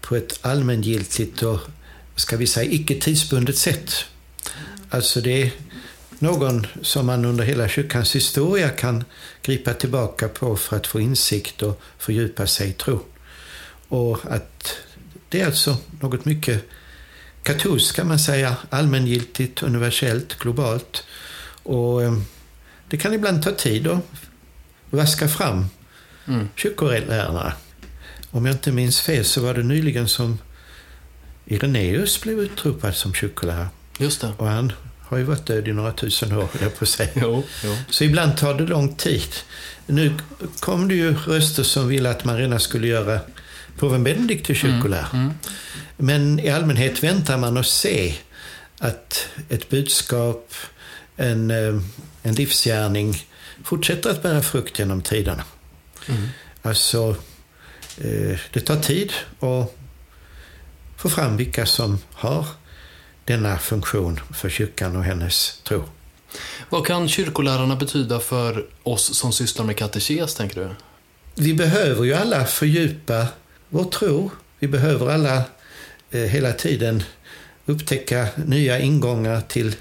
på 0.00 0.16
ett 0.16 0.38
allmängiltigt 0.42 1.42
och, 1.42 1.60
ska 2.16 2.36
vi 2.36 2.46
säga, 2.46 2.72
icke 2.72 2.94
tidsbundet 2.94 3.56
sätt. 3.56 4.04
Alltså 4.90 5.20
det 5.20 5.42
är 5.42 5.50
någon 6.18 6.66
som 6.82 7.06
man 7.06 7.24
under 7.24 7.44
hela 7.44 7.68
kyrkans 7.68 8.14
historia 8.14 8.68
kan 8.68 9.04
gripa 9.42 9.74
tillbaka 9.74 10.28
på 10.28 10.56
för 10.56 10.76
att 10.76 10.86
få 10.86 11.00
insikt 11.00 11.62
och 11.62 11.80
fördjupa 11.98 12.46
sig 12.46 12.68
i 12.68 12.72
tro. 12.72 13.00
Och 13.88 14.18
att 14.24 14.76
det 15.28 15.40
är 15.40 15.46
alltså 15.46 15.76
något 16.00 16.24
mycket 16.24 16.64
katolskt 17.42 17.96
kan 17.96 18.08
man 18.08 18.18
säga, 18.18 18.56
allmängiltigt, 18.70 19.62
universellt, 19.62 20.38
globalt. 20.38 21.04
Och 21.62 22.02
eh, 22.02 22.18
det 22.88 22.96
kan 22.96 23.14
ibland 23.14 23.42
ta 23.42 23.52
tid 23.52 23.86
att 23.86 24.00
vaska 24.90 25.28
fram 25.28 25.66
mm. 26.26 26.48
kyrkolärarna. 26.56 27.52
Om 28.36 28.46
jag 28.46 28.54
inte 28.54 28.72
minns 28.72 29.00
fel 29.00 29.24
så 29.24 29.40
var 29.40 29.54
det 29.54 29.62
nyligen 29.62 30.08
som 30.08 30.38
Ireneus 31.46 32.20
blev 32.20 32.38
utropad 32.38 32.94
som 32.94 33.14
kyrkolärare. 33.14 33.68
Just 33.98 34.20
det. 34.20 34.32
Och 34.36 34.46
han 34.46 34.72
har 35.00 35.18
ju 35.18 35.24
varit 35.24 35.46
död 35.46 35.68
i 35.68 35.72
några 35.72 35.92
tusen 35.92 36.32
år, 36.32 36.48
jag 36.60 36.78
på 36.78 36.86
säga. 36.86 37.10
Jo, 37.14 37.44
jo. 37.64 37.76
Så 37.90 38.04
ibland 38.04 38.36
tar 38.36 38.54
det 38.54 38.64
lång 38.64 38.94
tid. 38.94 39.34
Nu 39.86 40.14
kom 40.60 40.88
det 40.88 40.94
ju 40.94 41.14
röster 41.14 41.62
som 41.62 41.88
ville 41.88 42.10
att 42.10 42.24
man 42.24 42.36
redan 42.36 42.60
skulle 42.60 42.86
göra 42.86 43.20
påven 43.78 44.04
Benedikt 44.04 44.46
till 44.46 44.56
kyrkolärare. 44.56 45.08
Mm, 45.12 45.24
mm. 45.24 45.36
Men 45.96 46.40
i 46.40 46.50
allmänhet 46.50 47.02
väntar 47.02 47.38
man 47.38 47.56
och 47.56 47.66
se 47.66 48.14
att 48.78 49.28
ett 49.48 49.68
budskap, 49.68 50.54
en, 51.16 51.50
eh, 51.50 51.80
en 52.22 52.34
livsgärning 52.34 53.26
fortsätter 53.64 54.10
att 54.10 54.22
bära 54.22 54.42
frukt 54.42 54.78
genom 54.78 55.02
tiderna. 55.02 55.44
Mm. 56.08 56.28
Alltså, 56.62 57.16
det 58.52 58.60
tar 58.66 58.76
tid 58.76 59.12
att 59.40 59.74
få 60.96 61.08
fram 61.08 61.36
vilka 61.36 61.66
som 61.66 61.98
har 62.12 62.46
denna 63.24 63.58
funktion 63.58 64.20
för 64.34 64.48
kyrkan 64.48 64.96
och 64.96 65.04
hennes 65.04 65.60
tro. 65.64 65.84
Vad 66.70 66.86
kan 66.86 67.08
kyrkolärarna 67.08 67.76
betyda 67.76 68.20
för 68.20 68.66
oss 68.82 69.14
som 69.14 69.32
sysslar 69.32 69.64
med 69.64 69.76
katekes, 69.76 70.34
tänker 70.34 70.60
du? 70.60 70.70
Vi 71.34 71.54
behöver 71.54 72.04
ju 72.04 72.14
alla 72.14 72.44
fördjupa 72.44 73.26
vår 73.68 73.84
tro. 73.84 74.30
Vi 74.58 74.68
behöver 74.68 75.10
alla 75.10 75.42
eh, 76.10 76.20
hela 76.20 76.52
tiden 76.52 77.02
upptäcka 77.66 78.28
nya 78.36 78.78
ingångar 78.78 79.40
till 79.40 79.76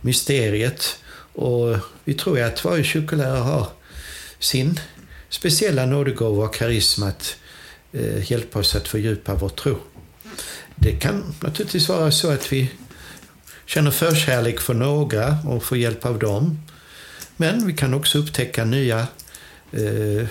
mysteriet. 0.00 0.98
Och 1.34 1.76
vi 2.04 2.14
tror 2.14 2.40
att 2.40 2.64
varje 2.64 2.84
kyrkolärare 2.84 3.38
har 3.38 3.66
sin 4.38 4.80
speciella 5.28 5.86
nådegåva 5.86 6.44
och 6.44 6.54
karisma 6.54 7.08
att 7.08 7.36
eh, 7.98 8.30
hjälpa 8.30 8.58
oss 8.58 8.76
att 8.76 8.88
fördjupa 8.88 9.34
vår 9.34 9.48
tro. 9.48 9.78
Det 10.76 10.92
kan 10.92 11.34
naturligtvis 11.40 11.88
vara 11.88 12.10
så 12.10 12.30
att 12.30 12.52
vi 12.52 12.70
känner 13.66 13.90
förkärlek 13.90 14.60
för 14.60 14.74
några 14.74 15.38
och 15.44 15.64
får 15.64 15.78
hjälp 15.78 16.06
av 16.06 16.18
dem. 16.18 16.62
Men 17.36 17.66
vi 17.66 17.72
kan 17.72 17.94
också 17.94 18.18
upptäcka 18.18 18.64
nya 18.64 19.06
eh, 19.72 20.26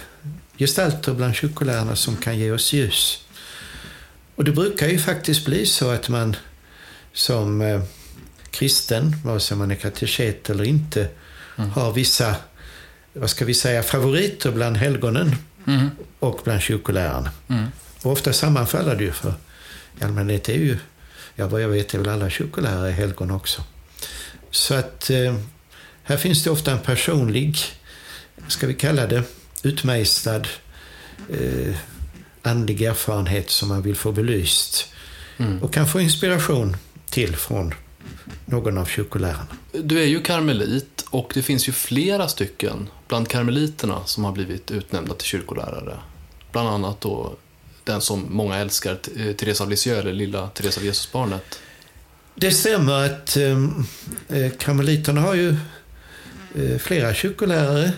gestalter 0.57 1.13
bland 1.13 1.35
kyrkolärarna 1.35 1.95
som 1.95 2.17
kan 2.17 2.39
ge 2.39 2.51
oss 2.51 2.73
ljus. 2.73 3.23
Och 4.35 4.43
det 4.43 4.51
brukar 4.51 4.87
ju 4.87 4.99
faktiskt 4.99 5.45
bli 5.45 5.65
så 5.65 5.89
att 5.89 6.09
man 6.09 6.35
som 7.13 7.61
eh, 7.61 7.81
kristen, 8.51 9.15
vare 9.25 9.39
sig 9.39 9.57
man 9.57 9.71
är 9.71 9.75
kateket 9.75 10.49
eller 10.49 10.63
inte, 10.63 11.09
mm. 11.57 11.69
har 11.69 11.93
vissa, 11.93 12.35
vad 13.13 13.29
ska 13.29 13.45
vi 13.45 13.53
säga, 13.53 13.83
favoriter 13.83 14.51
bland 14.51 14.77
helgonen 14.77 15.35
mm. 15.67 15.89
och 16.19 16.39
bland 16.43 16.61
kyrkolärarna. 16.61 17.31
Mm. 17.47 17.65
Och 18.03 18.11
ofta 18.11 18.33
sammanfaller 18.33 18.95
det 18.95 19.03
ju 19.03 19.11
för 19.11 19.33
i 20.01 20.03
allmänhet 20.03 20.49
är 20.49 20.53
ju, 20.53 20.77
ja 21.35 21.47
vad 21.47 21.61
jag 21.61 21.69
vet 21.69 21.93
är 21.93 21.97
väl 21.97 22.09
alla 22.09 22.29
kyrkolärare 22.29 22.91
helgon 22.91 23.31
också. 23.31 23.63
Så 24.51 24.73
att 24.73 25.09
eh, 25.09 25.35
här 26.03 26.17
finns 26.17 26.43
det 26.43 26.49
ofta 26.49 26.71
en 26.71 26.79
personlig, 26.79 27.57
ska 28.47 28.67
vi 28.67 28.73
kalla 28.73 29.07
det, 29.07 29.23
utmejslad 29.63 30.47
eh, 31.29 31.75
andlig 32.41 32.81
erfarenhet 32.81 33.49
som 33.49 33.69
man 33.69 33.81
vill 33.81 33.95
få 33.95 34.11
belyst. 34.11 34.93
Mm. 35.37 35.63
Och 35.63 35.73
kan 35.73 35.87
få 35.87 35.99
inspiration 35.99 36.77
till 37.09 37.35
från 37.35 37.73
någon 38.45 38.77
av 38.77 38.85
kyrkolärarna. 38.85 39.47
Du 39.71 39.99
är 39.99 40.05
ju 40.05 40.21
karmelit 40.21 41.05
och 41.09 41.31
det 41.33 41.41
finns 41.41 41.67
ju 41.67 41.71
flera 41.71 42.27
stycken 42.27 42.89
bland 43.07 43.27
karmeliterna 43.27 44.05
som 44.05 44.23
har 44.23 44.31
blivit 44.31 44.71
utnämnda 44.71 45.13
till 45.13 45.27
kyrkolärare. 45.27 45.97
Bland 46.51 46.69
annat 46.69 47.01
då 47.01 47.35
den 47.83 48.01
som 48.01 48.25
många 48.29 48.55
älskar, 48.55 48.99
eh, 49.17 49.35
Teresa 49.35 49.63
av 49.63 49.69
Lisieux, 49.69 49.99
eller 49.99 50.13
lilla 50.13 50.47
Teresa 50.47 50.79
av 50.79 50.85
Jesusbarnet. 50.85 51.59
Det 52.35 52.51
stämmer 52.51 53.05
att 53.05 53.37
ehm, 53.37 53.85
eh, 54.29 54.51
karmeliterna 54.51 55.21
har 55.21 55.35
ju 55.35 55.55
eh, 56.55 56.77
flera 56.77 57.13
kyrkolärare. 57.13 57.91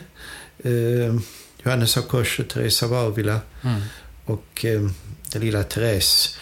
Eh, 0.64 1.16
Johannes 1.64 1.98
av 1.98 2.02
Korset, 2.02 2.50
Teresa 2.50 2.86
av 2.86 2.94
Avila 2.94 3.40
mm. 3.64 3.82
och 4.26 4.66
eh, 4.66 4.82
den 5.32 5.42
lilla 5.42 5.64
Therese. 5.64 6.38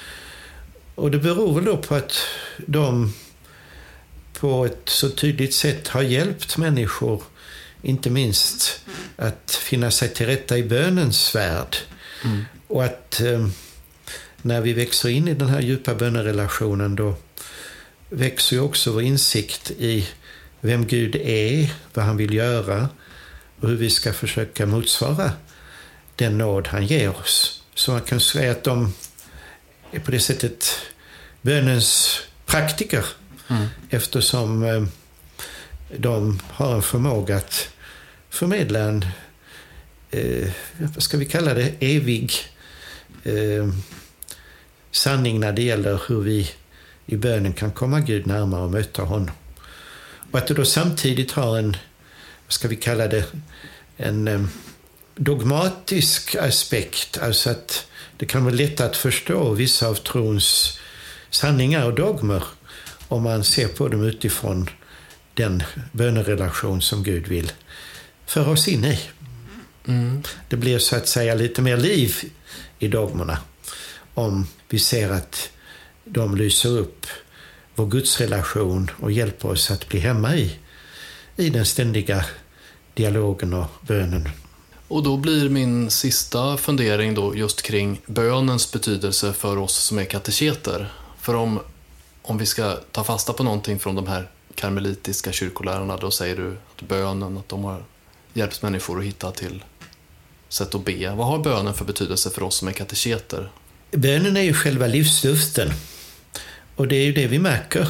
Och 0.96 1.12
det 1.12 1.18
beror 1.18 1.56
väl 1.56 1.66
då 1.66 1.78
på 1.78 1.96
att 1.96 2.14
de 2.66 3.14
på 4.40 4.66
ett 4.66 4.90
så 4.90 5.10
tydligt 5.10 5.54
sätt 5.54 5.88
har 5.88 6.02
hjälpt 6.02 6.58
människor, 6.58 7.24
inte 7.82 8.10
minst 8.10 8.82
att 9.16 9.52
finna 9.62 9.92
sig 9.92 10.10
till 10.10 10.26
rätta 10.26 10.58
i 10.58 10.64
bönens 10.64 11.36
värld. 11.36 11.78
Mm. 12.24 12.46
Och 12.68 12.84
att 12.86 13.22
eh, 13.22 13.48
när 14.42 14.62
vi 14.62 14.74
växer 14.74 15.10
in 15.10 15.28
i 15.28 15.34
den 15.34 15.50
här 15.50 15.62
djupa 15.62 15.96
bönerelationen 15.96 16.96
då 16.96 17.16
växer 18.10 18.56
ju 18.56 18.62
också 18.62 18.92
vår 18.92 19.02
insikt 19.02 19.72
i 19.72 20.08
vem 20.62 20.88
Gud 20.88 21.16
är, 21.16 21.74
vad 21.94 22.06
han 22.06 22.18
vill 22.18 22.34
göra 22.34 22.90
och 23.60 23.70
hur 23.70 23.76
vi 23.76 23.90
ska 23.90 24.14
försöka 24.14 24.66
motsvara 24.66 25.32
den 26.16 26.38
nåd 26.38 26.68
han 26.68 26.86
ger 26.86 27.10
oss. 27.10 27.64
Så 27.76 27.92
man 27.92 28.02
kan 28.02 28.20
säga 28.20 28.52
att 28.52 28.64
de 28.64 28.94
är 29.92 30.00
på 30.00 30.12
det 30.12 30.20
sättet 30.20 30.80
bönens 31.42 32.20
praktiker. 32.46 33.06
Mm. 33.48 33.68
Eftersom 33.90 34.64
eh, 34.64 34.84
de 35.98 36.40
har 36.48 36.76
en 36.76 36.82
förmåga 36.82 37.38
att 37.38 37.70
förmedla 38.30 38.80
en, 38.80 39.06
eh, 40.12 40.50
vad 40.78 41.04
ska 41.04 41.18
vi 41.18 41.26
kalla 41.26 41.54
det, 41.54 41.74
evig 41.80 42.34
eh, 43.24 43.68
sanning 44.92 45.40
när 45.40 45.52
det 45.52 45.62
gäller 45.62 46.02
hur 46.08 46.22
vi 46.22 46.52
i 47.06 47.16
bönen 47.16 47.54
kan 47.54 47.72
komma 47.72 48.00
Gud 48.00 48.28
närmare 48.28 48.62
och 48.62 48.72
möta 48.72 49.02
honom. 49.02 49.32
Och 50.32 50.38
att 50.40 50.48
det 50.48 50.54
då 50.54 50.66
samtidigt 50.66 51.32
har 51.32 51.58
en, 51.58 51.78
vad 52.46 52.54
ska 52.54 52.68
vi 52.68 52.76
kalla 52.76 53.08
det, 53.08 53.26
en 53.98 54.28
eh, 54.28 54.42
dogmatisk 55.16 56.36
aspekt. 56.36 57.18
Alltså 57.18 57.50
att 57.50 57.88
det 58.18 58.26
kan 58.26 58.44
vara 58.44 58.56
lätt 58.56 58.82
att 58.82 58.98
förstå 58.98 59.54
vissa 59.54 59.88
av 59.88 59.96
trons 59.96 60.80
sanningar 61.30 61.86
och 61.86 61.96
dogmer 61.96 62.44
om 63.08 63.24
man 63.24 63.44
ser 63.44 63.68
på 63.68 63.88
dem 63.88 64.04
utifrån 64.04 64.70
den 65.34 65.64
bönerelation 65.92 66.82
som 66.82 67.04
Gud 67.04 67.28
vill 67.28 67.52
föra 68.26 68.50
oss 68.50 68.68
in 68.68 68.86
i. 68.86 69.00
Mm. 69.88 70.24
Det 70.50 70.58
blir 70.58 70.80
så 70.80 70.96
att 70.96 71.08
säga 71.08 71.36
lite 71.36 71.62
mer 71.62 71.78
liv 71.78 72.16
i 72.80 72.88
dogmerna 72.88 73.38
om 74.14 74.48
vi 74.70 74.80
ser 74.80 75.10
att 75.10 75.50
de 76.06 76.36
lyser 76.36 76.70
upp 76.70 77.06
vår 77.76 77.86
gudsrelation 77.86 78.92
och 79.00 79.12
hjälper 79.12 79.50
oss 79.50 79.72
att 79.72 79.90
bli 79.90 80.00
hemma 80.00 80.36
i, 80.36 80.60
i 81.36 81.50
den 81.50 81.66
ständiga 81.66 82.26
dialogen 82.94 83.54
och 83.54 83.68
bönen. 83.82 84.30
Och 84.88 85.04
då 85.04 85.18
blir 85.18 85.50
min 85.50 85.90
sista 85.90 86.58
fundering 86.58 87.14
då 87.14 87.36
just 87.36 87.62
kring 87.62 88.02
bönens 88.06 88.72
betydelse 88.72 89.34
för 89.34 89.58
oss 89.58 89.76
som 89.76 90.00
är 90.00 90.06
kateketer. 90.06 90.94
För 91.22 91.36
om, 91.36 91.60
om 92.28 92.38
vi 92.38 92.46
ska 92.46 92.78
ta 92.92 93.04
fasta 93.04 93.34
på 93.34 93.44
någonting 93.44 93.80
från 93.80 93.96
de 93.96 94.08
här 94.08 94.30
karmelitiska 94.56 95.32
kyrkolärarna, 95.32 95.98
då 95.98 96.12
säger 96.12 96.36
du 96.36 96.58
att 96.76 96.88
bönen, 96.88 97.38
att 97.38 97.50
de 97.50 97.64
har 97.64 97.84
hjälpt 98.34 98.62
människor 98.62 99.00
att 99.00 99.06
hitta 99.06 99.32
till 99.32 99.64
sätt 100.50 100.76
att 100.76 100.86
be. 100.86 101.16
Vad 101.16 101.28
har 101.28 101.40
bönen 101.40 101.74
för 101.74 101.86
betydelse 101.86 102.30
för 102.30 102.44
oss 102.44 102.56
som 102.56 102.68
är 102.68 102.72
kateketer? 102.72 103.52
Bönen 103.92 104.38
är 104.38 104.42
ju 104.42 104.54
själva 104.54 104.88
livsluften. 104.88 105.72
Och 106.76 106.88
det 106.88 106.96
är 106.96 107.06
ju 107.06 107.14
det 107.14 107.28
vi 107.28 107.40
märker. 107.40 107.88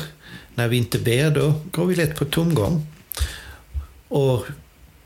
När 0.56 0.68
vi 0.68 0.78
inte 0.78 1.00
ber, 1.00 1.32
då 1.32 1.54
går 1.72 1.86
vi 1.86 1.96
lätt 1.96 2.16
på 2.16 2.26
tomgång. 2.26 2.88
Och 4.08 4.46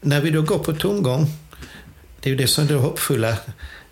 när 0.01 0.21
vi 0.21 0.29
då 0.29 0.41
går 0.41 0.59
på 0.59 0.73
tomgång, 0.73 1.27
det 2.19 2.29
är 2.29 2.31
ju 2.31 2.37
det 2.37 2.47
som 2.47 2.63
är 2.63 2.67
det 2.67 2.73
hoppfulla, 2.73 3.37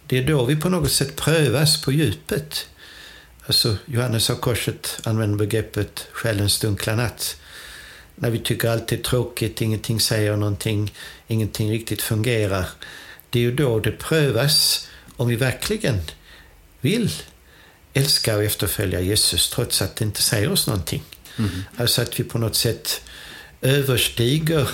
det 0.08 0.18
är 0.18 0.24
då 0.24 0.46
vi 0.46 0.56
på 0.56 0.70
något 0.70 0.92
sätt 0.92 1.16
prövas 1.16 1.82
på 1.82 1.92
djupet. 1.92 2.68
Alltså 3.50 3.78
Johannes 3.86 4.30
av 4.30 4.36
Korset 4.36 5.00
använder 5.04 5.38
begreppet 5.38 6.08
själens 6.12 6.60
dunkla 6.60 6.96
natt. 6.96 7.38
När 8.16 8.30
vi 8.30 8.40
tycker 8.40 8.70
allt 8.70 8.92
är 8.92 8.98
tråkigt, 8.98 9.62
ingenting 9.62 10.00
säger 10.00 10.36
någonting, 10.36 10.94
ingenting 11.28 11.72
riktigt 11.72 12.02
fungerar. 12.02 12.66
Det 13.30 13.40
är 13.40 13.44
ju 13.44 13.56
då 13.56 13.80
det 13.80 13.92
prövas 13.92 14.88
om 15.16 15.28
vi 15.28 15.36
verkligen 15.36 16.02
vill 16.82 17.12
älska 17.94 18.36
och 18.36 18.44
efterfölja 18.44 19.02
Jesus 19.02 19.50
trots 19.50 19.82
att 19.82 19.96
det 19.96 20.06
inte 20.06 20.22
säger 20.22 20.52
oss 20.52 20.68
någonting. 20.68 21.04
Mm. 21.38 21.50
Alltså 21.78 22.02
att 22.02 22.20
vi 22.20 22.24
på 22.24 22.38
något 22.38 22.56
sätt 22.56 23.02
överstiger 23.62 24.68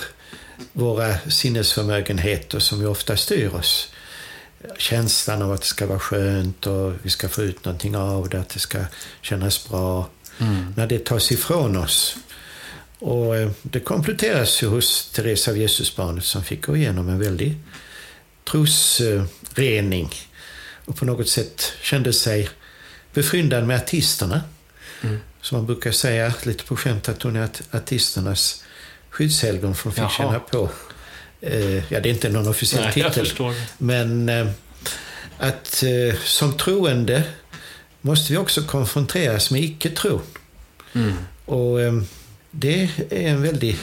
våra 0.72 1.18
sinnesförmögenheter 1.30 2.58
som 2.58 2.80
ju 2.80 2.86
ofta 2.86 3.16
styr 3.16 3.54
oss. 3.54 3.88
Känslan 4.78 5.42
av 5.42 5.52
att 5.52 5.60
det 5.60 5.66
ska 5.66 5.86
vara 5.86 5.98
skönt 5.98 6.66
och 6.66 6.92
vi 7.02 7.10
ska 7.10 7.28
få 7.28 7.42
ut 7.42 7.64
någonting 7.64 7.96
av 7.96 8.28
det, 8.28 8.40
att 8.40 8.48
det 8.48 8.60
ska 8.60 8.78
kännas 9.20 9.68
bra. 9.68 10.08
Mm. 10.38 10.74
När 10.76 10.86
det 10.86 11.04
tas 11.04 11.32
ifrån 11.32 11.76
oss. 11.76 12.16
Och 12.98 13.36
eh, 13.36 13.50
det 13.62 13.80
kompletteras 13.80 14.62
ju 14.62 14.66
hos 14.66 15.10
Teresa 15.10 15.50
av 15.50 15.58
Jesusbarnet 15.58 16.24
som 16.24 16.44
fick 16.44 16.66
gå 16.66 16.76
igenom 16.76 17.08
en 17.08 17.18
väldig 17.18 17.56
trosrening. 18.50 20.10
Och 20.84 20.96
på 20.96 21.04
något 21.04 21.28
sätt 21.28 21.72
kände 21.82 22.12
sig 22.12 22.48
befryndad 23.12 23.66
med 23.66 23.76
artisterna. 23.76 24.42
Mm. 25.02 25.18
Som 25.40 25.58
man 25.58 25.66
brukar 25.66 25.92
säga 25.92 26.34
lite 26.42 26.64
på 26.64 26.76
skämt 26.76 27.08
att 27.08 27.22
hon 27.22 27.36
är 27.36 27.48
artisternas 27.70 28.64
skyddshelgon 29.10 29.74
för 29.74 29.84
hon 29.84 29.92
fick 29.92 30.02
Jaha. 30.02 30.10
känna 30.10 30.40
på. 30.40 30.70
Eh, 31.40 31.92
ja, 31.92 32.00
det 32.00 32.08
är 32.08 32.12
inte 32.12 32.28
någon 32.28 32.48
officiell 32.48 32.82
Nej, 32.82 32.92
titel. 32.92 33.52
Men 33.78 34.28
eh, 34.28 34.46
att 35.38 35.82
eh, 35.82 36.18
som 36.24 36.56
troende 36.56 37.22
måste 38.00 38.32
vi 38.32 38.38
också 38.38 38.62
konfronteras 38.62 39.50
med 39.50 39.62
icke-tron. 39.62 40.22
Mm. 40.92 41.14
Och 41.44 41.78
det 42.50 42.90
är 43.10 43.28
en 43.28 43.42
väldigt 43.42 43.80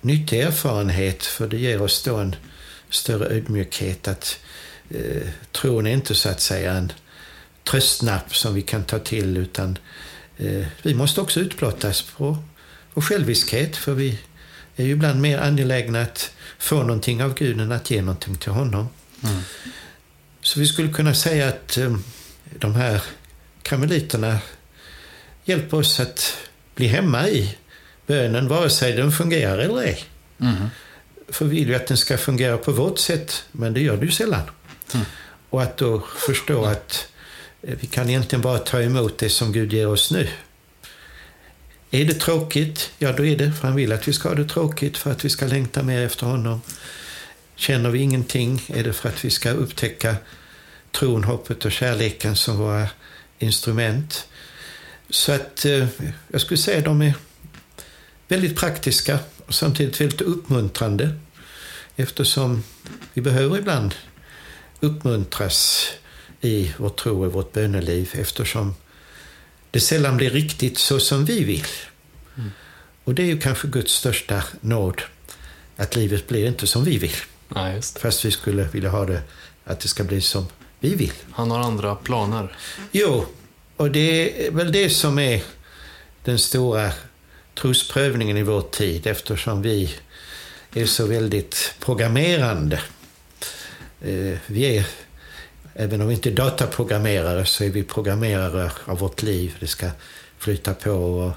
nyttig 0.00 0.40
erfarenhet 0.40 1.26
för 1.26 1.48
det 1.48 1.56
ger 1.56 1.82
oss 1.82 2.02
då 2.02 2.16
en 2.16 2.36
större 2.90 3.36
ödmjukhet 3.36 4.08
att 4.08 4.38
eh, 4.90 5.28
tron 5.52 5.86
är 5.86 5.90
inte 5.90 6.14
så 6.14 6.28
att 6.28 6.40
säga 6.40 6.72
en 6.72 6.92
tröstnapp 7.64 8.36
som 8.36 8.54
vi 8.54 8.62
kan 8.62 8.84
ta 8.84 8.98
till 8.98 9.36
utan 9.36 9.78
eh, 10.36 10.66
vi 10.82 10.94
måste 10.94 11.20
också 11.20 11.40
utblottas 11.40 12.02
på 12.02 12.38
vår 12.94 13.02
själviskhet 13.02 13.76
för 13.76 13.94
vi 13.94 14.18
är 14.76 14.84
ju 14.84 14.92
ibland 14.92 15.20
mer 15.20 15.38
angelägna 15.38 16.02
att 16.02 16.30
få 16.58 16.82
någonting 16.82 17.22
av 17.22 17.34
Gud 17.34 17.60
än 17.60 17.72
att 17.72 17.90
ge 17.90 18.02
någonting 18.02 18.36
till 18.36 18.52
honom. 18.52 18.88
Mm. 19.24 19.40
Så 20.42 20.60
vi 20.60 20.66
skulle 20.66 20.92
kunna 20.92 21.14
säga 21.14 21.48
att 21.48 21.76
eh, 21.76 21.96
de 22.58 22.74
här 22.74 23.02
karmeliterna 23.62 24.38
hjälper 25.44 25.76
oss 25.76 26.00
att 26.00 26.36
bli 26.74 26.86
hemma 26.86 27.28
i 27.28 27.56
bönen, 28.06 28.48
vare 28.48 28.70
sig 28.70 28.92
den 28.92 29.12
fungerar 29.12 29.58
eller 29.58 29.82
ej. 29.82 30.04
Mm. 30.40 30.54
För 31.28 31.44
vi 31.44 31.56
vill 31.56 31.68
ju 31.68 31.74
att 31.74 31.86
den 31.86 31.96
ska 31.96 32.18
fungera 32.18 32.56
på 32.56 32.72
vårt 32.72 32.98
sätt, 32.98 33.44
men 33.52 33.74
det 33.74 33.80
gör 33.80 33.96
det 33.96 34.06
ju 34.06 34.12
sällan. 34.12 34.42
Mm. 34.94 35.06
Och 35.50 35.62
att 35.62 35.76
då 35.76 36.00
förstå 36.00 36.64
att 36.64 37.08
eh, 37.62 37.76
vi 37.80 37.86
kan 37.86 38.08
egentligen 38.08 38.42
bara 38.42 38.58
ta 38.58 38.82
emot 38.82 39.18
det 39.18 39.30
som 39.30 39.52
Gud 39.52 39.72
ger 39.72 39.88
oss 39.88 40.10
nu. 40.10 40.28
Är 41.94 42.04
det 42.04 42.14
tråkigt? 42.14 42.90
Ja, 42.98 43.12
då 43.12 43.24
är 43.24 43.36
det. 43.36 43.52
För 43.52 43.68
han 43.68 43.76
vill 43.76 43.92
att 43.92 44.08
vi 44.08 44.12
ska 44.12 44.28
ha 44.28 44.36
det 44.36 44.44
tråkigt 44.44 44.96
för 44.96 45.10
att 45.12 45.24
vi 45.24 45.30
ska 45.30 45.46
längta 45.46 45.82
mer 45.82 46.00
efter 46.00 46.26
honom. 46.26 46.60
Känner 47.56 47.90
vi 47.90 47.98
ingenting 47.98 48.62
är 48.68 48.84
det 48.84 48.92
för 48.92 49.08
att 49.08 49.24
vi 49.24 49.30
ska 49.30 49.50
upptäcka 49.50 50.16
tron, 50.90 51.24
hoppet 51.24 51.64
och 51.64 51.72
kärleken 51.72 52.36
som 52.36 52.56
våra 52.56 52.88
instrument. 53.38 54.28
Så 55.10 55.32
att 55.32 55.64
eh, 55.64 55.86
jag 56.28 56.40
skulle 56.40 56.58
säga 56.58 56.78
att 56.78 56.84
de 56.84 57.02
är 57.02 57.14
väldigt 58.28 58.56
praktiska 58.56 59.18
och 59.46 59.54
samtidigt 59.54 60.00
väldigt 60.00 60.20
uppmuntrande. 60.20 61.14
Eftersom 61.96 62.62
vi 63.12 63.22
behöver 63.22 63.58
ibland 63.58 63.94
uppmuntras 64.80 65.86
i 66.40 66.74
vår 66.76 66.90
tro 66.90 67.24
och 67.24 67.32
vårt 67.32 67.52
böneliv 67.52 68.10
eftersom 68.12 68.74
det 69.74 69.80
sällan 69.80 70.16
blir 70.16 70.30
riktigt 70.30 70.78
så 70.78 71.00
som 71.00 71.24
vi 71.24 71.44
vill. 71.44 71.66
Mm. 72.36 72.50
Och 73.04 73.14
det 73.14 73.22
är 73.22 73.26
ju 73.26 73.40
kanske 73.40 73.68
Guds 73.68 73.92
största 73.92 74.42
nåd, 74.60 75.02
att 75.76 75.96
livet 75.96 76.28
blir 76.28 76.46
inte 76.46 76.66
som 76.66 76.84
vi 76.84 76.98
vill. 76.98 77.16
Ja, 77.54 77.80
Fast 78.00 78.24
vi 78.24 78.30
skulle 78.30 78.68
vilja 78.72 78.90
ha 78.90 79.04
det, 79.04 79.22
att 79.64 79.80
det 79.80 79.88
ska 79.88 80.04
bli 80.04 80.20
som 80.20 80.46
vi 80.80 80.94
vill. 80.94 81.12
Han 81.30 81.50
har 81.50 81.60
andra 81.60 81.94
planer. 81.94 82.56
Jo, 82.92 83.26
och 83.76 83.90
det 83.90 84.46
är 84.46 84.50
väl 84.50 84.72
det 84.72 84.90
som 84.90 85.18
är 85.18 85.42
den 86.24 86.38
stora 86.38 86.92
trosprövningen 87.54 88.36
i 88.36 88.42
vår 88.42 88.62
tid 88.62 89.06
eftersom 89.06 89.62
vi 89.62 89.94
är 90.74 90.86
så 90.86 91.06
väldigt 91.06 91.74
programmerande. 91.80 92.80
Eh, 94.00 94.38
vi 94.46 94.76
är, 94.76 94.86
även 95.74 96.00
om 96.00 96.08
vi 96.08 96.14
inte 96.14 96.30
är 96.30 96.34
dataprogrammerare, 96.34 97.46
så 97.46 97.64
är 97.64 97.70
vi 97.70 97.82
programmerare 97.82 98.70
av 98.84 98.98
vårt 98.98 99.22
liv. 99.22 99.56
Det 99.60 99.66
ska 99.66 99.90
flytta 100.38 100.74
på 100.74 100.92
och 100.92 101.30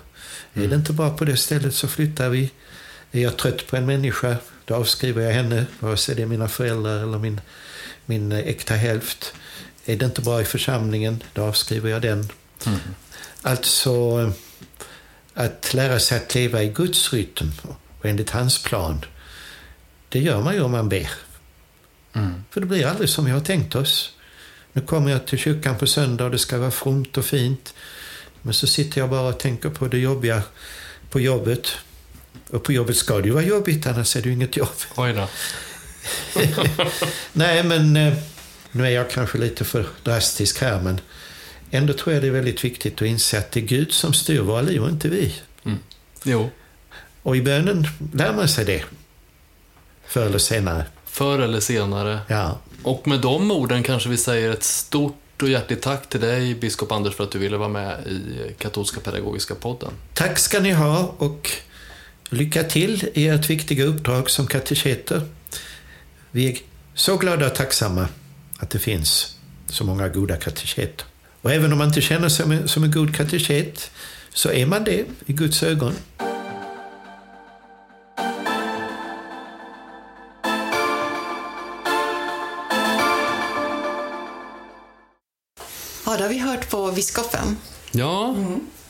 är 0.54 0.60
det 0.60 0.66
mm. 0.66 0.80
inte 0.80 0.94
bra 0.94 1.18
på 1.18 1.26
det 1.26 1.38
stället 1.38 1.76
så 1.76 1.88
flyttar 1.88 2.30
vi. 2.30 2.52
Är 3.12 3.22
jag 3.22 3.38
trött 3.38 3.68
på 3.68 3.78
en 3.78 3.86
människa, 3.86 4.36
då 4.66 4.76
avskriver 4.76 5.22
jag 5.22 5.34
henne, 5.34 5.66
vare 5.80 5.98
sig 5.98 6.16
det 6.16 6.22
är 6.22 6.26
mina 6.26 6.48
föräldrar 6.48 7.04
eller 7.04 7.18
min, 7.18 7.42
min 8.06 8.32
äkta 8.32 8.74
hälft. 8.74 9.34
Är 9.86 9.96
det 9.96 10.06
inte 10.06 10.22
bra 10.22 10.42
i 10.42 10.46
församlingen, 10.46 11.24
då 11.34 11.44
avskriver 11.44 11.90
jag 11.90 12.02
den. 12.02 12.30
Mm. 12.66 12.80
Alltså, 13.42 14.32
att 15.34 15.74
lära 15.74 16.00
sig 16.00 16.18
att 16.18 16.36
leva 16.36 16.64
i 16.64 16.70
Guds 16.70 17.14
rytm 17.14 17.52
och 18.00 18.06
enligt 18.06 18.30
hans 18.30 18.64
plan, 18.64 19.06
det 20.10 20.20
gör 20.20 20.42
man 20.42 20.54
ju 20.54 20.62
om 20.62 20.72
man 20.72 20.90
ber. 20.90 21.10
Mm. 22.14 22.44
För 22.50 22.62
det 22.62 22.68
blir 22.68 22.86
aldrig 22.86 23.10
som 23.10 23.26
vi 23.26 23.32
har 23.32 23.40
tänkt 23.40 23.76
oss. 23.76 24.17
Nu 24.78 24.84
kommer 24.84 25.12
jag 25.12 25.28
till 25.28 25.40
kyrkan 25.40 25.78
på 25.78 25.88
söndag 25.88 26.26
och 26.26 26.32
det 26.32 26.40
ska 26.40 26.58
vara 26.58 26.72
fromt 26.72 27.18
och 27.18 27.26
fint. 27.26 27.74
Men 28.42 28.54
så 28.54 28.68
sitter 28.68 29.02
jag 29.02 29.10
bara 29.10 29.30
och 29.30 29.40
tänker 29.40 29.70
på 29.70 29.88
det 29.88 29.98
jobbiga 29.98 30.42
på 31.10 31.20
jobbet. 31.20 31.68
Och 32.50 32.64
på 32.64 32.74
jobbet 32.74 32.98
ska 32.98 33.18
det 33.18 33.28
ju 33.28 33.34
vara 33.34 33.44
jobbigt, 33.44 33.88
annars 33.88 34.16
är 34.16 34.22
det 34.22 34.28
ju 34.28 34.34
inget 34.34 34.58
jobb. 34.58 34.70
Oj 34.96 35.14
då. 35.14 35.28
Nej, 37.34 37.64
men 37.64 37.98
eh, 37.98 38.14
nu 38.72 38.86
är 38.86 38.90
jag 38.90 39.10
kanske 39.10 39.38
lite 39.38 39.66
för 39.66 39.88
drastisk 40.04 40.62
här, 40.62 40.82
men 40.82 41.00
ändå 41.72 41.94
tror 41.94 42.14
jag 42.14 42.24
det 42.24 42.28
är 42.28 42.32
väldigt 42.32 42.64
viktigt 42.64 43.02
att 43.02 43.08
inse 43.08 43.38
att 43.38 43.52
det 43.52 43.60
är 43.60 43.66
Gud 43.66 43.94
som 43.94 44.14
styr 44.14 44.40
våra 44.40 44.62
liv 44.62 44.84
och 44.84 44.90
inte 44.90 45.10
vi. 45.10 45.36
Jo. 46.24 46.50
Och 47.24 47.38
i 47.38 47.42
bönen 47.42 47.88
lär 48.14 48.34
man 48.34 48.48
sig 48.48 48.66
det. 48.66 48.84
Förr 50.06 50.26
eller 50.26 50.40
senare. 50.40 50.86
Förr 51.06 51.40
eller 51.40 51.60
senare. 51.60 52.20
Ja. 52.28 52.60
Och 52.84 53.08
med 53.08 53.22
de 53.22 53.52
orden 53.52 53.84
kanske 53.84 54.10
vi 54.10 54.18
säger 54.18 54.50
ett 54.50 54.64
stort 54.64 55.42
och 55.42 55.50
hjärtligt 55.50 55.82
tack 55.82 56.10
till 56.10 56.22
dig, 56.22 56.56
biskop 56.56 56.92
Anders, 56.92 57.16
för 57.16 57.24
att 57.24 57.32
du 57.32 57.40
ville 57.40 57.58
vara 57.58 57.70
med 57.70 58.08
i 58.08 58.54
Katolska 58.58 59.00
Pedagogiska 59.00 59.56
podden. 59.56 59.92
Tack 60.14 60.40
ska 60.40 60.60
ni 60.60 60.72
ha 60.72 61.16
och 61.18 61.52
lycka 62.30 62.64
till 62.64 63.10
i 63.14 63.28
ert 63.28 63.50
viktiga 63.50 63.86
uppdrag 63.86 64.30
som 64.30 64.48
kateketer. 64.48 65.22
Vi 66.32 66.52
är 66.52 66.58
så 66.94 67.18
glada 67.18 67.46
och 67.46 67.56
tacksamma 67.56 68.08
att 68.58 68.70
det 68.70 68.80
finns 68.80 69.38
så 69.70 69.84
många 69.84 70.10
goda 70.10 70.38
kateketer. 70.38 71.06
Och 71.42 71.52
även 71.52 71.72
om 71.72 71.78
man 71.78 71.88
inte 71.88 72.02
känner 72.02 72.30
sig 72.30 72.44
som 72.44 72.52
en, 72.52 72.68
som 72.68 72.84
en 72.84 72.92
god 72.92 73.16
kateket 73.16 73.92
så 74.34 74.52
är 74.52 74.66
man 74.66 74.84
det 74.84 75.06
i 75.26 75.34
Guds 75.34 75.64
ögon. 75.64 75.94
Biskopen. 86.98 87.58
Ja, 87.92 88.36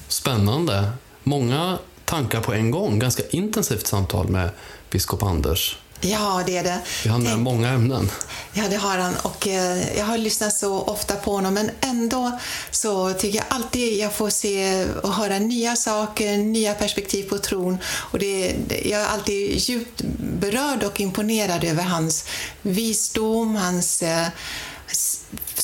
spännande. 0.08 0.90
Många 1.24 1.78
tankar 2.06 2.42
på 2.42 2.54
en 2.54 2.72
gång. 2.72 3.00
Ganska 3.00 3.24
intensivt 3.30 3.88
samtal 3.88 4.28
med 4.28 4.50
biskop 4.90 5.24
Anders. 5.24 5.78
Ja, 6.02 6.44
det 6.46 6.58
är 6.58 6.64
det. 6.64 6.80
Vi 7.04 7.10
hann 7.10 7.24
med 7.24 7.32
Tänk- 7.32 7.42
många 7.44 7.70
ämnen. 7.70 8.10
Ja, 8.54 8.64
det 8.70 8.76
har 8.76 8.98
han. 8.98 9.16
Och 9.16 9.48
eh, 9.48 9.98
jag 9.98 10.06
har 10.06 10.18
lyssnat 10.18 10.54
så 10.54 10.82
ofta 10.82 11.16
på 11.16 11.32
honom, 11.32 11.54
men 11.54 11.72
ändå 11.82 12.40
så 12.72 13.14
tycker 13.14 13.38
jag 13.38 13.46
alltid 13.50 13.98
jag 14.00 14.14
får 14.14 14.30
se 14.30 14.86
och 14.86 15.14
höra 15.14 15.40
nya 15.40 15.76
saker, 15.76 16.38
nya 16.38 16.74
perspektiv 16.74 17.24
på 17.30 17.38
tron. 17.38 17.78
Och 18.12 18.20
det, 18.20 18.56
jag 18.86 19.02
är 19.02 19.06
alltid 19.06 19.56
djupt 19.60 20.02
berörd 20.40 20.84
och 20.84 21.00
imponerad 21.02 21.64
över 21.64 21.84
hans 21.84 22.26
visdom, 22.62 23.56
hans 23.56 24.02
eh, 24.04 24.28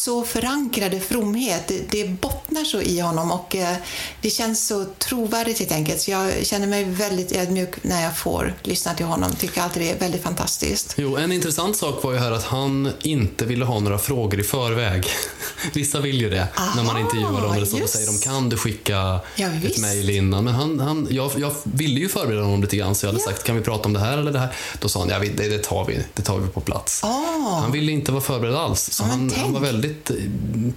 så 0.03 0.23
förankrade 0.23 0.99
fromhet. 0.99 1.67
Det, 1.67 1.91
det 1.91 2.09
bottnar 2.09 2.63
så 2.63 2.81
i 2.81 2.99
honom 2.99 3.31
och 3.31 3.55
eh, 3.55 3.75
det 4.21 4.29
känns 4.29 4.67
så 4.67 4.85
trovärdigt 4.99 5.59
helt 5.59 5.71
enkelt. 5.71 6.01
Så 6.01 6.11
jag 6.11 6.45
känner 6.45 6.67
mig 6.67 6.83
väldigt 6.83 7.31
ödmjuk 7.31 7.69
när 7.83 8.03
jag 8.03 8.17
får 8.17 8.53
lyssna 8.63 8.93
till 8.93 9.05
honom. 9.05 9.31
Tycker 9.35 9.61
alltid 9.61 9.81
det 9.83 9.91
är 9.91 9.99
väldigt 9.99 10.23
fantastiskt. 10.23 10.93
Jo, 10.97 11.17
en 11.17 11.31
intressant 11.31 11.77
sak 11.77 12.03
var 12.03 12.11
ju 12.11 12.17
här 12.17 12.31
att 12.31 12.43
han 12.43 12.91
inte 13.01 13.45
ville 13.45 13.65
ha 13.65 13.79
några 13.79 13.97
frågor 13.97 14.39
i 14.39 14.43
förväg. 14.43 15.05
Vissa 15.73 15.99
vill 15.99 16.21
ju 16.21 16.29
det 16.29 16.47
när 16.75 16.83
man 16.83 16.95
Aha, 16.95 16.99
intervjuar 16.99 17.41
dem. 17.41 17.53
Eller 17.55 17.65
så, 17.65 17.77
just. 17.77 17.93
säger 17.93 18.07
de 18.07 18.19
kan 18.19 18.49
du 18.49 18.57
skicka 18.57 19.19
Ja, 19.35 19.47
ett 19.63 19.77
mejl 19.77 20.09
innan. 20.09 20.43
Men 20.43 20.53
han, 20.53 20.79
han, 20.79 21.07
jag, 21.11 21.31
jag 21.37 21.51
ville 21.63 21.99
ju 21.99 22.09
förbereda 22.09 22.41
honom 22.43 22.61
lite 22.61 22.77
grann 22.77 22.95
så 22.95 23.05
jag 23.05 23.11
hade 23.11 23.23
Ja. 23.23 23.31
sagt 23.31 23.43
kan 23.43 23.55
vi 23.55 23.61
prata 23.61 23.85
om 23.85 23.93
det 23.93 23.99
här 23.99 24.17
eller 24.17 24.31
det 24.31 24.39
här. 24.39 24.55
Då 24.79 24.89
sa 24.89 24.99
han 24.99 25.09
ja, 25.09 25.19
det, 25.19 25.49
det, 25.49 25.63
tar 25.63 25.85
vi, 25.85 25.99
det 26.13 26.21
tar 26.21 26.39
vi 26.39 26.47
på 26.47 26.61
plats. 26.61 27.03
Ah. 27.03 27.59
Han 27.61 27.71
ville 27.71 27.91
inte 27.91 28.11
vara 28.11 28.21
förberedd 28.21 28.55
alls. 28.55 28.91
Så 28.91 29.03
Ja, 29.03 29.07
han, 29.07 29.31
han 29.37 29.53
var 29.53 29.59
väldigt, 29.59 29.92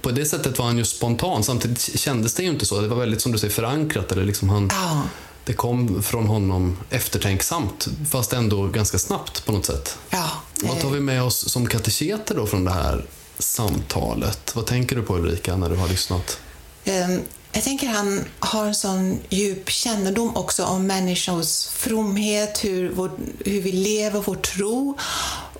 på 0.01 0.11
det 0.11 0.25
sättet 0.25 0.59
var 0.59 0.65
han 0.65 0.77
ju 0.77 0.85
spontan. 0.85 1.43
Samtidigt 1.43 1.99
kändes 1.99 2.33
det 2.33 2.43
ju 2.43 2.49
inte 2.49 2.65
så. 2.65 2.81
Det 2.81 2.87
var 2.87 2.97
väldigt 2.97 3.21
som 3.21 3.31
du 3.31 3.37
säger 3.39 3.53
förankrat. 3.53 4.11
Eller 4.11 4.23
liksom 4.25 4.49
han, 4.49 4.69
Ja. 4.71 5.01
Det 5.45 5.53
kom 5.53 6.03
från 6.03 6.27
honom 6.27 6.77
eftertänksamt 6.89 7.87
fast 8.11 8.33
ändå 8.33 8.67
ganska 8.67 8.99
snabbt 8.99 9.45
på 9.45 9.51
något 9.51 9.65
sätt. 9.65 9.97
Ja, 10.09 10.29
Vad 10.63 10.81
tar 10.81 10.89
vi 10.89 10.99
med 10.99 11.23
oss 11.23 11.49
som 11.51 11.67
kateketer 11.67 12.35
då 12.35 12.45
från 12.47 12.65
det 12.65 12.71
här 12.71 13.05
samtalet? 13.39 14.55
Vad 14.55 14.65
tänker 14.65 14.95
du 14.95 15.01
på 15.01 15.15
Ulrika 15.17 15.55
när 15.57 15.69
du 15.69 15.75
har 15.75 15.87
lyssnat? 15.87 16.39
Ehm, 16.85 17.21
Jag 17.51 17.63
tänker 17.63 17.87
han 17.87 18.23
har 18.39 18.65
en 18.65 18.75
sån 18.75 19.19
djup 19.29 19.69
kännedom 19.69 20.35
också 20.37 20.63
om 20.65 20.87
människors 20.87 21.65
fromhet, 21.67 22.63
hur, 22.63 22.91
vår, 22.95 23.11
hur 23.45 23.61
vi 23.61 23.71
lever, 23.71 24.23
vår 24.25 24.35
tro 24.35 24.97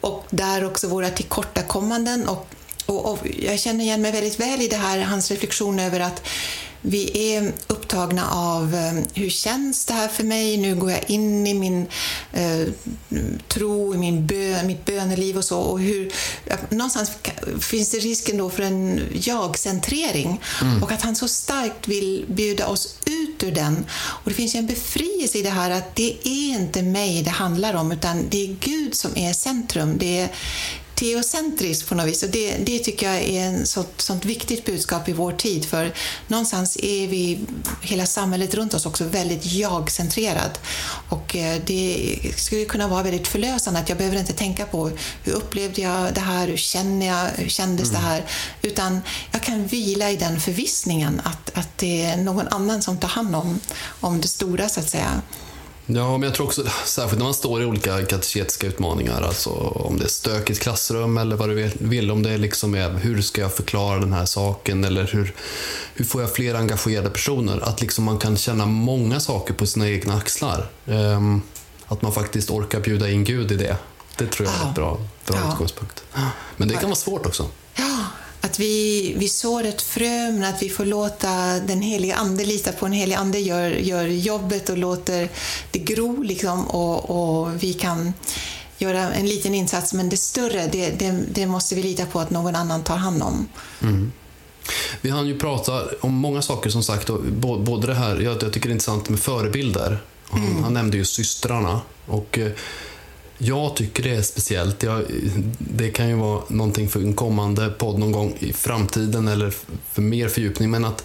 och 0.01 0.25
där 0.29 0.65
också 0.65 0.87
våra 0.87 1.09
tillkortakommanden. 1.09 2.27
Och, 2.27 2.47
och, 2.87 3.11
och 3.11 3.27
jag 3.39 3.59
känner 3.59 3.83
igen 3.83 4.01
mig 4.01 4.11
väldigt 4.11 4.39
väl 4.39 4.61
i 4.61 4.67
det 4.67 4.77
här, 4.77 4.99
hans 4.99 5.31
reflektion 5.31 5.79
över 5.79 5.99
att 5.99 6.27
vi 6.81 7.33
är 7.33 7.53
upptagna 7.67 8.29
av 8.31 8.75
eh, 8.75 8.93
hur 9.13 9.29
känns 9.29 9.85
det 9.85 9.93
här 9.93 10.07
för 10.07 10.23
mig? 10.23 10.57
Nu 10.57 10.75
går 10.75 10.91
jag 10.91 11.09
in 11.09 11.47
i 11.47 11.53
min 11.53 11.87
eh, 12.33 12.67
tro, 13.47 13.95
i 13.95 13.97
min 13.97 14.27
bön, 14.27 14.67
mitt 14.67 14.85
böneliv 14.85 15.37
och 15.37 15.45
så. 15.45 15.59
Och 15.59 15.79
hur, 15.79 16.11
någonstans 16.69 17.11
finns 17.59 17.89
det 17.91 17.97
risken 17.97 18.37
då 18.37 18.49
för 18.49 18.63
en 18.63 19.01
jag-centrering 19.13 20.41
och 20.81 20.91
att 20.91 21.01
han 21.01 21.15
så 21.15 21.27
starkt 21.27 21.87
vill 21.87 22.25
bjuda 22.27 22.67
oss 22.67 22.97
ut 23.05 23.43
ur 23.43 23.51
den. 23.51 23.85
Och 23.91 24.29
det 24.29 24.35
finns 24.35 24.55
ju 24.55 24.59
en 24.59 24.67
befrielse 24.67 25.37
i 25.37 25.41
det 25.41 25.49
här 25.49 25.71
att 25.71 25.95
det 25.95 26.17
är 26.23 26.59
inte 26.59 26.81
mig 26.81 27.23
det 27.23 27.29
handlar 27.29 27.73
om 27.73 27.91
utan 27.91 28.29
det 28.29 28.43
är 28.43 28.55
Gud 28.59 28.95
som 28.95 29.17
är 29.17 29.33
centrum. 29.33 29.97
Det 29.97 30.19
är, 30.19 30.29
teocentriskt 30.97 31.89
på 31.89 31.95
något 31.95 32.07
vis. 32.07 32.23
Och 32.23 32.29
det, 32.29 32.57
det 32.57 32.79
tycker 32.79 33.11
jag 33.13 33.21
är 33.21 33.41
en 33.41 33.65
sånt, 33.65 34.01
sånt 34.01 34.25
viktigt 34.25 34.65
budskap 34.65 35.09
i 35.09 35.13
vår 35.13 35.31
tid. 35.31 35.65
För 35.65 35.93
någonstans 36.27 36.77
är 36.77 37.07
vi, 37.07 37.39
hela 37.81 38.05
samhället 38.05 38.53
runt 38.53 38.73
oss 38.73 38.85
också 38.85 39.03
väldigt 39.03 39.45
jag-centrerat. 39.45 40.59
Och 41.09 41.35
eh, 41.35 41.61
det 41.65 42.19
skulle 42.35 42.65
kunna 42.65 42.87
vara 42.87 43.03
väldigt 43.03 43.27
förlösande 43.27 43.79
att 43.79 43.89
jag 43.89 43.97
behöver 43.97 44.17
inte 44.19 44.33
tänka 44.33 44.65
på 44.65 44.91
hur 45.23 45.33
upplevde 45.33 45.81
jag 45.81 46.13
det 46.13 46.21
här, 46.21 46.47
hur 46.47 46.57
känner 46.57 47.07
jag, 47.07 47.29
hur 47.35 47.49
kändes 47.49 47.89
det 47.89 47.97
här? 47.97 48.23
Utan 48.61 49.01
jag 49.31 49.43
kan 49.43 49.67
vila 49.67 50.11
i 50.11 50.15
den 50.15 50.39
förvissningen 50.39 51.21
att, 51.23 51.57
att 51.57 51.77
det 51.77 52.03
är 52.03 52.17
någon 52.17 52.47
annan 52.47 52.81
som 52.81 52.97
tar 52.97 53.07
hand 53.07 53.35
om, 53.35 53.59
om 53.99 54.21
det 54.21 54.27
stora 54.27 54.69
så 54.69 54.79
att 54.79 54.89
säga. 54.89 55.21
Ja, 55.89 56.17
men 56.17 56.23
jag 56.27 56.33
tror 56.35 56.45
också, 56.45 56.63
särskilt 56.85 57.17
när 57.17 57.25
man 57.25 57.33
står 57.33 57.61
i 57.61 57.65
olika 57.65 58.05
kateketiska 58.05 58.67
utmaningar, 58.67 59.21
alltså 59.21 59.49
om 59.49 59.97
det 59.97 60.03
är 60.05 60.09
stökigt 60.09 60.59
klassrum 60.59 61.17
eller 61.17 61.35
vad 61.35 61.49
du 61.49 61.71
vill- 61.79 62.11
om 62.11 62.23
det 62.23 62.37
liksom 62.37 62.75
är 62.75 62.89
hur 62.89 63.21
ska 63.21 63.41
jag 63.41 63.53
förklara 63.53 63.99
den 63.99 64.13
här 64.13 64.25
saken 64.25 64.83
eller 64.83 65.07
hur, 65.07 65.33
hur 65.93 66.05
får 66.05 66.21
jag 66.21 66.33
fler 66.33 66.55
engagerade 66.55 67.09
personer? 67.09 67.59
Att 67.63 67.81
liksom 67.81 68.03
man 68.03 68.17
kan 68.17 68.37
känna 68.37 68.65
många 68.65 69.19
saker 69.19 69.53
på 69.53 69.65
sina 69.65 69.89
egna 69.89 70.13
axlar. 70.17 70.69
Ehm, 70.87 71.41
att 71.87 72.01
man 72.01 72.11
faktiskt 72.13 72.49
orkar 72.49 72.79
bjuda 72.79 73.09
in 73.09 73.23
Gud 73.23 73.51
i 73.51 73.55
det. 73.55 73.77
Det 74.17 74.25
tror 74.27 74.47
jag 74.49 74.65
är 74.65 74.69
ett 74.69 74.75
bra, 74.75 74.97
bra 75.27 75.37
Ja. 75.43 75.51
utgångspunkt. 75.51 76.03
Men 76.57 76.67
det 76.67 76.73
kan 76.75 76.83
vara 76.89 76.95
svårt 76.95 77.25
också. 77.25 77.47
Att 78.47 78.59
vi, 78.59 79.13
vi 79.17 79.27
sår 79.27 79.63
ett 79.63 79.81
frö, 79.81 80.31
men 80.31 80.43
att 80.43 80.61
vi 80.61 80.69
får 80.69 80.85
låta 80.85 81.59
den 81.59 81.81
heliga 81.81 82.15
Ande 82.15 82.45
lita 82.45 82.71
på 82.71 82.85
en 82.85 82.91
helig 82.91 83.15
Ande 83.15 83.39
gör, 83.39 83.69
gör 83.69 84.07
jobbet 84.07 84.69
och 84.69 84.77
låter 84.77 85.29
det 85.71 85.79
gro 85.79 86.23
liksom 86.23 86.67
och, 86.67 87.09
och 87.09 87.63
vi 87.63 87.73
kan 87.73 88.13
göra 88.77 89.13
en 89.13 89.25
liten 89.25 89.53
insats, 89.55 89.93
men 89.93 90.09
det 90.09 90.17
större, 90.17 90.67
det, 90.71 90.89
det, 90.99 91.23
det 91.31 91.45
måste 91.45 91.75
vi 91.75 91.83
lita 91.83 92.05
på 92.05 92.19
att 92.19 92.29
någon 92.29 92.55
annan 92.55 92.83
tar 92.83 92.97
hand 92.97 93.23
om. 93.23 93.47
Vi 95.01 95.09
hann 95.09 95.27
ju 95.27 95.39
prata 95.39 95.83
om 96.01 96.13
många 96.13 96.41
saker 96.41 96.69
som 96.69 96.83
sagt. 96.83 97.09
Och 97.09 97.23
både 97.61 97.87
det 97.87 97.93
här, 97.93 98.19
jag, 98.19 98.43
jag 98.43 98.53
tycker 98.53 98.69
det 98.69 98.71
är 98.71 98.73
intressant 98.73 99.09
med 99.09 99.19
förebilder. 99.19 99.99
Han, 100.29 100.63
han 100.63 100.73
nämnde 100.73 100.97
ju 100.97 101.05
systrarna. 101.05 101.81
Och 102.05 102.37
eh, 102.37 102.51
jag 103.37 103.75
tycker 103.75 104.03
det 104.03 104.15
är 104.15 104.21
speciellt. 104.21 104.83
Jag, 104.83 105.03
det 105.59 105.89
kan 105.89 106.09
ju 106.09 106.15
vara 106.15 106.43
någonting 106.47 106.89
för 106.89 106.99
en 106.99 107.13
kommande 107.13 107.69
podd 107.69 107.99
någon 107.99 108.11
gång 108.11 108.35
i 108.39 108.53
framtiden 108.53 109.27
eller 109.27 109.53
för 109.91 110.01
mer 110.01 110.27
fördjupning. 110.27 110.71
Men 110.71 110.85
att 110.85 111.03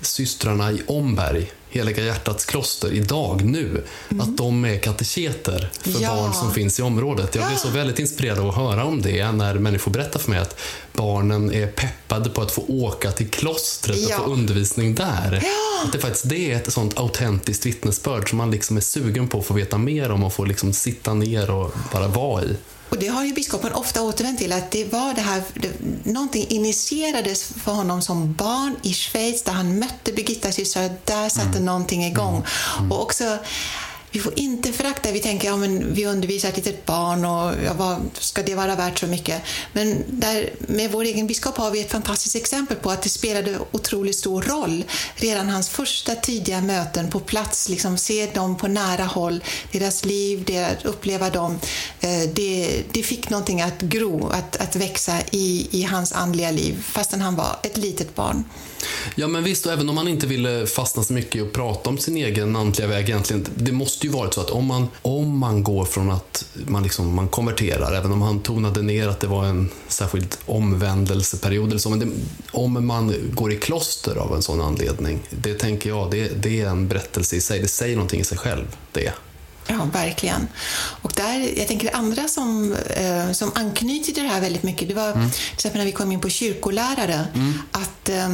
systrarna 0.00 0.72
i 0.72 0.82
Omberg, 0.86 1.52
Heliga 1.74 2.04
Hjärtats 2.04 2.44
kloster, 2.44 2.92
idag, 2.92 3.44
nu, 3.44 3.84
att 4.20 4.36
de 4.36 4.64
är 4.64 4.78
kateketer 4.78 5.70
för 5.80 6.02
Ja. 6.02 6.16
barn 6.16 6.32
som 6.34 6.52
finns 6.52 6.78
i 6.78 6.82
området. 6.82 7.34
Jag 7.34 7.46
blev 7.46 7.56
så 7.56 7.68
väldigt 7.68 7.98
inspirerad 7.98 8.38
av 8.38 8.48
att 8.48 8.54
höra 8.56 8.84
om 8.84 9.02
det 9.02 9.32
när 9.32 9.54
människor 9.54 9.92
berättar 9.92 10.20
för 10.20 10.30
mig 10.30 10.38
att 10.38 10.60
barnen 10.92 11.52
är 11.52 11.66
peppade 11.66 12.30
på 12.30 12.42
att 12.42 12.52
få 12.52 12.64
åka 12.68 13.10
till 13.12 13.28
klostret 13.30 13.98
Ja. 14.10 14.18
och 14.18 14.24
få 14.24 14.30
undervisning 14.32 14.94
där. 14.94 15.40
Ja. 15.42 15.84
Att 15.86 15.92
det 15.92 15.98
faktiskt 15.98 16.28
det 16.28 16.52
är 16.52 16.56
ett 16.56 16.72
sånt 16.72 16.98
autentiskt 16.98 17.66
vittnesbörd 17.66 18.28
som 18.28 18.38
man 18.38 18.50
liksom 18.50 18.76
är 18.76 18.80
sugen 18.80 19.28
på 19.28 19.38
att 19.38 19.46
få 19.46 19.54
veta 19.54 19.78
mer 19.78 20.10
om 20.10 20.24
och 20.24 20.32
få 20.32 20.44
liksom 20.44 20.72
sitta 20.72 21.14
ner 21.14 21.50
och 21.50 21.72
bara 21.92 22.08
vara 22.08 22.42
i. 22.44 22.56
Och 22.94 23.00
det 23.00 23.08
har 23.08 23.24
ju 23.24 23.32
biskopen 23.32 23.72
ofta 23.72 24.02
återvänt 24.02 24.38
till, 24.38 24.52
att 24.52 24.70
det 24.70 24.84
var 24.92 25.14
det 25.14 25.20
här, 25.20 25.42
det, 25.54 25.70
någonting 26.12 26.46
initierades 26.48 27.44
för 27.44 27.72
honom 27.72 28.02
som 28.02 28.32
barn 28.32 28.76
i 28.82 28.92
Schweiz 28.92 29.42
där 29.42 29.52
han 29.52 29.78
mötte 29.78 30.12
Birgittas 30.12 30.54
systrar, 30.54 30.90
där 31.04 31.28
satte 31.28 31.60
någonting 31.60 32.04
igång. 32.04 32.44
Och 32.90 33.02
också 33.02 33.38
vi 34.14 34.20
får 34.20 34.32
inte 34.36 34.72
förakta, 34.72 35.12
vi 35.12 35.20
tänker 35.20 35.48
ja, 35.48 35.56
men 35.56 35.94
vi 35.94 36.06
undervisar 36.06 36.48
ett 36.48 36.56
litet 36.56 36.86
barn 36.86 37.24
och 37.24 37.54
ja, 37.64 37.72
vad 37.76 38.00
ska 38.18 38.42
det 38.42 38.54
vara 38.54 38.76
värt 38.76 38.98
så 38.98 39.06
mycket? 39.06 39.42
Men 39.72 40.04
där, 40.06 40.50
med 40.58 40.92
vår 40.92 41.04
egen 41.04 41.26
biskop 41.26 41.56
har 41.56 41.70
vi 41.70 41.80
ett 41.80 41.90
fantastiskt 41.90 42.36
exempel 42.36 42.76
på 42.76 42.90
att 42.90 43.02
det 43.02 43.08
spelade 43.08 43.58
otroligt 43.72 44.16
stor 44.16 44.42
roll. 44.42 44.84
Redan 45.14 45.48
hans 45.48 45.68
första 45.68 46.14
tidiga 46.14 46.60
möten 46.60 47.10
på 47.10 47.20
plats, 47.20 47.68
liksom 47.68 47.98
se 47.98 48.26
dem 48.26 48.56
på 48.56 48.68
nära 48.68 49.04
håll, 49.04 49.44
deras 49.72 50.04
liv, 50.04 50.44
deras, 50.44 50.84
uppleva 50.84 51.30
dem. 51.30 51.58
Eh, 52.00 52.28
det, 52.34 52.82
det 52.92 53.02
fick 53.02 53.30
någonting 53.30 53.62
att 53.62 53.80
gro, 53.80 54.28
att, 54.28 54.56
att 54.56 54.76
växa 54.76 55.18
i, 55.30 55.68
i 55.70 55.82
hans 55.82 56.12
andliga 56.12 56.50
liv, 56.50 56.82
fastän 56.82 57.20
han 57.20 57.36
var 57.36 57.56
ett 57.62 57.76
litet 57.76 58.14
barn. 58.14 58.44
Ja, 59.14 59.28
men 59.28 59.44
visst, 59.44 59.66
och 59.66 59.72
även 59.72 59.88
om 59.88 59.94
man 59.94 60.08
inte 60.08 60.26
ville 60.26 60.66
fastna 60.66 61.02
så 61.02 61.12
mycket 61.12 61.42
och 61.42 61.52
prata 61.52 61.90
om 61.90 61.98
sin 61.98 62.16
egen 62.16 62.56
andliga 62.56 62.86
väg 62.86 63.08
egentligen. 63.08 63.46
Det 63.54 63.72
måste 63.72 64.06
ju 64.06 64.12
varit 64.12 64.34
så 64.34 64.40
att 64.40 64.50
om 64.50 64.66
man, 64.66 64.88
om 65.02 65.38
man 65.38 65.62
går 65.62 65.84
från 65.84 66.10
att 66.10 66.44
man, 66.66 66.82
liksom, 66.82 67.14
man 67.14 67.28
konverterar, 67.28 67.94
även 67.94 68.12
om 68.12 68.22
han 68.22 68.40
tonade 68.40 68.82
ner 68.82 69.08
att 69.08 69.20
det 69.20 69.26
var 69.26 69.44
en 69.44 69.70
särskild 69.88 70.36
omvändelseperiod 70.46 71.68
eller 71.68 71.78
så, 71.78 71.90
men 71.90 71.98
det, 71.98 72.06
om 72.50 72.86
man 72.86 73.14
går 73.32 73.52
i 73.52 73.56
kloster 73.56 74.16
av 74.16 74.34
en 74.34 74.42
sån 74.42 74.60
anledning, 74.60 75.20
det 75.30 75.54
tänker 75.54 75.90
jag, 75.90 76.10
det, 76.10 76.42
det 76.42 76.60
är 76.60 76.66
en 76.66 76.88
berättelse 76.88 77.36
i 77.36 77.40
sig. 77.40 77.60
Det 77.60 77.68
säger 77.68 77.96
någonting 77.96 78.20
i 78.20 78.24
sig 78.24 78.38
själv, 78.38 78.76
det. 78.92 79.12
Ja, 79.66 79.88
verkligen. 79.92 80.48
Och 81.02 81.12
där, 81.16 81.58
jag 81.58 81.68
tänker 81.68 81.96
andra 81.96 82.28
som, 82.28 82.76
eh, 82.96 83.32
som 83.32 83.50
anknyter 83.54 84.12
till 84.12 84.22
det 84.22 84.28
här 84.28 84.40
väldigt 84.40 84.62
mycket, 84.62 84.88
det 84.88 84.94
var 84.94 85.12
mm. 85.12 85.30
till 85.30 85.54
exempel 85.54 85.78
när 85.78 85.86
vi 85.86 85.92
kom 85.92 86.12
in 86.12 86.20
på 86.20 86.28
kyrkolärare, 86.28 87.26
mm. 87.34 87.52
att 87.70 88.08
eh, 88.08 88.28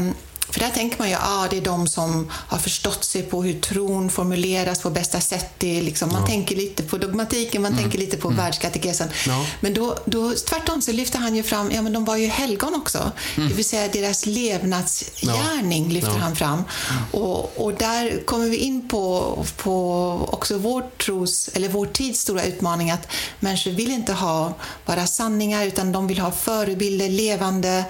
för 0.51 0.61
där 0.61 0.71
tänker 0.71 0.99
man 0.99 1.09
ju 1.09 1.15
att 1.15 1.23
ah, 1.25 1.47
det 1.51 1.57
är 1.57 1.61
de 1.61 1.89
som 1.89 2.31
har 2.33 2.59
förstått 2.59 3.05
sig 3.05 3.23
på 3.23 3.43
hur 3.43 3.61
tron 3.61 4.11
formuleras 4.11 4.81
på 4.81 4.91
bästa 4.91 5.21
sätt. 5.21 5.55
Det 5.59 5.83
liksom, 5.83 6.09
man 6.13 6.21
ja. 6.21 6.27
tänker 6.27 6.57
lite 6.57 6.83
på 6.83 6.99
dogmatiken, 6.99 7.63
man 7.63 7.73
mm. 7.73 7.83
tänker 7.83 7.99
lite 7.99 8.17
på 8.17 8.29
mm. 8.29 8.39
världskatekesen. 8.39 9.09
Ja. 9.27 9.47
Men 9.61 9.75
då, 9.75 9.97
då, 10.05 10.35
tvärtom 10.35 10.83
så 10.83 10.93
lyfter 10.93 11.19
han 11.19 11.37
ju 11.37 11.43
fram, 11.43 11.71
ja 11.71 11.83
men 11.83 11.93
de 11.93 12.05
var 12.05 12.17
ju 12.17 12.27
helgon 12.27 12.75
också. 12.75 13.13
Mm. 13.37 13.49
Det 13.49 13.55
vill 13.55 13.65
säga 13.65 13.89
deras 13.89 14.27
levnadsgärning 14.27 15.85
ja. 15.85 15.93
lyfter 15.93 16.19
han 16.19 16.37
fram. 16.37 16.65
Och, 17.13 17.65
och 17.65 17.75
där 17.75 18.27
kommer 18.27 18.49
vi 18.49 18.57
in 18.57 18.89
på, 18.89 19.45
på 19.57 20.29
också 20.33 20.59
vår 20.59 20.85
tros, 20.99 21.51
eller 21.53 21.69
vår 21.69 21.87
tids 21.87 22.21
stora 22.21 22.45
utmaning 22.45 22.91
att 22.91 23.07
människor 23.41 23.71
vill 23.71 23.91
inte 23.91 24.13
ha 24.13 24.55
bara 24.87 25.07
sanningar 25.07 25.67
utan 25.67 25.93
de 25.93 26.07
vill 26.07 26.19
ha 26.19 26.31
förebilder, 26.31 27.09
levande, 27.09 27.85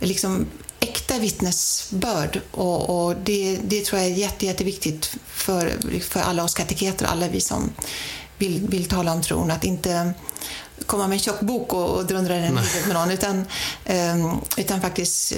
liksom 0.00 0.46
äkta 0.80 1.18
vittnesbörd. 1.18 2.40
Och, 2.50 3.06
och 3.06 3.16
det, 3.24 3.58
det, 3.64 3.84
tror 3.84 4.00
jag 4.00 4.10
är 4.10 4.14
jätte, 4.14 4.46
jätteviktigt 4.46 5.16
för, 5.26 5.72
för 6.00 6.20
alla 6.20 6.44
oss 6.44 6.54
kateketer, 6.54 7.06
alla 7.06 7.28
vi 7.28 7.40
som 7.40 7.72
vill, 8.38 8.68
vill 8.68 8.88
tala 8.88 9.12
om 9.12 9.22
tron. 9.22 9.50
Att 9.50 9.64
inte 9.64 10.14
komma 10.86 11.06
med 11.08 11.14
en 11.14 11.20
tjock 11.20 11.40
bok 11.40 11.72
och, 11.72 11.90
och 11.90 12.06
dundra 12.06 12.34
den 12.34 12.44
huvudet 12.44 12.86
med 12.86 12.96
någon, 12.96 13.10
utan, 13.10 13.36
um, 14.22 14.40
utan 14.56 14.80
faktiskt 14.80 15.32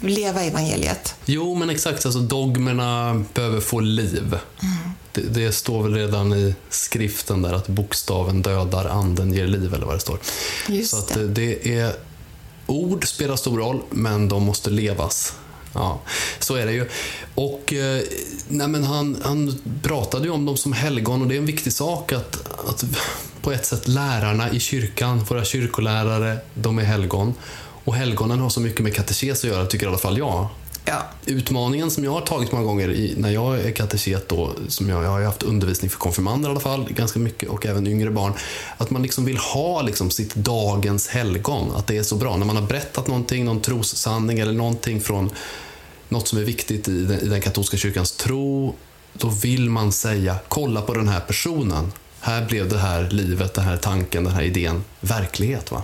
leva 0.00 0.42
evangeliet. 0.42 1.14
Jo, 1.24 1.54
men 1.54 1.70
exakt. 1.70 2.06
Alltså, 2.06 2.20
dogmerna 2.20 3.24
behöver 3.34 3.60
få 3.60 3.80
liv. 3.80 4.38
Mm. 4.62 4.90
Det, 5.12 5.20
det, 5.20 5.52
står 5.52 5.82
väl 5.82 5.94
redan 5.94 6.32
i 6.32 6.54
skriften 6.70 7.42
där 7.42 7.52
att 7.52 7.68
bokstaven 7.68 8.42
dödar, 8.42 8.84
anden 8.84 9.32
ger 9.32 9.46
liv, 9.46 9.74
eller 9.74 9.86
vad 9.86 9.96
det 9.96 10.00
står. 10.00 10.18
Just 10.68 10.90
Så 10.90 10.96
att 10.96 11.14
det. 11.14 11.28
det 11.28 11.78
är 11.78 11.92
ord 12.66 13.06
spelar 13.06 13.36
stor 13.36 13.58
roll, 13.58 13.82
men 13.90 14.28
de 14.28 14.42
måste 14.42 14.70
levas. 14.70 15.34
Ja, 15.74 16.00
så 16.38 16.54
är 16.54 16.66
det 16.66 16.72
ju. 16.72 16.88
Och 17.34 17.72
eh, 17.72 18.02
nej 18.48 18.68
men 18.68 18.84
han, 18.84 19.16
han 19.24 19.58
pratade 19.82 20.24
ju 20.24 20.30
om 20.30 20.44
dem 20.44 20.56
som 20.56 20.72
helgon 20.72 21.22
och 21.22 21.28
det 21.28 21.34
är 21.34 21.38
en 21.38 21.46
viktig 21.46 21.72
sak 21.72 22.12
att, 22.12 22.36
att 22.68 22.84
på 23.42 23.52
ett 23.52 23.66
sätt 23.66 23.88
lärarna 23.88 24.50
i 24.50 24.60
kyrkan, 24.60 25.24
våra 25.28 25.44
kyrkolärare, 25.44 26.38
de 26.54 26.78
är 26.78 26.84
helgon. 26.84 27.34
Och 27.84 27.94
helgonen 27.94 28.40
har 28.40 28.48
så 28.48 28.60
mycket 28.60 28.80
med 28.80 28.94
katekes 28.94 29.44
att 29.44 29.50
göra, 29.50 29.66
tycker 29.66 29.86
i 29.86 29.88
alla 29.88 29.98
fall 29.98 30.18
jag. 30.18 30.48
Ja. 30.84 31.02
Utmaningen 31.26 31.90
som 31.90 32.04
jag 32.04 32.10
har 32.10 32.20
tagit 32.20 32.52
många 32.52 32.64
gånger 32.64 32.90
i, 32.90 33.14
när 33.16 33.30
jag 33.30 33.60
är 33.60 33.70
kateket, 33.70 34.28
då, 34.28 34.52
som 34.68 34.88
jag, 34.88 35.04
jag 35.04 35.10
har 35.10 35.22
haft 35.22 35.42
undervisning 35.42 35.90
för 35.90 35.98
konfirmander 35.98 36.48
i 36.48 36.50
alla 36.50 36.60
fall, 36.60 36.92
ganska 36.92 37.18
mycket, 37.18 37.48
och 37.48 37.66
även 37.66 37.86
yngre 37.86 38.10
barn, 38.10 38.32
att 38.76 38.90
man 38.90 39.02
liksom 39.02 39.24
vill 39.24 39.36
ha 39.36 39.82
liksom 39.82 40.10
sitt 40.10 40.34
dagens 40.34 41.08
helgon. 41.08 41.72
Att 41.76 41.86
det 41.86 41.96
är 41.96 42.02
så 42.02 42.16
bra. 42.16 42.36
När 42.36 42.46
man 42.46 42.56
har 42.56 42.62
berättat 42.62 43.06
någonting, 43.06 43.44
någon 43.44 43.60
trossanning 43.60 44.38
eller 44.38 44.52
någonting 44.52 45.00
från 45.00 45.30
något 46.08 46.28
som 46.28 46.38
är 46.38 46.42
viktigt 46.42 46.88
i 46.88 47.04
den, 47.04 47.20
i 47.20 47.28
den 47.28 47.40
katolska 47.40 47.76
kyrkans 47.76 48.12
tro, 48.12 48.74
då 49.12 49.28
vill 49.28 49.70
man 49.70 49.92
säga, 49.92 50.36
kolla 50.48 50.82
på 50.82 50.94
den 50.94 51.08
här 51.08 51.20
personen. 51.20 51.92
Här 52.20 52.46
blev 52.46 52.68
det 52.68 52.78
här 52.78 53.10
livet, 53.10 53.54
den 53.54 53.64
här 53.64 53.76
tanken, 53.76 54.24
den 54.24 54.32
här 54.32 54.42
idén 54.42 54.84
verklighet. 55.00 55.70
va? 55.70 55.82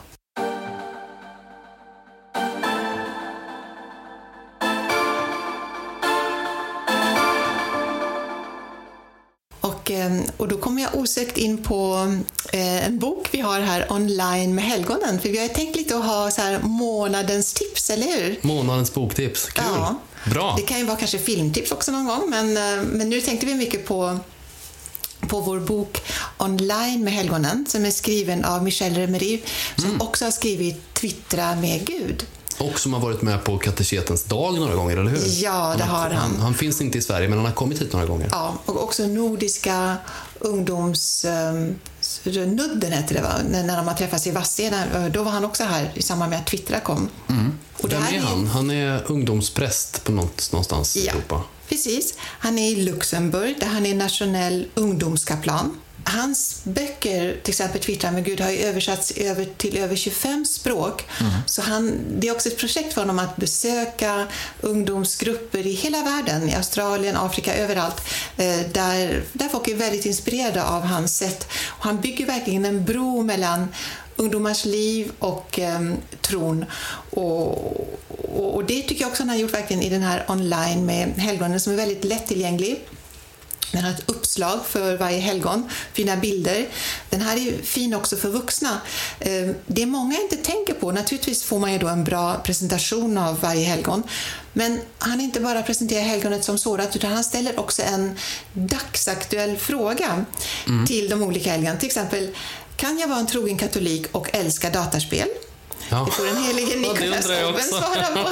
Och 10.36 10.48
då 10.48 10.56
kommer 10.58 10.82
jag 10.82 10.94
osökt 10.94 11.38
in 11.38 11.62
på 11.62 12.14
eh, 12.52 12.86
en 12.86 12.98
bok 12.98 13.28
vi 13.30 13.40
har 13.40 13.60
här 13.60 13.92
online 13.92 14.54
med 14.54 14.64
helgonen. 14.64 15.20
För 15.20 15.28
vi 15.28 15.38
har 15.38 15.48
tänkt 15.48 15.76
lite 15.76 15.96
att 15.96 16.04
ha 16.04 16.30
så 16.30 16.40
här 16.40 16.60
månadens 16.62 17.52
tips, 17.52 17.90
eller 17.90 18.06
hur? 18.06 18.38
Månadens 18.42 18.94
boktips, 18.94 19.46
kul! 19.46 19.64
Ja. 19.66 20.00
Bra! 20.30 20.54
Det 20.56 20.62
kan 20.62 20.78
ju 20.78 20.84
vara 20.84 20.96
kanske 20.96 21.18
filmtips 21.18 21.72
också 21.72 21.92
någon 21.92 22.06
gång, 22.06 22.30
men, 22.30 22.56
eh, 22.56 22.84
men 22.86 23.10
nu 23.10 23.20
tänkte 23.20 23.46
vi 23.46 23.54
mycket 23.54 23.86
på 23.86 24.18
på 25.20 25.40
vår 25.40 25.60
bok 25.60 26.02
Online 26.38 27.04
med 27.04 27.12
helgonen 27.12 27.66
som 27.68 27.84
är 27.84 27.90
skriven 27.90 28.44
av 28.44 28.64
Michel 28.64 28.94
Remeriv 28.94 29.40
som 29.76 29.84
mm. 29.84 30.00
också 30.00 30.24
har 30.24 30.32
skrivit 30.32 30.94
Twittra 30.94 31.54
med 31.54 31.86
Gud. 31.86 32.26
Och 32.60 32.80
som 32.80 32.92
har 32.92 33.00
varit 33.00 33.22
med 33.22 33.44
på 33.44 33.58
kateketens 33.58 34.24
dag 34.24 34.54
några 34.54 34.74
gånger, 34.74 34.96
eller 34.96 35.10
hur? 35.10 35.42
Ja, 35.42 35.74
det 35.78 35.84
har 35.84 35.98
han. 35.98 36.12
han. 36.12 36.36
Han 36.40 36.54
finns 36.54 36.80
inte 36.80 36.98
i 36.98 37.00
Sverige, 37.00 37.28
men 37.28 37.38
han 37.38 37.46
har 37.46 37.54
kommit 37.54 37.80
hit 37.80 37.92
några 37.92 38.06
gånger. 38.06 38.28
Ja, 38.30 38.58
och 38.64 38.82
också 38.82 39.06
Nordiska 39.06 39.96
ungdomsnudden 40.38 41.62
um, 42.84 42.92
hette 42.92 43.14
det, 43.14 43.22
va? 43.22 43.34
när 43.50 43.76
de 43.76 43.86
har 43.86 43.94
träffats 43.94 44.26
i 44.26 44.30
Vadstena. 44.30 45.08
Då 45.08 45.22
var 45.22 45.32
han 45.32 45.44
också 45.44 45.64
här 45.64 45.92
i 45.94 46.02
samband 46.02 46.30
med 46.30 46.38
att 46.38 46.46
Twittra 46.46 46.80
kom. 46.80 47.08
Mm. 47.28 47.52
Och 47.80 47.92
Vem 47.92 48.02
är 48.02 48.20
han? 48.20 48.46
Han 48.46 48.70
är 48.70 49.02
ungdomspräst 49.06 50.04
på 50.04 50.12
något, 50.12 50.52
någonstans 50.52 50.96
i 50.96 51.08
Europa. 51.08 51.42
Precis. 51.68 52.14
Han 52.20 52.58
är 52.58 52.70
i 52.70 52.76
Luxemburg, 52.76 53.56
där 53.60 53.66
han 53.66 53.86
är 53.86 53.94
nationell 53.94 54.66
ungdomskaplan. 54.74 55.76
Hans 56.10 56.60
böcker, 56.64 57.36
till 57.42 57.52
exempel 57.52 57.80
Twittrar 57.80 58.12
med 58.12 58.24
Gud, 58.24 58.40
har 58.40 58.50
ju 58.50 58.58
översatts 58.58 59.10
över, 59.10 59.44
till 59.56 59.76
över 59.76 59.96
25 59.96 60.44
språk. 60.44 61.04
Mm. 61.20 61.32
Så 61.46 61.62
han, 61.62 61.98
det 62.18 62.28
är 62.28 62.32
också 62.32 62.48
ett 62.48 62.58
projekt 62.58 62.92
för 62.92 63.00
honom 63.00 63.18
att 63.18 63.36
besöka 63.36 64.26
ungdomsgrupper 64.60 65.66
i 65.66 65.72
hela 65.72 66.02
världen, 66.02 66.48
i 66.48 66.54
Australien, 66.54 67.16
Afrika, 67.16 67.54
överallt, 67.54 68.00
eh, 68.36 68.60
där, 68.72 69.22
där 69.32 69.48
folk 69.48 69.68
är 69.68 69.74
väldigt 69.74 70.06
inspirerade 70.06 70.64
av 70.64 70.82
hans 70.82 71.16
sätt. 71.16 71.48
Och 71.68 71.84
han 71.84 72.00
bygger 72.00 72.26
verkligen 72.26 72.64
en 72.64 72.84
bro 72.84 73.22
mellan 73.22 73.68
ungdomars 74.16 74.64
liv 74.64 75.12
och 75.18 75.58
eh, 75.58 75.80
tron. 76.20 76.64
Och, 77.10 77.76
och, 78.36 78.54
och, 78.54 78.64
det 78.64 78.82
tycker 78.82 79.00
jag 79.00 79.08
också 79.08 79.22
han 79.22 79.28
har 79.28 79.36
gjort 79.36 79.54
verkligen 79.54 79.82
i 79.82 79.88
den 79.88 80.02
här 80.02 80.24
online 80.28 80.86
med 80.86 81.08
helgonen 81.08 81.60
som 81.60 81.72
är 81.72 81.76
väldigt 81.76 82.04
lättillgänglig. 82.04 82.84
Den 83.72 83.84
har 83.84 83.90
ett 83.90 84.10
uppslag 84.10 84.60
för 84.66 84.96
varje 84.96 85.18
helgon, 85.18 85.70
fina 85.92 86.16
bilder. 86.16 86.68
Den 87.10 87.20
här 87.20 87.36
är 87.36 87.62
fin 87.62 87.94
också 87.94 88.16
för 88.16 88.28
vuxna. 88.28 88.80
Eh, 89.20 89.48
det 89.66 89.86
många 89.86 90.20
inte 90.20 90.36
tänker 90.36 90.74
på, 90.74 90.92
naturligtvis 90.92 91.44
får 91.44 91.58
man 91.58 91.72
ju 91.72 91.78
då 91.78 91.88
en 91.88 92.04
bra 92.04 92.34
presentation 92.34 93.18
av 93.18 93.40
varje 93.40 93.64
helgon, 93.64 94.02
men 94.52 94.80
han 94.98 95.20
inte 95.20 95.40
bara 95.40 95.62
presenterar 95.62 96.02
helgonet 96.02 96.44
som 96.44 96.58
sådant, 96.58 96.96
utan 96.96 97.12
han 97.12 97.24
ställer 97.24 97.60
också 97.60 97.82
en 97.82 98.16
dagsaktuell 98.52 99.56
fråga 99.56 100.24
mm. 100.66 100.86
till 100.86 101.08
de 101.08 101.22
olika 101.22 101.50
helgonen. 101.50 101.78
Till 101.78 101.86
exempel, 101.86 102.34
kan 102.76 102.98
jag 102.98 103.08
vara 103.08 103.18
en 103.18 103.26
trogen 103.26 103.58
katolik 103.58 104.06
och 104.12 104.28
älska 104.32 104.70
dataspel? 104.70 105.28
Ja. 105.90 106.04
Det 106.04 106.10
får 106.10 106.24
den 106.24 106.36
helige 106.36 106.76
Nikolas 106.76 107.28
ja, 107.28 107.48
Obben 107.48 107.62
svara 107.62 108.06
på. 108.14 108.28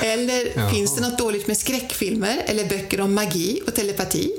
eller 0.06 0.58
ja. 0.58 0.70
finns 0.70 0.96
det 0.96 1.00
något 1.00 1.18
dåligt 1.18 1.46
med 1.46 1.56
skräckfilmer 1.56 2.42
eller 2.46 2.64
böcker 2.64 3.00
om 3.00 3.14
magi 3.14 3.62
och 3.66 3.74
telepati? 3.74 4.32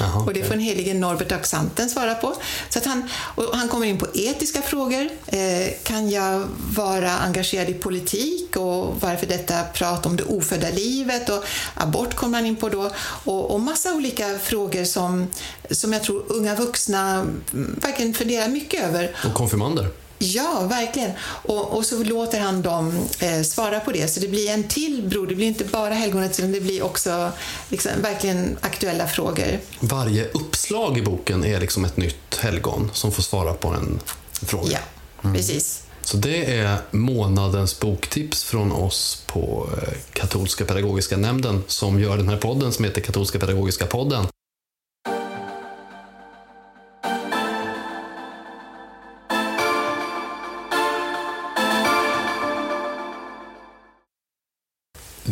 Aha, 0.00 0.20
okay. 0.20 0.26
Och 0.26 0.34
det 0.34 0.44
får 0.44 0.54
den 0.54 0.64
helige 0.64 0.94
Norbert 0.94 1.32
Axanten 1.32 1.90
svara 1.90 2.14
på. 2.14 2.34
Så 2.68 2.78
att 2.78 2.84
han, 2.84 3.08
och 3.34 3.56
han 3.56 3.68
kommer 3.68 3.86
in 3.86 3.98
på 3.98 4.06
etiska 4.14 4.62
frågor. 4.62 5.08
Eh, 5.26 5.72
kan 5.82 6.10
jag 6.10 6.48
vara 6.76 7.10
engagerad 7.10 7.68
i 7.68 7.74
politik 7.74 8.56
och 8.56 9.00
varför 9.00 9.26
detta 9.26 9.64
prat 9.64 10.06
om 10.06 10.16
det 10.16 10.22
ofödda 10.22 10.70
livet? 10.70 11.28
Och 11.28 11.44
abort 11.74 12.14
kommer 12.14 12.38
han 12.38 12.46
in 12.46 12.56
på 12.56 12.68
då. 12.68 12.90
Och, 13.24 13.50
och 13.50 13.60
massa 13.60 13.94
olika 13.94 14.38
frågor 14.38 14.84
som, 14.84 15.26
som 15.70 15.92
jag 15.92 16.02
tror 16.02 16.24
unga 16.28 16.54
vuxna 16.54 17.26
verkligen 17.52 18.14
funderar 18.14 18.48
mycket 18.48 18.84
över. 18.84 19.16
Och 19.24 19.34
konfirmander. 19.34 19.88
Ja, 20.24 20.66
verkligen. 20.70 21.10
Och, 21.20 21.76
och 21.76 21.86
så 21.86 22.04
låter 22.04 22.40
han 22.40 22.62
dem 22.62 23.08
eh, 23.20 23.42
svara 23.42 23.80
på 23.80 23.92
det. 23.92 24.08
Så 24.08 24.20
det 24.20 24.28
blir 24.28 24.50
en 24.50 24.64
till 24.64 25.02
bro. 25.08 25.26
Det 25.26 25.34
blir 25.34 25.46
inte 25.46 25.64
bara 25.64 25.94
helgonet, 25.94 26.38
utan 26.38 26.52
det 26.52 26.60
blir 26.60 26.82
också 26.82 27.32
liksom, 27.68 27.92
verkligen 28.02 28.58
aktuella 28.60 29.06
frågor. 29.06 29.58
Varje 29.80 30.28
uppslag 30.28 30.98
i 30.98 31.02
boken 31.02 31.44
är 31.44 31.60
liksom 31.60 31.84
ett 31.84 31.96
nytt 31.96 32.36
helgon 32.40 32.90
som 32.94 33.12
får 33.12 33.22
svara 33.22 33.52
på 33.52 33.68
en 33.68 34.00
fråga. 34.42 34.72
Ja, 34.72 34.78
mm. 35.22 35.36
precis. 35.36 35.80
Så 36.02 36.16
det 36.16 36.58
är 36.58 36.78
månadens 36.90 37.80
boktips 37.80 38.44
från 38.44 38.72
oss 38.72 39.22
på 39.26 39.68
eh, 39.82 39.94
Katolska 40.12 40.64
pedagogiska 40.64 41.16
nämnden 41.16 41.62
som 41.66 42.00
gör 42.00 42.16
den 42.16 42.28
här 42.28 42.36
podden 42.36 42.72
som 42.72 42.84
heter 42.84 43.00
Katolska 43.00 43.38
pedagogiska 43.38 43.86
podden. 43.86 44.26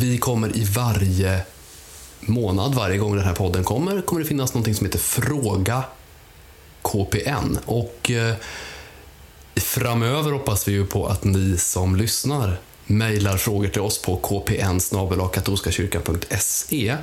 Vi 0.03 0.17
kommer 0.17 0.57
i 0.57 0.63
varje 0.63 1.41
månad, 2.19 2.75
varje 2.75 2.97
gång 2.97 3.15
den 3.15 3.25
här 3.25 3.35
podden 3.35 3.63
kommer, 3.63 4.01
kommer 4.01 4.21
det 4.21 4.27
finnas 4.27 4.53
något 4.53 4.75
som 4.75 4.85
heter 4.85 4.99
Fråga 4.99 5.83
KPN. 6.81 7.57
Och 7.65 8.11
eh, 8.11 8.35
framöver 9.55 10.31
hoppas 10.31 10.67
vi 10.67 10.71
ju 10.71 10.85
på 10.85 11.07
att 11.07 11.23
ni 11.23 11.57
som 11.57 11.95
lyssnar 11.95 12.59
mejlar 12.85 13.37
frågor 13.37 13.67
till 13.67 13.81
oss 13.81 14.01
på 14.01 14.15
kpn 14.15 14.79
katolskakyrkan.se 15.33 16.97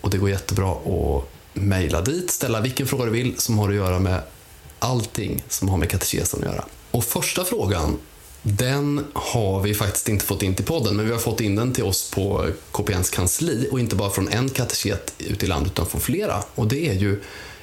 och 0.00 0.10
det 0.10 0.18
går 0.18 0.30
jättebra 0.30 0.72
att 0.72 1.24
mejla 1.52 2.00
dit, 2.00 2.30
ställa 2.30 2.60
vilken 2.60 2.86
fråga 2.86 3.04
du 3.04 3.10
vill 3.10 3.34
som 3.38 3.58
har 3.58 3.68
att 3.68 3.74
göra 3.74 3.98
med 3.98 4.22
allting 4.78 5.42
som 5.48 5.68
har 5.68 5.76
med 5.76 5.90
katekesen 5.90 6.40
att 6.40 6.46
göra. 6.46 6.64
Och 6.90 7.04
första 7.04 7.44
frågan 7.44 7.98
den 8.46 9.04
har 9.12 9.60
vi 9.60 9.74
faktiskt 9.74 10.08
inte 10.08 10.24
fått 10.24 10.42
in 10.42 10.54
till 10.54 10.64
podden, 10.64 10.96
men 10.96 11.06
vi 11.06 11.12
har 11.12 11.18
fått 11.18 11.40
in 11.40 11.56
den 11.56 11.72
till 11.72 11.84
oss 11.84 12.10
på 12.10 12.46
KPNs 12.72 13.10
kansli 13.10 13.68
och 13.72 13.80
inte 13.80 13.96
bara 13.96 14.10
från 14.10 14.28
en 14.28 14.48
kateket 14.48 15.14
ute 15.18 15.46
i 15.46 15.48
landet 15.48 15.72
utan 15.72 15.86
från 15.86 16.00
flera. 16.00 16.42
Och 16.54 16.68
det 16.68 16.88
är 16.88 16.94
ju, 16.94 17.22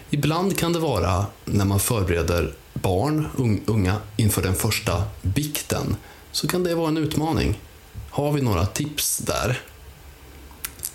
ibland 0.09 0.57
kan 0.57 0.73
det 0.73 0.79
vara 0.79 1.25
när 1.45 1.65
man 1.65 1.79
förbereder 1.79 2.53
barn, 2.73 3.27
unga, 3.65 3.97
inför 4.17 4.41
den 4.41 4.55
första 4.55 5.03
bikten, 5.21 5.95
så 6.32 6.47
kan 6.47 6.63
det 6.63 6.75
vara 6.75 6.88
en 6.88 6.97
utmaning. 6.97 7.59
Har 8.09 8.32
vi 8.32 8.41
några 8.41 8.65
tips 8.65 9.17
där? 9.17 9.61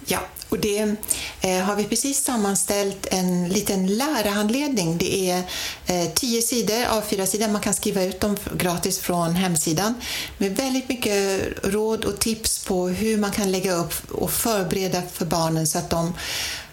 Ja, 0.09 0.19
och 0.49 0.59
det 0.59 0.97
eh, 1.41 1.59
har 1.59 1.77
vi 1.77 1.85
precis 1.85 2.25
sammanställt 2.25 3.07
en 3.11 3.49
liten 3.49 3.87
lärarhandledning. 3.87 4.99
Det 4.99 5.31
är 5.31 5.43
eh, 5.87 6.13
tio 6.15 6.43
sidor 6.43 6.85
av 6.85 7.01
fyra 7.01 7.27
sidor. 7.27 7.49
Man 7.49 7.61
kan 7.61 7.75
skriva 7.75 8.03
ut 8.03 8.21
dem 8.21 8.37
gratis 8.57 8.99
från 8.99 9.35
hemsidan 9.35 9.95
med 10.39 10.57
väldigt 10.57 10.89
mycket 10.89 11.43
råd 11.63 12.05
och 12.05 12.19
tips 12.19 12.65
på 12.65 12.89
hur 12.89 13.19
man 13.19 13.31
kan 13.31 13.53
lägga 13.53 13.75
upp 13.75 13.95
och 14.13 14.31
förbereda 14.31 15.03
för 15.13 15.25
barnen 15.25 15.67
så 15.67 15.79
att 15.79 15.91
de 15.91 16.15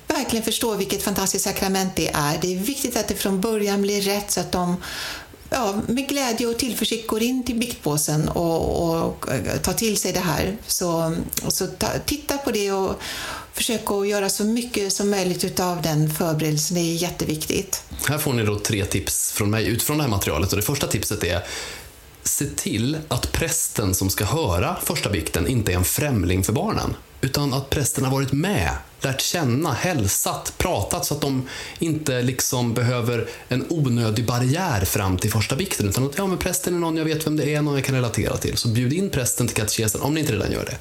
verkligen 0.07 0.45
förstår 0.45 0.75
vilket 0.75 1.03
fantastiskt 1.03 1.45
sakrament 1.45 1.95
det 1.95 2.09
är. 2.13 2.37
Det 2.41 2.55
är 2.55 2.59
viktigt 2.59 2.97
att 2.97 3.07
det 3.07 3.15
från 3.15 3.41
början 3.41 3.81
blir 3.81 4.01
rätt 4.01 4.31
så 4.31 4.39
att 4.39 4.51
de 4.51 4.77
ja, 5.53 5.81
med 5.87 6.09
glädje 6.09 6.47
och 6.47 6.57
tillförsikt 6.57 7.07
går 7.07 7.23
in 7.23 7.43
till 7.43 7.55
biktpåsen 7.55 8.29
och, 8.29 8.99
och 8.99 9.31
eh, 9.31 9.57
tar 9.57 9.73
till 9.73 9.97
sig 9.97 10.13
det 10.13 10.19
här. 10.19 10.57
Så, 10.67 11.15
så 11.47 11.67
ta, 11.67 11.87
titta 12.05 12.37
på 12.37 12.51
det 12.51 12.71
och 12.71 12.95
försök 13.53 13.91
att 13.91 14.07
göra 14.07 14.29
så 14.29 14.43
mycket 14.43 14.93
som 14.93 15.09
möjligt 15.09 15.59
av 15.59 15.81
den 15.81 16.09
förberedelsen. 16.09 16.75
Det 16.75 16.81
är 16.81 16.95
jätteviktigt. 16.95 17.83
Här 18.07 18.17
får 18.17 18.33
ni 18.33 18.43
då 18.43 18.59
tre 18.59 18.85
tips 18.85 19.31
från 19.31 19.49
mig 19.49 19.67
utifrån 19.67 19.97
det 19.97 20.03
här 20.03 20.09
materialet. 20.09 20.51
Och 20.51 20.57
det 20.57 20.63
första 20.63 20.87
tipset 20.87 21.23
är 21.23 21.43
se 22.23 22.45
till 22.45 22.97
att 23.07 23.31
prästen 23.31 23.95
som 23.95 24.09
ska 24.09 24.25
höra 24.25 24.77
första 24.83 25.09
bikten 25.09 25.47
inte 25.47 25.71
är 25.71 25.75
en 25.75 25.83
främling 25.83 26.43
för 26.43 26.53
barnen. 26.53 26.95
Utan 27.23 27.53
att 27.53 27.69
prästen 27.69 28.03
har 28.03 28.11
varit 28.11 28.31
med, 28.31 28.69
lärt 29.01 29.21
känna, 29.21 29.73
hälsat, 29.73 30.53
pratat 30.57 31.05
så 31.05 31.13
att 31.13 31.21
de 31.21 31.47
inte 31.79 32.21
liksom 32.21 32.73
behöver 32.73 33.29
en 33.47 33.65
onödig 33.69 34.25
barriär 34.25 34.85
fram 34.85 35.17
till 35.17 35.31
första 35.31 35.55
bikten. 35.55 35.89
Utan 35.89 36.05
att 36.05 36.17
ja, 36.17 36.27
men 36.27 36.37
prästen 36.37 36.75
är 36.75 36.79
någon 36.79 36.97
jag 36.97 37.05
vet 37.05 37.27
vem 37.27 37.37
det 37.37 37.55
är, 37.55 37.61
någon 37.61 37.75
jag 37.75 37.85
kan 37.85 37.95
relatera 37.95 38.37
till. 38.37 38.57
Så 38.57 38.67
bjud 38.67 38.93
in 38.93 39.09
prästen 39.09 39.47
till 39.47 39.55
katekesen 39.55 40.01
om 40.01 40.13
ni 40.13 40.19
inte 40.19 40.33
redan 40.33 40.51
gör 40.51 40.65
det. 40.65 40.77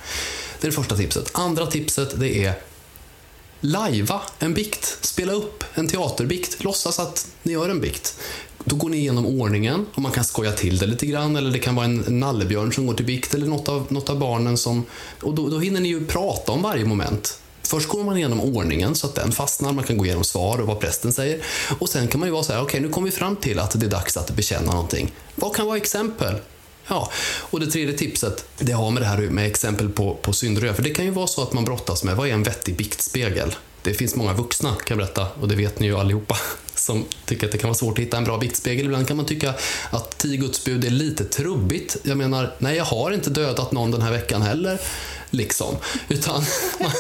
Det 0.61 0.67
är 0.67 0.71
det 0.71 0.77
första 0.77 0.97
tipset. 0.97 1.31
Andra 1.33 1.67
tipset 1.67 2.21
det 2.21 2.45
är 2.45 2.55
lajva 3.61 4.21
en 4.39 4.55
bikt. 4.55 4.99
Spela 5.01 5.33
upp 5.33 5.65
en 5.75 5.89
teaterbikt. 5.89 6.65
Låtsas 6.65 6.99
att 6.99 7.27
ni 7.43 7.53
gör 7.53 7.69
en 7.69 7.81
bikt. 7.81 8.17
Då 8.65 8.77
går 8.77 8.89
ni 8.89 8.97
igenom 8.97 9.27
ordningen 9.27 9.87
och 9.95 10.03
man 10.03 10.13
kan 10.13 10.25
skoja 10.25 10.53
till 10.53 10.79
det 10.79 10.87
lite 10.87 11.07
grann 11.07 11.37
eller 11.37 11.51
det 11.51 11.59
kan 11.59 11.75
vara 11.75 11.87
en 11.87 12.05
nallebjörn 12.09 12.73
som 12.73 12.87
går 12.87 12.95
till 12.95 13.07
vikt 13.07 13.35
eller 13.35 13.47
något 13.47 13.69
av, 13.69 13.87
något 13.89 14.11
av 14.11 14.19
barnen 14.19 14.59
som... 14.59 14.85
Och 15.23 15.35
då, 15.35 15.49
då 15.49 15.59
hinner 15.59 15.81
ni 15.81 15.89
ju 15.89 16.07
prata 16.07 16.53
om 16.53 16.63
varje 16.63 16.85
moment. 16.85 17.39
Först 17.63 17.89
går 17.89 18.05
man 18.05 18.17
igenom 18.17 18.41
ordningen 18.41 18.95
så 18.95 19.07
att 19.07 19.15
den 19.15 19.33
fastnar, 19.33 19.73
man 19.73 19.85
kan 19.85 19.99
gå 19.99 20.07
igenom 20.07 20.25
svar 20.25 20.61
och 20.61 20.67
vad 20.67 20.81
prästen 20.81 21.13
säger. 21.13 21.43
Och 21.79 21.89
sen 21.89 22.09
kan 22.09 22.21
man 22.21 22.29
ju 22.29 22.33
vara 22.33 22.43
så 22.43 22.53
här, 22.53 22.61
okej 22.61 22.67
okay, 22.67 22.81
nu 22.81 22.89
kommer 22.89 23.05
vi 23.05 23.17
fram 23.17 23.37
till 23.37 23.59
att 23.59 23.81
det 23.81 23.87
är 23.87 23.91
dags 23.91 24.17
att 24.17 24.31
bekänna 24.31 24.73
någonting. 24.73 25.13
Vad 25.35 25.57
kan 25.57 25.67
vara 25.67 25.77
exempel? 25.77 26.35
Ja, 26.87 27.11
och 27.41 27.61
det 27.61 27.67
tredje 27.67 27.99
tipset, 27.99 28.45
det 28.59 28.73
har 28.73 28.91
med 28.91 29.03
det 29.03 29.07
här 29.07 29.19
med 29.19 29.47
exempel 29.47 29.89
på, 29.89 30.15
på 30.15 30.33
synder 30.33 30.73
För 30.73 30.83
det 30.83 30.91
kan 30.91 31.05
ju 31.05 31.11
vara 31.11 31.27
så 31.27 31.43
att 31.43 31.53
man 31.53 31.65
brottas 31.65 32.05
med, 32.05 32.17
vad 32.17 32.29
är 32.29 32.33
en 32.33 32.43
vettig 32.43 32.77
biktspegel? 32.77 33.55
Det 33.83 33.95
finns 33.95 34.17
många 34.17 34.33
vuxna, 34.33 34.71
kan 34.71 34.99
jag 34.99 34.99
berätta, 34.99 35.27
och 35.41 35.49
det 35.49 35.55
vet 35.55 35.81
ni 35.81 35.87
ju 35.87 35.97
allihopa, 35.97 36.37
som 36.83 37.05
tycker 37.25 37.47
att 37.47 37.53
det 37.53 37.59
kan 37.59 37.69
vara 37.69 37.79
svårt 37.79 37.99
att 37.99 38.05
hitta 38.05 38.17
en 38.17 38.25
bra 38.25 38.39
biktspegel. 38.39 38.85
Ibland 38.85 39.09
kan 39.09 39.17
man 39.17 39.27
tycka 39.27 39.55
att 39.91 40.19
tio 40.19 40.37
gudsbud 40.37 40.85
är 40.85 40.91
lite 40.91 41.25
trubbigt. 41.25 41.97
Jag 42.03 42.19
menar, 42.19 42.55
nej, 42.59 42.77
jag 42.77 42.85
har 42.85 43.11
inte 43.13 43.31
dödat 43.31 43.73
någon 43.73 43.91
den 43.91 44.03
här 44.03 44.11
veckan 44.11 44.43
heller. 44.43 44.81
Liksom. 45.31 45.77
Utan 46.09 46.35
man, 46.81 46.93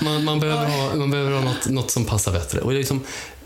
man, 0.00 0.24
man 0.24 0.40
behöver 0.40 0.66
ha, 0.66 0.94
man 0.94 1.10
behöver 1.10 1.32
ha 1.32 1.40
något, 1.40 1.68
något 1.68 1.90
som 1.90 2.04
passar 2.04 2.32
bättre. 2.32 2.60
Och 2.60 2.70
det, 2.70 2.78
liksom, 2.78 3.04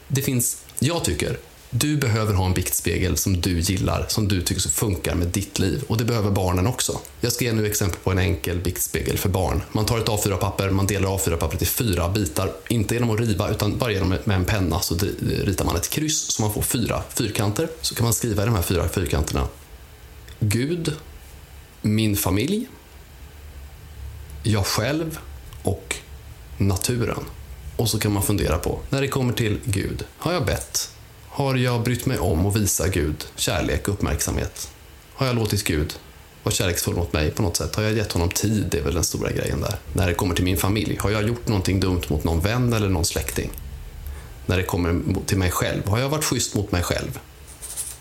det 0.08 0.22
finns, 0.22 0.62
jag 0.78 1.04
tycker, 1.04 1.38
du 1.76 1.96
behöver 1.96 2.34
ha 2.34 2.46
en 2.46 2.54
biktspegel 2.54 3.16
som 3.16 3.40
du 3.40 3.60
gillar, 3.60 4.06
som 4.08 4.28
du 4.28 4.42
tycker 4.42 4.68
funkar 4.68 5.14
med 5.14 5.28
ditt 5.28 5.58
liv. 5.58 5.84
Och 5.86 5.96
det 5.96 6.04
behöver 6.04 6.30
barnen 6.30 6.66
också. 6.66 7.00
Jag 7.20 7.32
ska 7.32 7.44
ge 7.44 7.52
nu 7.52 7.66
exempel 7.66 8.00
på 8.00 8.10
en 8.10 8.18
enkel 8.18 8.58
biktspegel 8.58 9.18
för 9.18 9.28
barn. 9.28 9.62
Man 9.72 9.86
tar 9.86 9.98
ett 9.98 10.08
A4-papper, 10.08 10.70
man 10.70 10.86
delar 10.86 11.08
A4-pappret 11.08 11.62
i 11.62 11.66
fyra 11.66 12.08
bitar. 12.08 12.52
Inte 12.68 12.94
genom 12.94 13.10
att 13.10 13.20
riva, 13.20 13.50
utan 13.50 13.78
bara 13.78 13.92
genom 13.92 14.08
med 14.08 14.36
en 14.36 14.44
penna 14.44 14.80
så 14.80 14.96
ritar 15.44 15.64
man 15.64 15.76
ett 15.76 15.90
kryss 15.90 16.20
så 16.20 16.42
man 16.42 16.52
får 16.52 16.62
fyra 16.62 17.02
fyrkanter. 17.08 17.68
Så 17.80 17.94
kan 17.94 18.04
man 18.04 18.12
skriva 18.12 18.42
i 18.42 18.46
de 18.46 18.54
här 18.54 18.62
fyra 18.62 18.88
fyrkanterna. 18.88 19.48
Gud, 20.40 20.92
min 21.82 22.16
familj, 22.16 22.66
jag 24.42 24.66
själv 24.66 25.18
och 25.62 25.96
naturen. 26.58 27.24
Och 27.76 27.88
så 27.88 27.98
kan 27.98 28.12
man 28.12 28.22
fundera 28.22 28.58
på, 28.58 28.80
när 28.90 29.00
det 29.00 29.08
kommer 29.08 29.32
till 29.32 29.60
Gud, 29.64 30.04
har 30.18 30.32
jag 30.32 30.46
bett? 30.46 30.93
Har 31.34 31.54
jag 31.54 31.82
brytt 31.82 32.06
mig 32.06 32.18
om 32.18 32.46
att 32.46 32.56
visa 32.56 32.88
Gud 32.88 33.24
kärlek 33.36 33.88
och 33.88 33.94
uppmärksamhet? 33.94 34.70
Har 35.14 35.26
jag 35.26 35.36
låtit 35.36 35.64
Gud 35.64 35.94
vara 36.42 36.54
kärleksfull 36.54 36.94
mot 36.94 37.12
mig 37.12 37.30
på 37.30 37.42
något 37.42 37.56
sätt? 37.56 37.74
Har 37.74 37.82
jag 37.82 37.92
gett 37.92 38.12
honom 38.12 38.28
tid? 38.28 38.66
Det 38.70 38.78
är 38.78 38.82
väl 38.82 38.94
den 38.94 39.04
stora 39.04 39.30
grejen 39.30 39.60
där. 39.60 39.78
När 39.92 40.06
det 40.06 40.14
kommer 40.14 40.34
till 40.34 40.44
min 40.44 40.56
familj, 40.56 40.96
har 41.00 41.10
jag 41.10 41.28
gjort 41.28 41.48
någonting 41.48 41.80
dumt 41.80 42.02
mot 42.08 42.24
någon 42.24 42.40
vän 42.40 42.72
eller 42.72 42.88
någon 42.88 43.04
släkting? 43.04 43.50
När 44.46 44.56
det 44.56 44.62
kommer 44.62 45.02
till 45.26 45.38
mig 45.38 45.50
själv, 45.50 45.88
har 45.88 45.98
jag 45.98 46.08
varit 46.08 46.24
schysst 46.24 46.54
mot 46.54 46.72
mig 46.72 46.82
själv? 46.82 47.18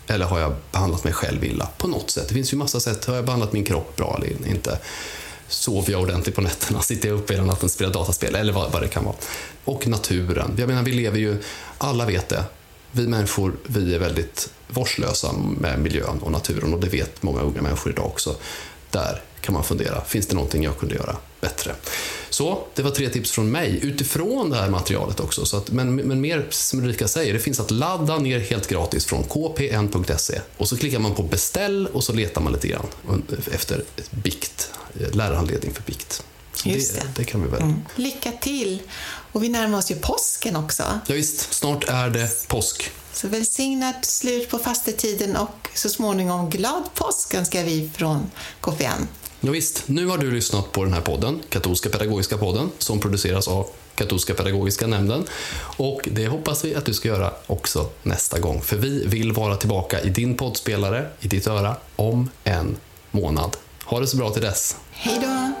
Eller 0.06 0.26
har 0.26 0.38
jag 0.38 0.54
behandlat 0.72 1.04
mig 1.04 1.12
själv 1.12 1.44
illa? 1.44 1.68
På 1.78 1.88
något 1.88 2.10
sätt. 2.10 2.28
Det 2.28 2.34
finns 2.34 2.52
ju 2.52 2.56
massa 2.56 2.80
sätt. 2.80 3.04
Har 3.04 3.14
jag 3.14 3.24
behandlat 3.24 3.52
min 3.52 3.64
kropp 3.64 3.96
bra 3.96 4.20
eller 4.22 4.48
inte? 4.48 4.78
Sover 5.48 5.92
jag 5.92 6.02
ordentligt 6.02 6.34
på 6.34 6.40
nätterna? 6.40 6.82
Sitter 6.82 7.08
jag 7.08 7.18
uppe 7.18 7.32
hela 7.32 7.46
natten 7.46 7.64
och 7.64 7.70
spelar 7.70 7.92
dataspel? 7.92 8.34
Eller 8.34 8.52
vad, 8.52 8.72
vad 8.72 8.82
det 8.82 8.88
kan 8.88 9.04
vara. 9.04 9.16
Och 9.64 9.86
naturen. 9.86 10.54
Jag 10.58 10.68
menar, 10.68 10.82
vi 10.82 10.92
lever 10.92 11.18
ju, 11.18 11.42
alla 11.78 12.06
vet 12.06 12.28
det, 12.28 12.44
vi 12.94 13.06
människor 13.06 13.56
vi 13.66 13.94
är 13.94 13.98
väldigt 13.98 14.50
vårdslösa 14.68 15.32
med 15.32 15.78
miljön 15.78 16.18
och 16.20 16.32
naturen 16.32 16.74
och 16.74 16.80
det 16.80 16.88
vet 16.88 17.22
många 17.22 17.40
unga 17.40 17.62
människor 17.62 17.92
idag 17.92 18.06
också. 18.06 18.36
Där 18.90 19.22
kan 19.40 19.54
man 19.54 19.64
fundera, 19.64 20.04
finns 20.04 20.26
det 20.26 20.34
någonting 20.34 20.64
jag 20.64 20.78
kunde 20.78 20.94
göra 20.94 21.16
bättre? 21.40 21.74
Så, 22.30 22.64
det 22.74 22.82
var 22.82 22.90
tre 22.90 23.08
tips 23.08 23.30
från 23.30 23.50
mig 23.50 23.78
utifrån 23.82 24.50
det 24.50 24.56
här 24.56 24.70
materialet 24.70 25.20
också. 25.20 25.46
Så 25.46 25.56
att, 25.56 25.70
men, 25.70 25.96
men 25.96 26.20
mer 26.20 26.46
som 26.50 26.78
Ulrika 26.80 27.08
säger, 27.08 27.32
det 27.32 27.38
finns 27.38 27.60
att 27.60 27.70
ladda 27.70 28.18
ner 28.18 28.38
helt 28.38 28.68
gratis 28.68 29.04
från 29.04 29.24
kpn.se 29.24 30.40
och 30.56 30.68
så 30.68 30.76
klickar 30.76 30.98
man 30.98 31.14
på 31.14 31.22
beställ 31.22 31.86
och 31.86 32.04
så 32.04 32.12
letar 32.12 32.40
man 32.40 32.52
lite 32.52 32.68
grann 32.68 32.86
efter 33.52 33.84
bikt, 34.10 34.70
lärarhandledning 35.12 35.74
för 35.74 35.82
bikt. 35.82 36.24
Det. 36.64 36.70
det. 36.70 37.06
det 37.16 37.24
kan 37.24 37.42
vi 37.42 37.48
väl. 37.48 37.62
Mm. 37.62 37.74
Lycka 37.96 38.32
till! 38.32 38.82
Och 39.34 39.42
vi 39.42 39.48
närmar 39.48 39.78
oss 39.78 39.90
ju 39.90 39.94
påsken 39.94 40.56
också. 40.56 40.82
Ja, 41.06 41.14
visst, 41.14 41.52
snart 41.52 41.84
är 41.88 42.10
det 42.10 42.48
påsk. 42.48 42.90
Så 43.12 43.28
välsignat 43.28 44.04
slut 44.04 44.50
på 44.50 44.58
fastetiden 44.58 45.36
och 45.36 45.68
så 45.74 45.88
småningom 45.88 46.50
glad 46.50 46.82
påsk 46.94 47.34
önskar 47.34 47.64
vi 47.64 47.90
från 47.94 48.30
KPN. 48.60 49.08
Ja, 49.40 49.50
visst, 49.50 49.88
nu 49.88 50.06
har 50.06 50.18
du 50.18 50.30
lyssnat 50.30 50.72
på 50.72 50.84
den 50.84 50.92
här 50.92 51.00
podden, 51.00 51.42
Katolska 51.48 51.88
pedagogiska 51.88 52.38
podden, 52.38 52.70
som 52.78 53.00
produceras 53.00 53.48
av 53.48 53.66
katolska 53.94 54.34
pedagogiska 54.34 54.86
nämnden. 54.86 55.24
Och 55.76 56.08
det 56.12 56.26
hoppas 56.26 56.64
vi 56.64 56.74
att 56.74 56.84
du 56.84 56.94
ska 56.94 57.08
göra 57.08 57.32
också 57.46 57.90
nästa 58.02 58.38
gång. 58.38 58.62
För 58.62 58.76
vi 58.76 59.06
vill 59.06 59.32
vara 59.32 59.56
tillbaka 59.56 60.00
i 60.00 60.10
din 60.10 60.36
poddspelare, 60.36 61.08
i 61.20 61.28
ditt 61.28 61.46
öra, 61.46 61.76
om 61.96 62.30
en 62.44 62.76
månad. 63.10 63.56
Ha 63.84 64.00
det 64.00 64.06
så 64.06 64.16
bra 64.16 64.30
till 64.30 64.42
dess. 64.42 64.76
Hej 64.90 65.18
då! 65.22 65.54